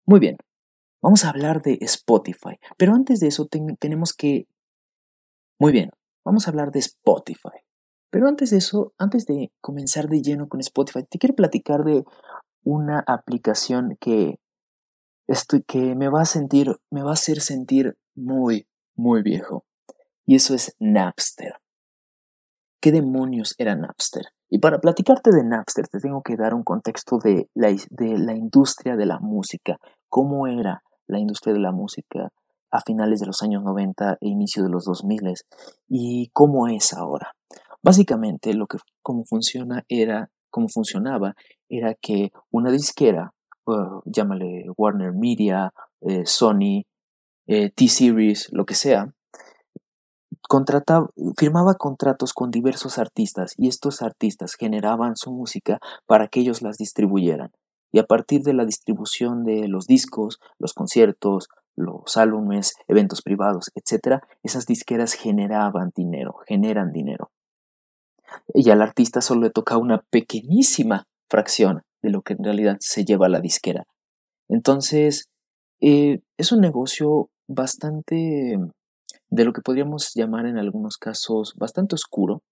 Muy 0.06 0.20
bien, 0.20 0.38
vamos 1.02 1.24
a 1.24 1.28
hablar 1.30 1.60
de 1.60 1.78
Spotify, 1.82 2.58
pero 2.78 2.94
antes 2.94 3.20
de 3.20 3.28
eso 3.28 3.46
tenemos 3.78 4.14
que... 4.14 4.46
Muy 5.58 5.72
bien, 5.72 5.90
vamos 6.24 6.46
a 6.46 6.50
hablar 6.50 6.70
de 6.70 6.78
Spotify. 6.78 7.58
Pero 8.10 8.26
antes 8.26 8.50
de 8.50 8.56
eso, 8.56 8.94
antes 8.96 9.26
de 9.26 9.52
comenzar 9.60 10.08
de 10.08 10.22
lleno 10.22 10.48
con 10.48 10.60
Spotify, 10.60 11.04
te 11.08 11.18
quiero 11.18 11.34
platicar 11.34 11.84
de 11.84 12.04
una 12.64 13.04
aplicación 13.06 13.96
que, 14.00 14.38
estoy, 15.28 15.62
que 15.62 15.94
me 15.94 16.08
va 16.08 16.22
a 16.22 16.26
sentir, 16.26 16.76
me 16.90 17.02
va 17.02 17.10
a 17.10 17.14
hacer 17.14 17.40
sentir 17.40 17.96
muy, 18.16 18.66
muy 18.96 19.22
viejo. 19.22 19.64
Y 20.26 20.34
eso 20.34 20.54
es 20.54 20.74
Napster. 20.80 21.60
¿Qué 22.80 22.90
demonios 22.92 23.54
era 23.58 23.76
Napster? 23.76 24.26
Y 24.50 24.58
para 24.58 24.80
platicarte 24.80 25.30
de 25.30 25.44
Napster 25.44 25.88
te 25.88 26.00
tengo 26.00 26.22
que 26.22 26.36
dar 26.36 26.54
un 26.54 26.64
contexto 26.64 27.18
de 27.18 27.48
la, 27.54 27.68
de 27.90 28.18
la 28.18 28.34
industria 28.34 28.96
de 28.96 29.06
la 29.06 29.20
música, 29.20 29.78
cómo 30.08 30.46
era 30.46 30.82
la 31.06 31.18
industria 31.18 31.54
de 31.54 31.60
la 31.60 31.72
música 31.72 32.30
a 32.70 32.80
finales 32.80 33.20
de 33.20 33.26
los 33.26 33.42
años 33.42 33.62
90 33.62 34.18
e 34.20 34.28
inicio 34.28 34.62
de 34.62 34.70
los 34.70 34.84
2000 34.84 35.34
y 35.88 36.30
cómo 36.32 36.68
es 36.68 36.92
ahora. 36.92 37.34
Básicamente 37.82 38.54
lo 38.54 38.66
que 38.66 38.78
cómo 39.02 39.24
funciona 39.24 39.84
era 39.88 40.30
cómo 40.50 40.68
funcionaba 40.68 41.34
era 41.68 41.94
que 41.94 42.32
una 42.50 42.70
disquera, 42.70 43.32
uh, 43.68 44.02
llámale 44.04 44.64
Warner 44.76 45.12
Media, 45.12 45.72
eh, 46.00 46.24
Sony, 46.26 46.84
eh, 47.46 47.70
T-Series, 47.74 48.48
lo 48.52 48.64
que 48.64 48.74
sea, 48.74 49.12
contrataba, 50.48 51.10
firmaba 51.36 51.74
contratos 51.74 52.32
con 52.32 52.50
diversos 52.50 52.98
artistas 52.98 53.54
y 53.56 53.68
estos 53.68 54.02
artistas 54.02 54.54
generaban 54.54 55.16
su 55.16 55.32
música 55.32 55.78
para 56.06 56.28
que 56.28 56.40
ellos 56.40 56.62
las 56.62 56.78
distribuyeran. 56.78 57.52
Y 57.90 57.98
a 58.00 58.04
partir 58.04 58.42
de 58.42 58.52
la 58.52 58.64
distribución 58.64 59.44
de 59.44 59.66
los 59.68 59.86
discos, 59.86 60.40
los 60.58 60.74
conciertos, 60.74 61.48
los 61.74 62.16
álbumes, 62.16 62.74
eventos 62.86 63.22
privados, 63.22 63.70
etc., 63.74 64.20
esas 64.42 64.66
disqueras 64.66 65.14
generaban 65.14 65.92
dinero, 65.94 66.36
generan 66.46 66.92
dinero. 66.92 67.30
Y 68.52 68.68
al 68.70 68.82
artista 68.82 69.22
solo 69.22 69.42
le 69.42 69.50
toca 69.50 69.78
una 69.78 70.02
pequeñísima 70.10 71.06
fracción 71.30 71.82
de 72.02 72.10
lo 72.10 72.22
que 72.22 72.34
en 72.34 72.44
realidad 72.44 72.76
se 72.80 73.04
lleva 73.04 73.28
la 73.28 73.40
disquera. 73.40 73.84
Entonces, 74.48 75.28
eh, 75.80 76.20
es 76.36 76.52
un 76.52 76.60
negocio 76.60 77.30
bastante, 77.46 78.58
de 79.30 79.44
lo 79.44 79.52
que 79.52 79.62
podríamos 79.62 80.12
llamar 80.14 80.46
en 80.46 80.58
algunos 80.58 80.96
casos, 80.96 81.54
bastante 81.56 81.94
oscuro, 81.94 82.42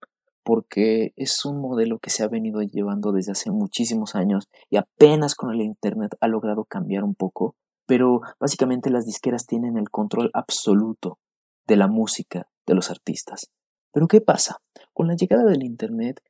porque 0.44 1.12
es 1.16 1.44
un 1.44 1.60
modelo 1.60 1.98
que 1.98 2.10
se 2.10 2.22
ha 2.22 2.28
venido 2.28 2.62
llevando 2.62 3.10
desde 3.12 3.32
hace 3.32 3.50
muchísimos 3.50 4.14
años 4.14 4.48
y 4.70 4.76
apenas 4.76 5.34
con 5.34 5.52
el 5.52 5.60
Internet 5.60 6.14
ha 6.20 6.28
logrado 6.28 6.64
cambiar 6.64 7.02
un 7.02 7.16
poco, 7.16 7.56
pero 7.86 8.20
básicamente 8.38 8.90
las 8.90 9.06
disqueras 9.06 9.46
tienen 9.46 9.76
el 9.76 9.90
control 9.90 10.30
absoluto 10.34 11.18
de 11.66 11.76
la 11.76 11.88
música 11.88 12.48
de 12.64 12.74
los 12.74 12.90
artistas. 12.90 13.50
Pero 13.92 14.06
¿qué 14.06 14.20
pasa? 14.20 14.58
Con 14.92 15.08
la 15.08 15.16
llegada 15.16 15.44
del 15.44 15.64
Internet 15.64 16.20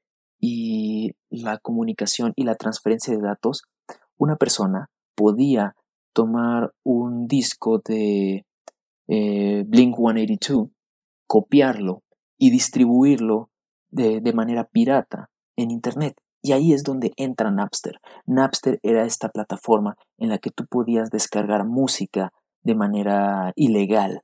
y 0.40 1.12
la 1.30 1.58
comunicación 1.58 2.32
y 2.36 2.44
la 2.44 2.54
transferencia 2.54 3.14
de 3.14 3.22
datos, 3.22 3.62
una 4.18 4.36
persona 4.36 4.90
podía 5.14 5.74
tomar 6.12 6.72
un 6.82 7.26
disco 7.26 7.82
de 7.84 8.46
eh, 9.08 9.64
Blink 9.66 9.96
182, 9.96 10.68
copiarlo 11.26 12.02
y 12.38 12.50
distribuirlo 12.50 13.50
de, 13.90 14.32
manera 14.32 14.64
pirata 14.64 15.30
en 15.56 15.70
Internet. 15.70 16.14
Y 16.42 16.52
ahí 16.52 16.72
es 16.72 16.84
donde 16.84 17.12
entra 17.16 17.50
Napster. 17.50 17.98
Napster 18.26 18.78
era 18.82 19.04
esta 19.04 19.28
plataforma 19.30 19.96
en 20.18 20.28
la 20.28 20.38
que 20.38 20.50
tú 20.50 20.66
podías 20.66 21.10
descargar 21.10 21.66
música 21.66 22.32
de 22.62 22.74
manera 22.74 23.52
ilegal. 23.56 24.22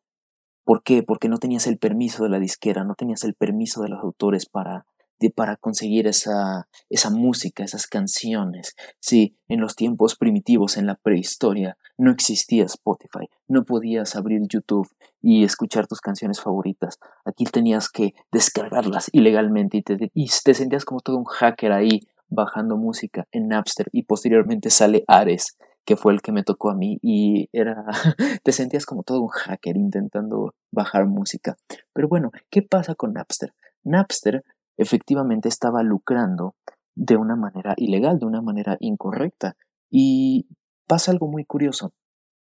¿Por 0.64 0.82
qué? 0.82 1.02
Porque 1.02 1.28
no 1.28 1.38
tenías 1.38 1.66
el 1.66 1.78
permiso 1.78 2.22
de 2.22 2.30
la 2.30 2.38
disquera, 2.38 2.84
no 2.84 2.94
tenías 2.94 3.24
el 3.24 3.34
permiso 3.34 3.82
de 3.82 3.88
los 3.88 4.00
autores 4.00 4.46
para 4.46 4.86
para 5.30 5.56
conseguir 5.56 6.06
esa, 6.06 6.68
esa 6.90 7.10
música, 7.10 7.64
esas 7.64 7.86
canciones. 7.86 8.74
Sí, 9.00 9.36
en 9.48 9.60
los 9.60 9.76
tiempos 9.76 10.16
primitivos, 10.16 10.76
en 10.76 10.86
la 10.86 10.94
prehistoria, 10.96 11.76
no 11.98 12.10
existía 12.10 12.64
Spotify, 12.64 13.28
no 13.48 13.64
podías 13.64 14.16
abrir 14.16 14.40
YouTube 14.48 14.88
y 15.20 15.44
escuchar 15.44 15.86
tus 15.86 16.00
canciones 16.00 16.40
favoritas. 16.40 16.98
Aquí 17.24 17.44
tenías 17.44 17.88
que 17.88 18.14
descargarlas 18.32 19.08
ilegalmente 19.12 19.78
y 19.78 19.82
te, 19.82 20.10
y 20.14 20.30
te 20.44 20.54
sentías 20.54 20.84
como 20.84 21.00
todo 21.00 21.18
un 21.18 21.24
hacker 21.24 21.72
ahí 21.72 22.00
bajando 22.28 22.76
música 22.76 23.26
en 23.30 23.48
Napster 23.48 23.88
y 23.92 24.04
posteriormente 24.04 24.70
sale 24.70 25.04
Ares 25.06 25.56
que 25.84 25.96
fue 25.96 26.12
el 26.12 26.22
que 26.22 26.32
me 26.32 26.44
tocó 26.44 26.70
a 26.70 26.74
mí 26.74 26.98
y 27.02 27.48
era, 27.52 27.84
te 28.42 28.52
sentías 28.52 28.86
como 28.86 29.02
todo 29.02 29.20
un 29.20 29.28
hacker 29.28 29.76
intentando 29.76 30.54
bajar 30.70 31.06
música. 31.06 31.56
Pero 31.92 32.08
bueno, 32.08 32.30
¿qué 32.50 32.62
pasa 32.62 32.94
con 32.94 33.14
Napster? 33.14 33.52
Napster 33.84 34.44
efectivamente 34.76 35.48
estaba 35.48 35.82
lucrando 35.82 36.54
de 36.94 37.16
una 37.16 37.36
manera 37.36 37.74
ilegal, 37.76 38.18
de 38.18 38.26
una 38.26 38.42
manera 38.42 38.76
incorrecta. 38.80 39.56
Y 39.90 40.46
pasa 40.86 41.10
algo 41.10 41.28
muy 41.28 41.44
curioso. 41.44 41.92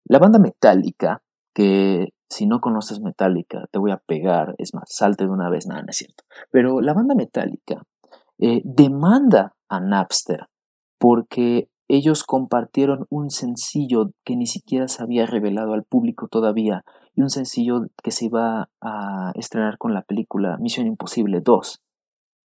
La 0.06 0.20
banda 0.20 0.40
Metallica, 0.40 1.22
que 1.54 2.10
si 2.30 2.48
no 2.48 2.60
conoces 2.60 3.02
Metallica, 3.02 3.66
te 3.72 3.80
voy 3.80 3.92
a 3.92 3.98
pegar, 3.98 4.56
es 4.58 4.74
más, 4.74 4.86
salte 4.88 5.26
de 5.26 5.30
una 5.30 5.50
vez, 5.50 5.68
nada, 5.68 5.82
no 5.82 5.90
es 5.90 5.98
cierto. 5.98 6.24
Pero 6.50 6.82
la 6.82 6.94
banda 6.94 7.14
Metallica 7.16 7.84
eh, 8.40 8.62
demanda 8.64 9.56
a 9.70 9.80
Napster 9.80 10.48
porque 10.98 11.70
ellos 11.88 12.24
compartieron 12.24 13.06
un 13.10 13.30
sencillo 13.30 14.12
que 14.24 14.38
ni 14.38 14.46
siquiera 14.46 14.88
se 14.88 15.04
había 15.04 15.26
revelado 15.26 15.74
al 15.74 15.84
público 15.84 16.28
todavía 16.30 16.84
y 17.16 17.22
un 17.22 17.30
sencillo 17.30 17.88
que 18.02 18.12
se 18.12 18.26
iba 18.26 18.70
a 18.80 19.32
estrenar 19.36 19.78
con 19.78 19.94
la 19.94 20.04
película 20.04 20.58
Misión 20.58 20.88
Imposible 20.88 21.42
2. 21.42 21.82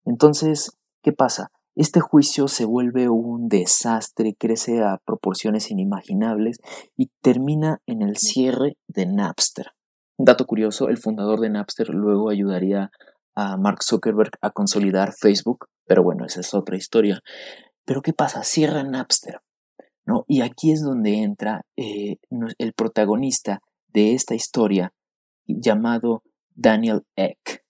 Entonces, 0.06 0.72
¿qué 1.02 1.12
pasa? 1.12 1.50
Este 1.74 2.00
juicio 2.00 2.48
se 2.48 2.64
vuelve 2.64 3.10
un 3.10 3.48
desastre, 3.48 4.34
crece 4.38 4.82
a 4.82 4.98
proporciones 5.04 5.70
inimaginables 5.70 6.58
y 6.96 7.10
termina 7.20 7.82
en 7.84 8.00
el 8.00 8.16
cierre 8.16 8.78
de 8.88 9.04
Napster. 9.04 9.72
Dato 10.16 10.46
curioso, 10.46 10.88
el 10.88 10.96
fundador 10.96 11.40
de 11.40 11.50
Napster 11.50 11.90
luego 11.90 12.30
ayudaría 12.30 12.90
a 13.34 13.58
Mark 13.58 13.82
Zuckerberg 13.82 14.30
a 14.40 14.50
consolidar 14.50 15.12
Facebook, 15.20 15.66
pero 15.84 16.02
bueno, 16.02 16.24
esa 16.24 16.40
es 16.40 16.54
otra 16.54 16.76
historia. 16.76 17.20
Pero 17.84 18.00
¿qué 18.00 18.14
pasa? 18.14 18.42
Cierra 18.42 18.82
Napster. 18.82 19.40
¿no? 20.06 20.24
Y 20.28 20.40
aquí 20.40 20.72
es 20.72 20.82
donde 20.82 21.22
entra 21.22 21.66
eh, 21.76 22.16
el 22.58 22.72
protagonista 22.72 23.60
de 23.88 24.14
esta 24.14 24.34
historia 24.34 24.94
llamado 25.46 26.22
Daniel 26.54 27.02
Eck. 27.16 27.64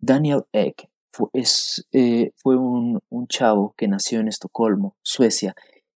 Daniel 0.00 0.44
Eck 0.52 0.88
fue, 1.12 1.28
eh, 1.92 2.32
un 2.44 3.26
chavo 3.28 3.74
que 3.76 3.88
nació 3.88 4.20
en 4.20 4.28
Estocolmo, 4.28 4.96
Suecia, 5.02 5.54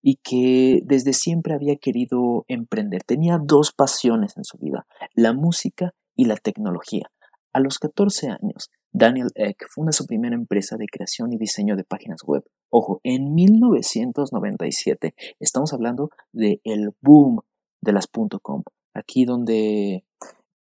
y 0.07 0.17
que 0.17 0.83
desde 0.85 1.15
siempre 1.15 1.55
había 1.55 1.77
querido 1.77 2.45
emprender. 2.47 3.03
Tenía 3.05 3.39
dos 3.43 3.73
pasiones 3.73 4.37
en 4.37 4.45
su 4.45 4.59
vida, 4.59 4.87
la 5.15 5.33
música 5.33 5.95
y 6.15 6.27
la 6.27 6.37
tecnología. 6.37 7.11
A 7.55 7.61
los 7.61 7.79
14 7.79 8.29
años, 8.29 8.71
Daniel 8.93 9.29
Eck 9.35 9.65
funda 9.71 9.93
su 9.93 10.05
primera 10.07 10.35
empresa 10.35 10.77
de 10.77 10.87
creación 10.93 11.33
y 11.33 11.39
diseño 11.39 11.75
de 11.75 11.85
páginas 11.85 12.23
web. 12.23 12.45
Ojo, 12.69 13.01
en 13.03 13.35
1997 13.35 15.15
estamos 15.41 15.73
hablando 15.73 16.11
del 16.33 16.61
el 16.65 16.91
boom 17.01 17.41
de 17.81 17.93
las 17.93 18.07
.com, 18.43 18.63
aquí 18.93 19.25
donde 19.25 20.05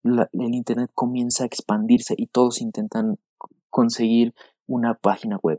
el 0.02 0.54
Internet 0.54 0.90
comienza 0.94 1.44
a 1.44 1.46
expandirse 1.46 2.14
y 2.16 2.28
todos 2.28 2.62
intentan 2.62 3.18
conseguir 3.76 4.32
una 4.66 4.94
página 4.94 5.36
web. 5.42 5.58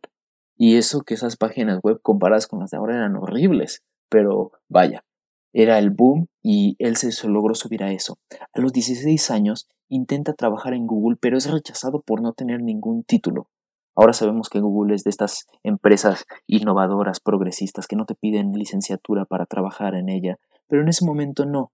Y 0.55 0.77
eso 0.77 1.03
que 1.03 1.13
esas 1.13 1.37
páginas 1.37 1.79
web 1.83 1.99
comparadas 2.01 2.47
con 2.47 2.59
las 2.59 2.71
de 2.71 2.77
ahora 2.77 2.95
eran 2.95 3.15
horribles, 3.15 3.83
pero 4.09 4.53
vaya, 4.67 5.05
era 5.53 5.77
el 5.77 5.91
boom 5.91 6.25
y 6.41 6.75
él 6.79 6.95
se 6.95 7.11
logró 7.27 7.53
subir 7.53 7.83
a 7.83 7.91
eso. 7.91 8.17
A 8.31 8.59
los 8.59 8.73
16 8.73 9.29
años 9.29 9.69
intenta 9.87 10.33
trabajar 10.33 10.73
en 10.73 10.87
Google, 10.87 11.17
pero 11.21 11.37
es 11.37 11.47
rechazado 11.47 12.01
por 12.01 12.23
no 12.23 12.33
tener 12.33 12.63
ningún 12.63 13.03
título. 13.03 13.49
Ahora 13.95 14.13
sabemos 14.13 14.49
que 14.49 14.61
Google 14.61 14.95
es 14.95 15.03
de 15.03 15.11
estas 15.11 15.45
empresas 15.61 16.25
innovadoras, 16.47 17.19
progresistas, 17.19 17.85
que 17.85 17.95
no 17.95 18.05
te 18.05 18.15
piden 18.15 18.51
licenciatura 18.51 19.25
para 19.25 19.45
trabajar 19.45 19.93
en 19.93 20.09
ella, 20.09 20.39
pero 20.67 20.81
en 20.81 20.87
ese 20.87 21.05
momento 21.05 21.45
no. 21.45 21.71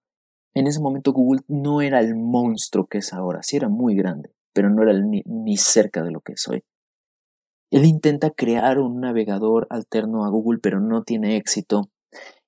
En 0.54 0.68
ese 0.68 0.82
momento 0.82 1.14
Google 1.14 1.44
no 1.48 1.82
era 1.82 2.02
el 2.02 2.16
monstruo 2.16 2.86
que 2.86 2.98
es 2.98 3.14
ahora, 3.14 3.44
sí 3.44 3.56
era 3.56 3.70
muy 3.70 3.96
grande, 3.96 4.34
pero 4.54 4.70
no 4.70 4.84
era 4.84 4.93
ni, 4.99 5.22
ni 5.26 5.58
cerca 5.58 6.04
de 6.04 6.12
lo 6.12 6.22
que 6.22 6.34
es 6.34 6.47
hoy. 6.47 6.64
Él 7.72 7.86
intenta 7.86 8.30
crear 8.30 8.80
un 8.80 9.01
navegador 9.01 9.66
alterno 9.70 10.26
a 10.26 10.30
Google, 10.30 10.60
pero 10.62 10.80
no 10.80 11.04
tiene 11.04 11.38
éxito. 11.38 11.89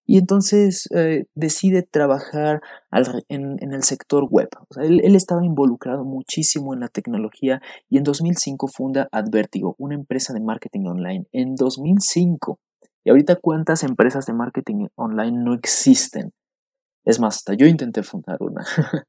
Y 0.06 0.20
entonces 0.20 0.88
eh, 0.96 1.26
decide 1.34 1.82
trabajar 1.82 2.62
en, 3.28 3.58
el 3.60 3.84
sector 3.84 4.28
web. 4.30 4.50
él, 4.80 5.02
él, 5.04 5.16
estaba 5.16 5.44
involucrado 5.44 6.06
muchísimo 6.06 6.76
en 6.76 6.82
la 6.82 6.90
tecnología 6.90 7.60
y 7.90 7.98
en 7.98 8.04
2005 8.04 8.68
funda 8.68 9.10
Advertigo, 9.12 9.76
una 9.80 9.96
empresa 9.96 10.32
de 10.34 10.42
marketing 10.42 10.86
online. 10.86 11.26
En 11.32 11.56
2005. 11.56 12.60
Y 13.04 13.10
ahorita 13.10 13.36
cuántas 13.38 13.84
empresas 13.84 14.28
de 14.28 14.34
marketing 14.34 14.88
online 14.96 15.44
no 15.44 15.56
existen. 15.56 16.34
Es 17.06 17.20
más, 17.20 17.38
hasta 17.38 17.54
yo 17.54 17.68
intenté 17.68 18.04
fundar 18.04 18.42
una. 18.42 18.66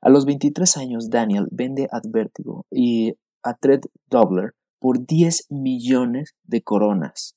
a 0.00 0.08
los 0.08 0.24
23 0.24 0.76
años, 0.76 1.10
Daniel 1.10 1.48
vende 1.50 1.88
Advertigo 1.90 2.66
y 2.70 3.14
a 3.42 3.54
Thread 3.54 3.80
Doubler 4.08 4.54
por 4.78 5.04
10 5.04 5.46
millones 5.50 6.34
de 6.44 6.62
coronas. 6.62 7.34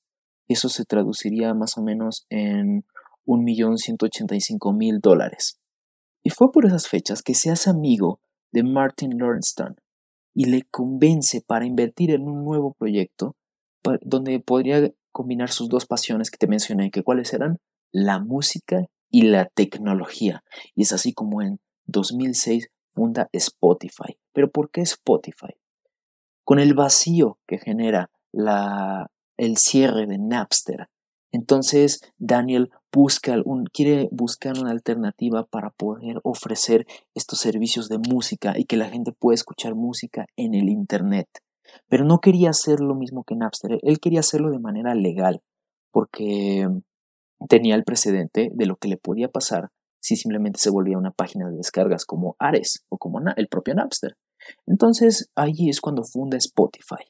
Eso 0.48 0.68
se 0.68 0.84
traduciría 0.84 1.54
más 1.54 1.76
o 1.76 1.82
menos 1.82 2.24
en 2.30 2.84
1.185.000 3.26 5.00
dólares. 5.00 5.58
Y 6.22 6.30
fue 6.30 6.52
por 6.52 6.66
esas 6.66 6.86
fechas 6.86 7.22
que 7.22 7.34
se 7.34 7.50
hace 7.50 7.68
amigo 7.68 8.20
de 8.52 8.62
Martin 8.62 9.18
Lorenston 9.18 9.76
y 10.34 10.46
le 10.46 10.62
convence 10.70 11.40
para 11.40 11.66
invertir 11.66 12.10
en 12.12 12.22
un 12.22 12.44
nuevo 12.44 12.74
proyecto 12.78 13.36
donde 14.02 14.38
podría 14.40 14.92
combinar 15.12 15.50
sus 15.50 15.68
dos 15.68 15.86
pasiones 15.86 16.30
que 16.30 16.38
te 16.38 16.46
mencioné, 16.46 16.90
que 16.90 17.02
cuáles 17.02 17.32
eran 17.32 17.58
la 17.92 18.18
música 18.18 18.84
y 19.10 19.22
la 19.22 19.46
tecnología. 19.46 20.44
Y 20.74 20.82
es 20.82 20.92
así 20.92 21.12
como 21.12 21.42
en 21.42 21.60
2006 21.86 22.68
funda 22.94 23.28
Spotify. 23.32 24.18
¿Pero 24.32 24.50
por 24.50 24.70
qué 24.70 24.82
Spotify? 24.82 25.54
con 26.46 26.60
el 26.60 26.74
vacío 26.74 27.38
que 27.48 27.58
genera 27.58 28.08
la, 28.32 29.10
el 29.36 29.56
cierre 29.56 30.06
de 30.06 30.16
Napster. 30.16 30.88
Entonces 31.32 32.00
Daniel 32.18 32.70
busca 32.92 33.34
un, 33.44 33.64
quiere 33.64 34.08
buscar 34.12 34.56
una 34.56 34.70
alternativa 34.70 35.44
para 35.44 35.70
poder 35.70 36.20
ofrecer 36.22 36.86
estos 37.14 37.40
servicios 37.40 37.88
de 37.88 37.98
música 37.98 38.54
y 38.56 38.64
que 38.64 38.76
la 38.76 38.88
gente 38.88 39.10
pueda 39.10 39.34
escuchar 39.34 39.74
música 39.74 40.26
en 40.36 40.54
el 40.54 40.68
Internet. 40.68 41.26
Pero 41.88 42.04
no 42.04 42.20
quería 42.20 42.50
hacer 42.50 42.78
lo 42.78 42.94
mismo 42.94 43.24
que 43.24 43.34
Napster, 43.34 43.80
él 43.82 43.98
quería 43.98 44.20
hacerlo 44.20 44.52
de 44.52 44.60
manera 44.60 44.94
legal, 44.94 45.42
porque 45.90 46.68
tenía 47.48 47.74
el 47.74 47.84
precedente 47.84 48.50
de 48.52 48.66
lo 48.66 48.76
que 48.76 48.88
le 48.88 48.96
podía 48.96 49.28
pasar 49.28 49.70
si 50.00 50.16
simplemente 50.16 50.60
se 50.60 50.70
volvía 50.70 50.98
una 50.98 51.10
página 51.10 51.48
de 51.48 51.56
descargas 51.56 52.04
como 52.04 52.36
Ares 52.38 52.84
o 52.88 52.96
como 52.96 53.20
el 53.36 53.48
propio 53.48 53.74
Napster. 53.74 54.16
Entonces 54.66 55.30
allí 55.34 55.68
es 55.68 55.80
cuando 55.80 56.04
funda 56.04 56.36
Spotify. 56.36 57.04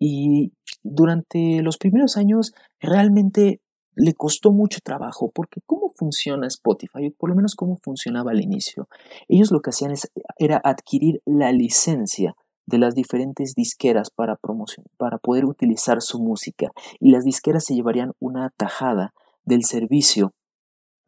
Y 0.00 0.52
durante 0.82 1.62
los 1.62 1.78
primeros 1.78 2.16
años 2.16 2.52
realmente 2.80 3.60
le 3.94 4.14
costó 4.14 4.50
mucho 4.50 4.80
trabajo 4.82 5.30
porque 5.32 5.60
cómo 5.66 5.90
funciona 5.90 6.48
Spotify, 6.48 7.10
por 7.10 7.30
lo 7.30 7.36
menos 7.36 7.54
cómo 7.54 7.76
funcionaba 7.76 8.32
al 8.32 8.42
inicio. 8.42 8.88
Ellos 9.28 9.52
lo 9.52 9.60
que 9.60 9.70
hacían 9.70 9.94
era 10.36 10.60
adquirir 10.64 11.22
la 11.24 11.52
licencia 11.52 12.34
de 12.66 12.78
las 12.78 12.94
diferentes 12.94 13.54
disqueras 13.54 14.10
para 14.10 14.36
promoción, 14.36 14.86
para 14.96 15.18
poder 15.18 15.44
utilizar 15.44 16.00
su 16.02 16.18
música 16.18 16.72
y 16.98 17.10
las 17.10 17.24
disqueras 17.24 17.64
se 17.64 17.74
llevarían 17.74 18.12
una 18.18 18.50
tajada 18.56 19.12
del 19.44 19.64
servicio 19.64 20.32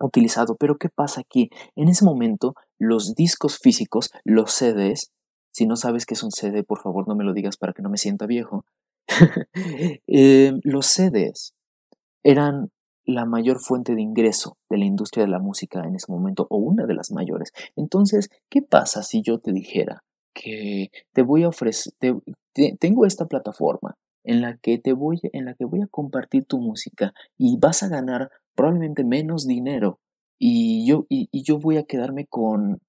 utilizado. 0.01 0.57
Pero 0.57 0.76
¿qué 0.76 0.89
pasa 0.89 1.20
aquí? 1.20 1.51
En 1.74 1.89
ese 1.89 2.05
momento 2.05 2.55
los 2.78 3.14
discos 3.14 3.59
físicos, 3.59 4.11
los 4.24 4.53
CDs, 4.53 5.11
si 5.53 5.66
no 5.66 5.76
sabes 5.76 6.07
qué 6.07 6.14
es 6.14 6.22
un 6.22 6.32
CD, 6.32 6.62
por 6.64 6.80
favor 6.80 7.09
no 7.09 7.16
me 7.16 7.24
lo 7.24 7.32
digas 7.32 7.57
para 7.57 7.72
que 7.72 7.82
no 7.82 7.91
me 7.91 7.99
sienta 7.99 8.26
viejo. 8.26 8.64
Eh, 10.09 10.53
los 10.62 10.87
CDs 10.87 11.55
eran 12.22 12.70
la 13.05 13.24
mayor 13.24 13.61
fuente 13.61 13.95
de 13.95 14.03
ingreso 14.03 14.59
de 14.68 14.78
la 14.78 14.84
industria 14.84 15.24
de 15.24 15.30
la 15.30 15.39
música 15.39 15.84
en 15.84 15.95
ese 15.95 16.11
momento, 16.11 16.47
o 16.51 16.59
una 16.59 16.87
de 16.87 16.95
las 16.95 17.12
mayores. 17.12 17.53
Entonces, 17.76 18.28
¿qué 18.51 18.62
pasa 18.62 19.03
si 19.03 19.22
yo 19.22 19.39
te 19.39 19.53
dijera 19.53 20.03
que 20.34 20.91
te 21.12 21.22
voy 21.22 21.45
a 21.45 21.49
ofrecer, 21.49 21.93
tengo 22.78 23.07
esta 23.07 23.26
plataforma 23.26 23.97
en 24.27 24.43
la 24.43 24.57
que 24.59 24.79
te 24.79 24.93
voy, 24.93 25.20
en 25.33 25.47
la 25.47 25.55
que 25.55 25.64
voy 25.64 25.83
a 25.83 25.87
compartir 25.87 26.45
tu 26.45 26.59
música 26.61 27.12
y 27.39 27.59
vas 27.59 27.83
a 27.83 27.89
ganar 27.89 28.31
probablemente 28.55 29.05
menos 29.05 29.47
dinero 29.47 30.01
y 30.39 30.87
yo, 30.87 31.07
y 31.09 31.43
yo 31.43 31.59
voy 31.59 31.79
a 31.79 31.85
quedarme 31.85 32.27
con 32.27 32.81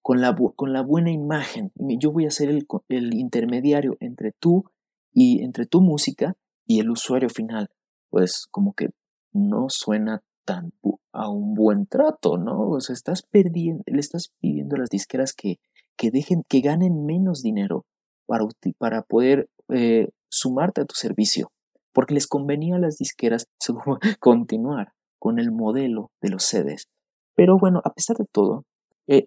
con 0.00 0.20
la, 0.20 0.36
con 0.56 0.72
la 0.72 0.82
buena 0.82 1.10
imagen. 1.10 1.72
Yo 1.74 2.12
voy 2.12 2.26
a 2.26 2.30
ser 2.30 2.48
el, 2.48 2.66
el 2.88 3.14
intermediario 3.14 3.96
entre 4.00 4.32
tú 4.32 4.64
y 5.12 5.42
entre 5.42 5.66
tu 5.66 5.80
música 5.80 6.34
y 6.66 6.80
el 6.80 6.90
usuario 6.90 7.28
final. 7.28 7.70
Pues 8.10 8.46
como 8.50 8.74
que 8.74 8.90
no 9.32 9.66
suena 9.68 10.22
tan 10.44 10.72
a 11.12 11.30
un 11.30 11.54
buen 11.54 11.86
trato, 11.86 12.36
¿no? 12.36 12.70
O 12.70 12.80
sea, 12.80 12.94
estás 12.94 13.22
perdiendo, 13.22 13.82
le 13.86 14.00
estás 14.00 14.32
pidiendo 14.40 14.76
a 14.76 14.80
las 14.80 14.90
disqueras 14.90 15.32
que, 15.34 15.58
que 15.96 16.10
dejen, 16.10 16.42
que 16.48 16.60
ganen 16.60 17.04
menos 17.04 17.42
dinero 17.42 17.84
para, 18.26 18.46
para 18.78 19.02
poder 19.02 19.48
eh, 19.68 20.08
sumarte 20.32 20.80
a 20.80 20.84
tu 20.84 20.94
servicio, 20.94 21.52
porque 21.92 22.14
les 22.14 22.26
convenía 22.26 22.76
a 22.76 22.80
las 22.80 22.96
disqueras 22.96 23.46
continuar 24.20 24.92
con 25.18 25.38
el 25.38 25.52
modelo 25.52 26.10
de 26.20 26.30
los 26.30 26.44
CDs. 26.44 26.88
Pero 27.36 27.58
bueno, 27.58 27.80
a 27.84 27.92
pesar 27.92 28.16
de 28.16 28.26
todo, 28.30 28.64
eh, 29.08 29.26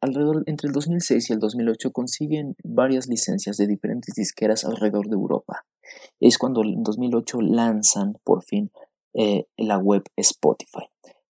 alrededor, 0.00 0.42
entre 0.46 0.68
el 0.68 0.72
2006 0.72 1.30
y 1.30 1.32
el 1.32 1.38
2008 1.38 1.92
consiguen 1.92 2.56
varias 2.64 3.08
licencias 3.08 3.56
de 3.56 3.66
diferentes 3.66 4.14
disqueras 4.14 4.64
alrededor 4.64 5.08
de 5.08 5.14
Europa. 5.14 5.64
Es 6.18 6.38
cuando 6.38 6.62
en 6.62 6.82
2008 6.82 7.40
lanzan 7.42 8.14
por 8.24 8.42
fin 8.42 8.70
eh, 9.14 9.44
la 9.56 9.78
web 9.78 10.02
Spotify. 10.16 10.88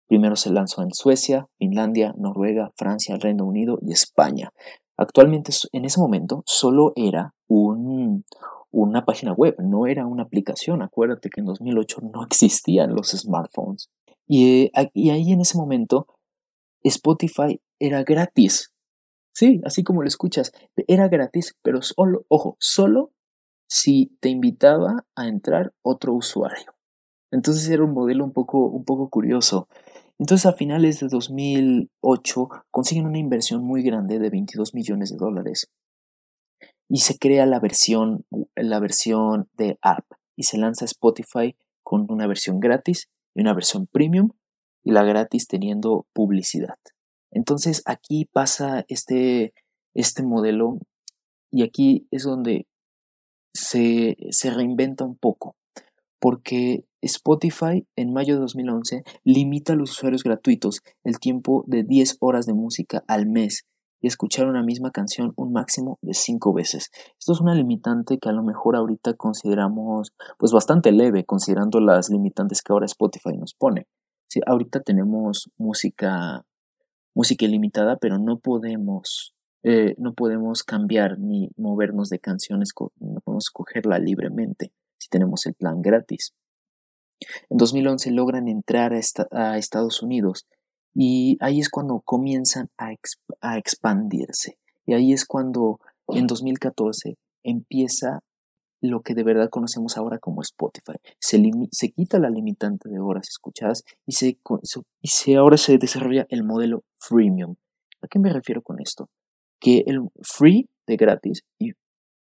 Primero 0.07 0.37
se 0.37 0.51
lanzó 0.51 0.83
en 0.83 0.93
Suecia, 0.95 1.49
Finlandia, 1.59 2.15
Noruega, 2.17 2.73
Francia, 2.77 3.17
Reino 3.17 3.45
Unido 3.45 3.79
y 3.83 3.93
España. 3.93 4.53
Actualmente, 4.97 5.53
en 5.73 5.85
ese 5.85 6.01
momento, 6.01 6.43
solo 6.47 6.93
era 6.97 7.35
un, 7.47 8.25
una 8.71 9.05
página 9.05 9.33
web, 9.33 9.57
no 9.59 9.87
era 9.87 10.07
una 10.07 10.25
aplicación. 10.25 10.83
Acuérdate 10.83 11.31
que 11.31 11.41
en 11.41 11.47
2008 11.47 12.01
no 12.13 12.25
existían 12.25 12.95
los 12.95 13.11
smartphones. 13.11 13.91
Y, 14.27 14.71
eh, 14.75 14.91
y 14.93 15.11
ahí 15.11 15.33
en 15.33 15.41
ese 15.41 15.57
momento 15.57 16.07
Spotify 16.83 17.61
era 17.79 18.03
gratis. 18.05 18.73
Sí, 19.33 19.61
así 19.65 19.85
como 19.85 20.03
lo 20.03 20.09
escuchas, 20.09 20.53
era 20.89 21.09
gratis, 21.09 21.57
pero 21.63 21.81
solo, 21.83 22.25
ojo, 22.29 22.57
solo 22.59 23.13
si 23.69 24.17
te 24.21 24.31
invitaba 24.31 25.07
a 25.15 25.29
entrar 25.29 25.73
otro 25.83 26.15
usuario. 26.15 26.75
Entonces 27.31 27.69
era 27.69 27.85
un 27.85 27.93
modelo 27.93 28.25
un 28.25 28.33
poco, 28.33 28.67
un 28.67 28.85
poco 28.85 29.11
curioso. 29.11 29.69
Entonces 30.19 30.47
a 30.47 30.55
finales 30.55 30.99
de 30.99 31.09
2008 31.09 32.49
consiguen 32.71 33.07
una 33.07 33.19
inversión 33.19 33.63
muy 33.63 33.83
grande 33.83 34.19
de 34.19 34.31
22 34.31 34.75
millones 34.75 35.13
de 35.13 35.19
dólares 35.19 35.71
y 36.89 36.99
se 36.99 37.19
crea 37.19 37.47
la 37.47 37.61
versión, 37.61 38.25
la 38.57 38.81
versión 38.81 39.49
de 39.57 39.79
app 39.83 40.05
y 40.37 40.45
se 40.45 40.59
lanza 40.59 40.85
Spotify 40.85 41.57
con 41.83 42.07
una 42.11 42.27
versión 42.27 42.61
gratis 42.61 43.09
y 43.35 43.43
una 43.43 43.55
versión 43.55 43.87
premium 43.87 44.31
y 44.83 44.93
la 44.93 45.05
gratis 45.05 45.47
teniendo 45.49 46.07
publicidad. 46.13 46.79
Entonces 47.31 47.83
aquí 47.85 48.27
pasa 48.33 48.85
este, 48.89 49.53
este 49.95 50.23
modelo 50.23 50.79
y 51.51 51.63
aquí 51.63 52.07
es 52.11 52.25
donde 52.25 52.67
se, 53.53 54.17
se 54.31 54.51
reinventa 54.51 55.05
un 55.05 55.17
poco 55.17 55.57
porque 56.21 56.85
Spotify 57.01 57.87
en 57.97 58.13
mayo 58.13 58.35
de 58.35 58.41
2011 58.41 59.05
limita 59.25 59.75
a 59.75 59.77
los 59.77 59.93
usuarios 59.93 60.23
gratuitos 60.23 60.81
el 61.05 61.19
tiempo 61.19 61.65
de 61.67 61.85
10 61.85 62.17
horas 62.21 62.47
de 62.47 62.55
música 62.55 63.05
al 63.07 63.27
mes 63.27 63.67
y 64.01 64.07
escuchar 64.07 64.49
una 64.49 64.63
misma 64.63 64.91
canción 64.91 65.33
un 65.37 65.53
máximo 65.53 65.99
de 66.03 66.15
5 66.15 66.53
veces. 66.53 66.91
Esto 67.19 67.33
es 67.33 67.41
una 67.41 67.55
limitante 67.55 68.19
que 68.19 68.29
a 68.29 68.33
lo 68.33 68.43
mejor 68.43 68.77
ahorita 68.77 69.15
consideramos 69.15 70.13
pues 70.39 70.53
bastante 70.53 70.93
leve 70.93 71.25
considerando 71.25 71.81
las 71.81 72.11
limitantes 72.11 72.63
que 72.63 72.73
ahora 72.73 72.87
Spotify 72.87 73.37
nos 73.37 73.55
pone. 73.55 73.87
Sí, 74.29 74.41
ahorita 74.47 74.81
tenemos 74.81 75.51
música 75.57 76.45
música 77.15 77.47
ilimitada, 77.47 77.97
pero 77.97 78.19
no 78.19 78.39
podemos 78.39 79.35
eh, 79.65 79.95
no 79.99 80.15
podemos 80.15 80.63
cambiar 80.63 81.19
ni 81.19 81.51
movernos 81.57 82.11
de 82.11 82.21
canciones, 82.21 82.71
no 83.01 83.21
podemos 83.21 83.47
escogerla 83.47 83.99
libremente 83.99 84.73
si 84.99 85.09
tenemos 85.09 85.47
el 85.47 85.55
plan 85.55 85.83
gratis. 85.83 86.33
En 87.51 87.57
2011 87.57 88.13
logran 88.13 88.49
entrar 88.49 88.93
a, 89.33 89.59
Estados 89.59 90.03
Unidos 90.03 90.47
y 91.01 91.39
ahí 91.39 91.61
es 91.61 91.69
cuando 91.69 92.01
comienzan 92.01 92.71
a, 92.77 92.91
a 93.41 93.57
expandirse. 93.57 94.59
Y 94.85 94.95
ahí 94.95 95.13
es 95.13 95.27
cuando 95.27 95.79
en 96.09 96.27
2014 96.27 97.17
empieza 97.45 98.25
lo 98.81 99.03
que 99.03 99.15
de 99.15 99.23
verdad 99.23 99.49
conocemos 99.49 99.97
ahora 99.97 100.19
como 100.19 100.43
Spotify. 100.43 100.99
Se, 101.21 101.41
se 101.71 101.91
quita 101.91 102.19
la 102.19 102.31
limitante 102.31 102.89
de 102.89 102.99
horas 102.99 103.29
escuchadas 103.29 103.85
y, 104.07 104.13
se, 104.15 104.41
y 105.01 105.09
se, 105.09 105.37
ahora 105.37 105.57
se 105.57 105.79
desarrolla 105.79 106.27
el 106.31 106.43
modelo 106.43 106.83
freemium. 106.97 107.55
¿A 108.03 108.09
qué 108.09 108.19
me 108.19 108.33
refiero 108.33 108.61
con 108.63 108.81
esto? 108.81 109.09
Que 109.61 109.85
el 109.87 110.01
free 110.23 110.69
de 110.89 110.97
gratis 110.97 111.45
y 111.61 111.75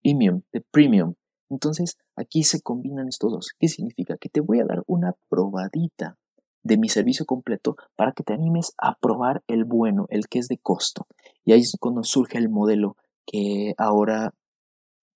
premium 0.03 0.43
de 0.53 0.62
premium 0.72 1.14
entonces, 1.51 1.97
aquí 2.16 2.43
se 2.43 2.62
combinan 2.62 3.07
estos 3.07 3.31
dos. 3.31 3.51
¿Qué 3.59 3.68
significa? 3.68 4.16
Que 4.18 4.29
te 4.29 4.41
voy 4.41 4.61
a 4.61 4.64
dar 4.64 4.83
una 4.87 5.12
probadita 5.29 6.16
de 6.65 6.79
mi 6.79 6.89
servicio 6.89 7.27
completo 7.27 7.77
para 7.95 8.12
que 8.12 8.25
te 8.25 8.33
animes 8.33 8.73
a 8.79 8.97
probar 8.99 9.45
el 9.47 9.65
bueno, 9.65 10.07
el 10.09 10.27
que 10.29 10.41
es 10.41 10.49
de 10.49 10.59
costo. 10.59 11.07
Y 11.45 11.53
ahí 11.53 11.61
es 11.61 11.77
cuando 11.79 12.03
surge 12.03 12.39
el 12.39 12.49
modelo 12.49 12.97
que 13.27 13.75
ahora 13.79 14.35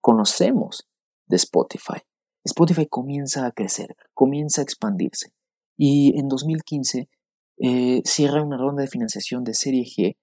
conocemos 0.01 0.87
de 1.27 1.37
Spotify. 1.37 2.03
Spotify 2.45 2.87
comienza 2.87 3.47
a 3.47 3.53
crecer, 3.53 3.97
comienza 4.15 4.61
a 4.61 4.65
expandirse. 4.65 5.33
Y 5.77 6.19
en 6.19 6.29
2015 6.29 7.09
eh, 7.61 8.03
cierra 8.05 8.43
una 8.43 8.57
ronda 8.57 8.83
de 8.83 8.89
financiación 8.89 9.43
de 9.43 9.55
serie 9.55 9.85
G 9.85 10.17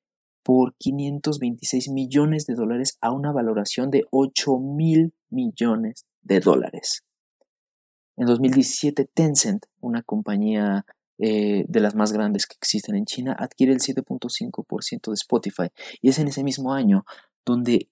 por 0.44 0.76
526 0.78 1.90
millones 1.90 2.46
de 2.46 2.54
dólares 2.54 2.98
a 3.02 3.12
una 3.12 3.32
valoración 3.32 3.90
de 3.90 4.06
8 4.12 4.60
mil 4.60 5.14
millones 5.30 6.06
de 6.22 6.40
dólares. 6.40 7.04
En 8.16 8.28
2017, 8.28 9.10
Tencent, 9.14 9.66
una 9.82 10.02
compañía 10.02 10.86
eh, 11.18 11.66
de 11.68 11.80
las 11.80 11.96
más 11.96 12.12
grandes 12.12 12.46
que 12.46 12.56
existen 12.58 12.96
en 12.96 13.06
China, 13.06 13.36
adquiere 13.38 13.74
el 13.74 13.80
7.5% 13.80 15.12
de 15.12 15.14
Spotify 15.14 15.68
y 16.02 16.10
es 16.10 16.20
en 16.20 16.28
ese 16.28 16.44
mismo 16.44 16.74
año 16.74 17.06
donde 17.46 17.90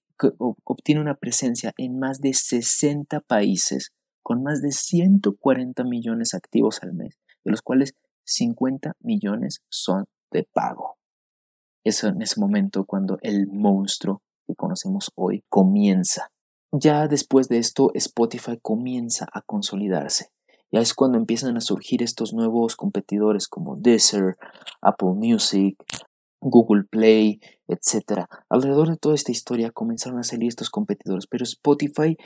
obtiene 0.64 1.00
una 1.00 1.16
presencia 1.16 1.72
en 1.76 1.98
más 1.98 2.20
de 2.20 2.34
60 2.34 3.20
países 3.20 3.92
con 4.22 4.42
más 4.42 4.62
de 4.62 4.72
140 4.72 5.84
millones 5.84 6.34
activos 6.34 6.82
al 6.82 6.94
mes, 6.94 7.18
de 7.44 7.50
los 7.50 7.62
cuales 7.62 7.94
50 8.24 8.94
millones 9.00 9.62
son 9.68 10.06
de 10.30 10.48
pago. 10.52 10.96
Es 11.84 12.02
en 12.04 12.22
ese 12.22 12.40
momento 12.40 12.84
cuando 12.86 13.18
el 13.20 13.46
monstruo 13.48 14.22
que 14.46 14.54
conocemos 14.54 15.10
hoy 15.14 15.44
comienza. 15.48 16.30
Ya 16.72 17.06
después 17.06 17.48
de 17.48 17.58
esto, 17.58 17.90
Spotify 17.94 18.58
comienza 18.60 19.26
a 19.32 19.42
consolidarse. 19.42 20.30
Ya 20.74 20.80
es 20.80 20.92
cuando 20.92 21.18
empiezan 21.18 21.56
a 21.56 21.60
surgir 21.60 22.02
estos 22.02 22.32
nuevos 22.32 22.74
competidores 22.74 23.46
como 23.46 23.76
Deezer, 23.76 24.36
Apple 24.82 25.12
Music, 25.14 25.76
Google 26.40 26.82
Play, 26.82 27.38
etc. 27.68 28.26
Alrededor 28.48 28.88
de 28.88 28.96
toda 28.96 29.14
esta 29.14 29.30
historia 29.30 29.70
comenzaron 29.70 30.18
a 30.18 30.24
salir 30.24 30.48
estos 30.48 30.70
competidores, 30.70 31.28
pero 31.28 31.44
Spotify 31.44 32.16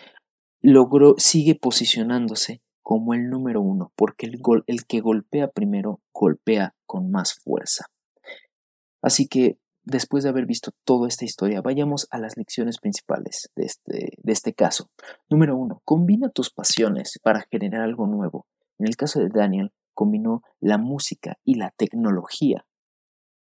logró, 0.63 1.17
sigue 1.19 1.57
posicionándose 1.57 2.63
como 2.81 3.13
el 3.13 3.29
número 3.29 3.61
uno, 3.61 3.93
porque 3.95 4.25
el, 4.25 4.41
el 4.67 4.87
que 4.87 5.01
golpea 5.01 5.49
primero 5.49 6.01
golpea 6.15 6.75
con 6.87 7.11
más 7.11 7.35
fuerza. 7.35 7.85
Así 9.03 9.29
que, 9.29 9.59
después 9.89 10.23
de 10.23 10.31
haber 10.31 10.47
visto 10.47 10.73
toda 10.85 11.09
esta 11.09 11.25
historia, 11.25 11.63
vayamos 11.63 12.07
a 12.11 12.19
las 12.19 12.37
lecciones 12.37 12.79
principales 12.79 13.51
de 13.57 13.65
este, 13.65 14.13
de 14.23 14.33
este 14.33 14.53
caso. 14.53 14.91
Número 15.31 15.57
uno, 15.57 15.81
combina 15.85 16.29
tus 16.29 16.51
pasiones 16.51 17.19
para 17.23 17.47
generar 17.51 17.83
algo 17.83 18.07
nuevo. 18.07 18.47
En 18.79 18.87
el 18.87 18.97
caso 18.97 19.19
de 19.19 19.29
Daniel, 19.29 19.73
combinó 19.95 20.43
la 20.61 20.79
música 20.79 21.39
y 21.43 21.55
la 21.55 21.71
tecnología. 21.71 22.67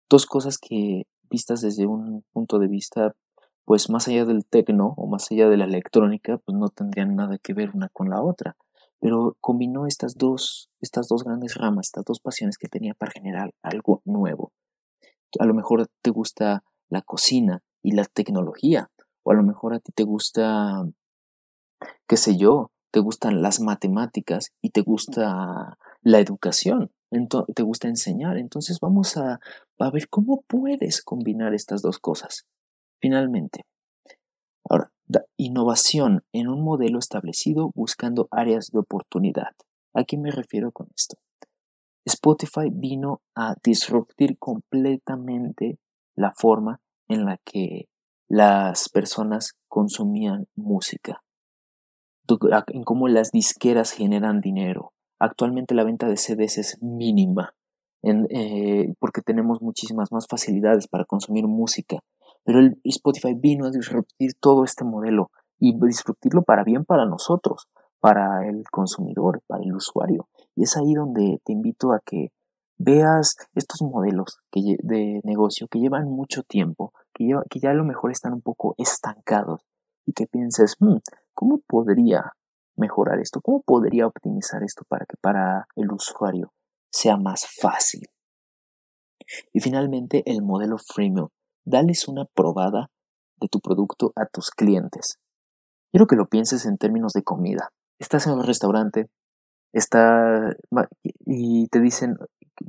Dos 0.09 0.26
cosas 0.26 0.59
que, 0.59 1.07
vistas 1.28 1.62
desde 1.62 1.87
un 1.87 2.22
punto 2.32 2.59
de 2.59 2.68
vista, 2.68 3.16
pues 3.64 3.91
más 3.91 4.07
allá 4.07 4.24
del 4.24 4.45
tecno 4.45 4.95
o 4.97 5.07
más 5.09 5.32
allá 5.32 5.49
de 5.49 5.57
la 5.57 5.64
electrónica, 5.64 6.39
pues 6.39 6.57
no 6.57 6.68
tendrían 6.68 7.16
nada 7.16 7.39
que 7.39 7.55
ver 7.55 7.70
una 7.74 7.89
con 7.89 8.11
la 8.11 8.22
otra. 8.22 8.57
Pero 9.01 9.37
combinó 9.41 9.87
estas 9.87 10.14
dos, 10.16 10.68
estas 10.80 11.09
dos 11.09 11.24
grandes 11.24 11.55
ramas, 11.55 11.87
estas 11.87 12.05
dos 12.05 12.20
pasiones 12.20 12.59
que 12.59 12.68
tenía 12.68 12.95
para 12.95 13.12
generar 13.12 13.53
algo 13.62 14.03
nuevo 14.05 14.53
a 15.39 15.45
lo 15.45 15.55
mejor 15.55 15.89
te 16.03 16.11
gusta 16.11 16.62
la 16.89 17.03
cocina 17.03 17.62
y 17.83 17.93
la 17.93 18.05
tecnología, 18.05 18.91
o 19.22 19.33
a 19.33 19.35
lo 19.35 19.43
mejor 19.43 19.74
a 19.74 19.81
ti 19.81 19.93
te 19.93 20.05
gusta, 20.05 20.85
qué 22.07 22.16
sé 22.16 22.37
yo, 22.37 22.70
te 22.91 23.01
gustan 23.01 23.43
las 23.43 23.61
matemáticas 23.61 24.53
y 24.62 24.70
te 24.70 24.81
gusta 24.81 25.79
la 26.03 26.20
educación, 26.20 26.91
te 27.55 27.62
gusta 27.62 27.89
enseñar. 27.89 28.39
Entonces 28.39 28.79
vamos 28.81 29.16
a, 29.16 29.41
a 29.79 29.91
ver 29.91 30.09
cómo 30.09 30.43
puedes 30.47 31.03
combinar 31.03 31.55
estas 31.55 31.83
dos 31.83 31.99
cosas. 31.99 32.47
Finalmente, 33.01 33.64
ahora, 34.68 34.91
innovación 35.37 36.24
en 36.33 36.49
un 36.49 36.62
modelo 36.62 36.99
establecido 36.99 37.70
buscando 37.74 38.29
áreas 38.31 38.70
de 38.72 38.79
oportunidad. 38.79 39.53
¿A 39.95 40.05
qué 40.05 40.16
me 40.16 40.31
refiero 40.31 40.72
con 40.72 40.89
esto? 40.95 41.16
Spotify 42.07 42.71
vino 42.73 43.21
a 43.35 43.57
disruptir 43.63 44.39
completamente 44.39 45.79
la 46.15 46.33
forma 46.33 46.81
en 47.09 47.25
la 47.25 47.39
que 47.45 47.89
las 48.29 48.89
personas 48.89 49.57
consumían 49.69 50.47
música, 50.55 51.23
en 52.69 52.85
cómo 52.85 53.09
las 53.09 53.33
disqueras 53.33 53.91
generan 53.91 54.41
dinero. 54.41 54.93
Actualmente 55.19 55.75
la 55.75 55.85
venta 55.85 56.09
de 56.09 56.17
CDs 56.17 56.59
es 56.59 56.83
mínima 56.83 57.55
eh, 58.03 58.95
porque 59.01 59.21
tenemos 59.21 59.61
muchísimas 59.61 60.13
más 60.13 60.27
facilidades 60.29 60.87
para 60.87 61.05
consumir 61.05 61.47
música. 61.49 61.99
Pero 62.45 62.61
Spotify 62.85 63.35
vino 63.35 63.67
a 63.67 63.71
disruptir 63.71 64.35
todo 64.39 64.65
este 64.65 64.85
modelo 64.85 65.31
y 65.59 65.77
disruptirlo 65.77 66.43
para 66.43 66.63
bien 66.63 66.85
para 66.85 67.07
nosotros, 67.07 67.67
para 67.99 68.49
el 68.49 68.63
consumidor, 68.71 69.43
para 69.49 69.65
el 69.65 69.75
usuario. 69.75 70.29
Y 70.57 70.65
es 70.65 70.77
ahí 70.77 70.95
donde 70.95 71.41
te 71.45 71.53
invito 71.53 71.93
a 71.93 72.01
que 72.05 72.33
veas 72.79 73.37
estos 73.55 73.83
modelos 73.83 74.39
de 74.53 75.21
negocio 75.23 75.69
que 75.69 75.79
llevan 75.79 76.11
mucho 76.11 76.43
tiempo, 76.43 76.93
que, 77.15 77.31
que 77.49 77.61
ya 77.61 77.71
a 77.71 77.75
lo 77.75 77.85
mejor 77.85 78.11
están 78.11 78.33
un 78.33 78.43
poco 78.43 78.75
estancados 78.79 79.61
y 80.07 80.13
que 80.13 80.27
pienses, 80.27 80.77
hmm, 80.81 80.97
¿cómo 81.35 81.61
podría 81.67 82.33
mejorar 82.77 83.21
esto? 83.21 83.41
¿Cómo 83.41 83.63
podría 83.63 84.07
optimizar 84.07 84.63
esto 84.63 84.85
para 84.89 85.07
que 85.07 85.17
para 85.21 85.69
el 85.77 85.93
usuario 85.93 86.53
sea 86.91 87.17
más 87.17 87.47
fácil? 87.47 88.09
Y 89.53 89.61
finalmente, 89.61 90.23
el 90.27 90.43
modelo 90.43 90.79
freemium. 90.79 91.29
Dales 91.65 92.07
una 92.07 92.27
probada 92.27 92.91
de 93.41 93.49
tu 93.49 93.61
producto 93.61 94.13
a 94.15 94.27
tus 94.27 94.51
clientes. 94.51 95.19
Quiero 95.91 96.07
que 96.07 96.17
lo 96.17 96.29
pienses 96.29 96.65
en 96.65 96.79
términos 96.79 97.13
de 97.13 97.25
comida. 97.25 97.73
Estás 97.99 98.27
en 98.27 98.35
un 98.35 98.45
restaurante, 98.45 99.09
está 99.79 100.57
y 101.24 101.68
te 101.68 101.81
dicen, 101.81 102.16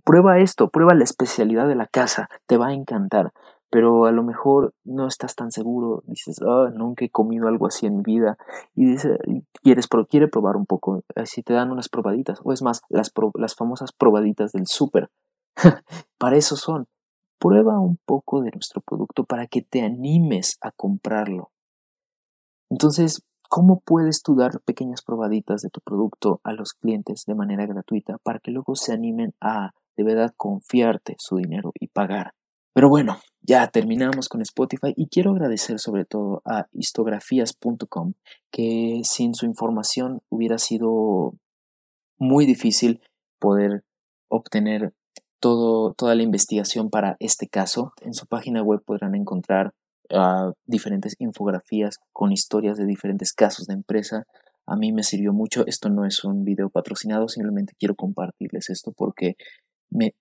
prueba 0.03 0.39
esto, 0.39 0.69
prueba 0.69 0.93
la 0.93 1.03
especialidad 1.03 1.67
de 1.67 1.75
la 1.75 1.87
casa, 1.87 2.29
te 2.45 2.57
va 2.57 2.67
a 2.67 2.73
encantar 2.73 3.31
pero 3.69 4.05
a 4.05 4.11
lo 4.11 4.23
mejor 4.23 4.73
no 4.85 5.07
estás 5.07 5.35
tan 5.35 5.51
seguro, 5.51 6.03
dices, 6.07 6.41
oh, 6.41 6.69
nunca 6.69 7.05
he 7.05 7.09
comido 7.09 7.47
algo 7.47 7.67
así 7.67 7.85
en 7.85 7.97
mi 7.97 8.03
vida, 8.03 8.37
y 8.75 8.85
dices, 8.85 9.19
quieres, 9.61 9.87
pero 9.87 10.05
quiere 10.05 10.27
probar 10.27 10.55
un 10.55 10.65
poco, 10.65 11.03
así 11.15 11.43
te 11.43 11.53
dan 11.53 11.71
unas 11.71 11.89
probaditas, 11.89 12.39
o 12.43 12.53
es 12.53 12.61
más, 12.61 12.81
las, 12.89 13.11
las 13.35 13.55
famosas 13.55 13.91
probaditas 13.91 14.51
del 14.53 14.67
súper, 14.67 15.09
para 16.17 16.37
eso 16.37 16.55
son, 16.55 16.87
prueba 17.39 17.79
un 17.79 17.97
poco 18.05 18.41
de 18.41 18.51
nuestro 18.51 18.81
producto 18.81 19.25
para 19.25 19.47
que 19.47 19.61
te 19.61 19.83
animes 19.83 20.57
a 20.61 20.71
comprarlo. 20.71 21.51
Entonces, 22.69 23.21
¿cómo 23.49 23.81
puedes 23.81 24.21
tú 24.21 24.35
dar 24.35 24.61
pequeñas 24.61 25.01
probaditas 25.01 25.61
de 25.61 25.69
tu 25.69 25.81
producto 25.81 26.41
a 26.43 26.53
los 26.53 26.73
clientes 26.73 27.23
de 27.25 27.35
manera 27.35 27.65
gratuita 27.65 28.17
para 28.23 28.39
que 28.39 28.51
luego 28.51 28.75
se 28.75 28.93
animen 28.93 29.33
a 29.41 29.71
de 29.95 30.03
verdad 30.03 30.33
confiarte 30.37 31.15
su 31.19 31.37
dinero 31.37 31.71
y 31.79 31.87
pagar? 31.87 32.33
Pero 32.73 32.89
bueno, 32.89 33.17
ya 33.41 33.67
terminamos 33.67 34.29
con 34.29 34.41
Spotify 34.41 34.93
y 34.95 35.07
quiero 35.07 35.31
agradecer 35.31 35.79
sobre 35.79 36.05
todo 36.05 36.43
a 36.45 36.67
histografías.com 36.73 38.13
que 38.51 39.01
sin 39.03 39.33
su 39.33 39.47
información 39.47 40.21
hubiera 40.29 40.59
sido 40.59 41.33
muy 42.19 42.45
difícil 42.45 43.01
poder 43.39 43.83
obtener 44.29 44.93
todo, 45.39 45.93
toda 45.93 46.13
la 46.13 46.23
investigación 46.23 46.89
para 46.89 47.17
este 47.19 47.47
caso. 47.47 47.93
En 48.01 48.13
su 48.13 48.27
página 48.27 48.61
web 48.61 48.83
podrán 48.85 49.15
encontrar 49.15 49.73
ah, 50.11 50.51
diferentes 50.65 51.15
infografías 51.19 51.99
con 52.13 52.31
historias 52.31 52.77
de 52.77 52.85
diferentes 52.85 53.33
casos 53.33 53.67
de 53.67 53.73
empresa. 53.73 54.25
A 54.65 54.75
mí 54.75 54.91
me 54.91 55.03
sirvió 55.03 55.33
mucho. 55.33 55.65
Esto 55.65 55.89
no 55.89 56.05
es 56.05 56.23
un 56.23 56.43
video 56.43 56.69
patrocinado, 56.69 57.27
simplemente 57.27 57.73
quiero 57.77 57.95
compartirles 57.95 58.69
esto 58.69 58.91
porque 58.91 59.35
me, 59.89 60.13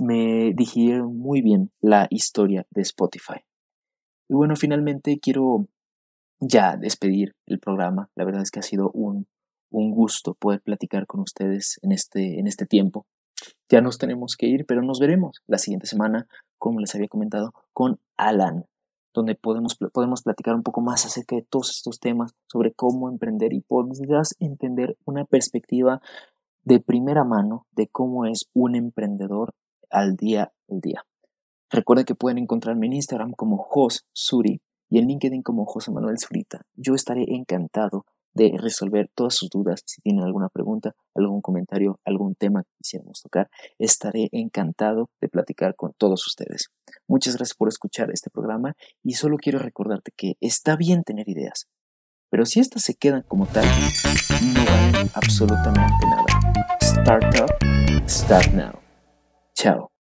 me 0.00 0.52
digirieron 0.54 1.16
muy 1.16 1.42
bien 1.42 1.70
la 1.80 2.06
historia 2.10 2.66
de 2.70 2.82
Spotify. 2.82 3.44
Y 4.28 4.34
bueno, 4.34 4.56
finalmente 4.56 5.18
quiero 5.20 5.68
ya 6.40 6.76
despedir 6.76 7.34
el 7.46 7.58
programa. 7.58 8.10
La 8.14 8.24
verdad 8.24 8.42
es 8.42 8.50
que 8.50 8.60
ha 8.60 8.62
sido 8.62 8.90
un, 8.92 9.26
un 9.70 9.90
gusto 9.90 10.34
poder 10.34 10.60
platicar 10.60 11.06
con 11.06 11.20
ustedes 11.20 11.78
en 11.82 11.92
este, 11.92 12.38
en 12.38 12.46
este 12.46 12.66
tiempo. 12.66 13.06
Ya 13.68 13.80
nos 13.80 13.98
tenemos 13.98 14.36
que 14.36 14.46
ir, 14.46 14.66
pero 14.66 14.82
nos 14.82 15.00
veremos 15.00 15.42
la 15.46 15.58
siguiente 15.58 15.86
semana, 15.86 16.28
como 16.58 16.80
les 16.80 16.94
había 16.94 17.08
comentado, 17.08 17.52
con 17.72 17.98
Alan, 18.16 18.66
donde 19.14 19.34
podemos, 19.34 19.76
podemos 19.92 20.22
platicar 20.22 20.54
un 20.54 20.62
poco 20.62 20.80
más 20.80 21.04
acerca 21.04 21.36
de 21.36 21.42
todos 21.42 21.70
estos 21.70 22.00
temas, 22.00 22.34
sobre 22.46 22.72
cómo 22.72 23.08
emprender 23.08 23.52
y 23.52 23.60
podrás 23.60 24.34
entender 24.38 24.96
una 25.04 25.24
perspectiva 25.24 26.00
de 26.64 26.80
primera 26.80 27.24
mano 27.24 27.66
de 27.72 27.88
cómo 27.88 28.24
es 28.26 28.48
un 28.54 28.76
emprendedor 28.76 29.54
al 29.90 30.16
día 30.16 30.52
al 30.68 30.80
día. 30.80 31.04
Recuerda 31.70 32.04
que 32.04 32.14
pueden 32.14 32.38
encontrarme 32.38 32.86
en 32.86 32.94
Instagram 32.94 33.32
como 33.32 33.58
Jos 33.58 34.06
Suri 34.12 34.60
y 34.88 34.98
en 34.98 35.06
LinkedIn 35.06 35.42
como 35.42 35.64
José 35.64 35.90
Manuel 35.90 36.18
Zurita. 36.18 36.62
Yo 36.74 36.94
estaré 36.94 37.24
encantado 37.28 38.04
de 38.34 38.54
resolver 38.56 39.10
todas 39.14 39.34
sus 39.34 39.48
dudas. 39.50 39.82
Si 39.86 40.00
tienen 40.00 40.24
alguna 40.24 40.48
pregunta, 40.48 40.94
algún 41.14 41.40
comentario, 41.40 42.00
algún 42.04 42.34
tema 42.34 42.62
que 42.62 42.70
quisiéramos 42.78 43.20
tocar, 43.22 43.48
estaré 43.78 44.28
encantado 44.32 45.10
de 45.20 45.28
platicar 45.28 45.74
con 45.76 45.92
todos 45.96 46.26
ustedes. 46.26 46.70
Muchas 47.08 47.36
gracias 47.36 47.56
por 47.56 47.68
escuchar 47.68 48.10
este 48.12 48.30
programa 48.30 48.74
y 49.02 49.14
solo 49.14 49.36
quiero 49.36 49.58
recordarte 49.58 50.12
que 50.16 50.34
está 50.40 50.76
bien 50.76 51.02
tener 51.04 51.28
ideas, 51.28 51.68
pero 52.30 52.46
si 52.46 52.60
estas 52.60 52.82
se 52.82 52.94
quedan 52.94 53.22
como 53.28 53.46
tal, 53.46 53.66
no 54.54 54.64
valen 54.64 55.10
absolutamente 55.14 56.06
nada. 56.06 56.78
Startup, 56.80 57.50
start 58.08 58.52
now. 58.54 58.72
Ciao. 59.54 59.92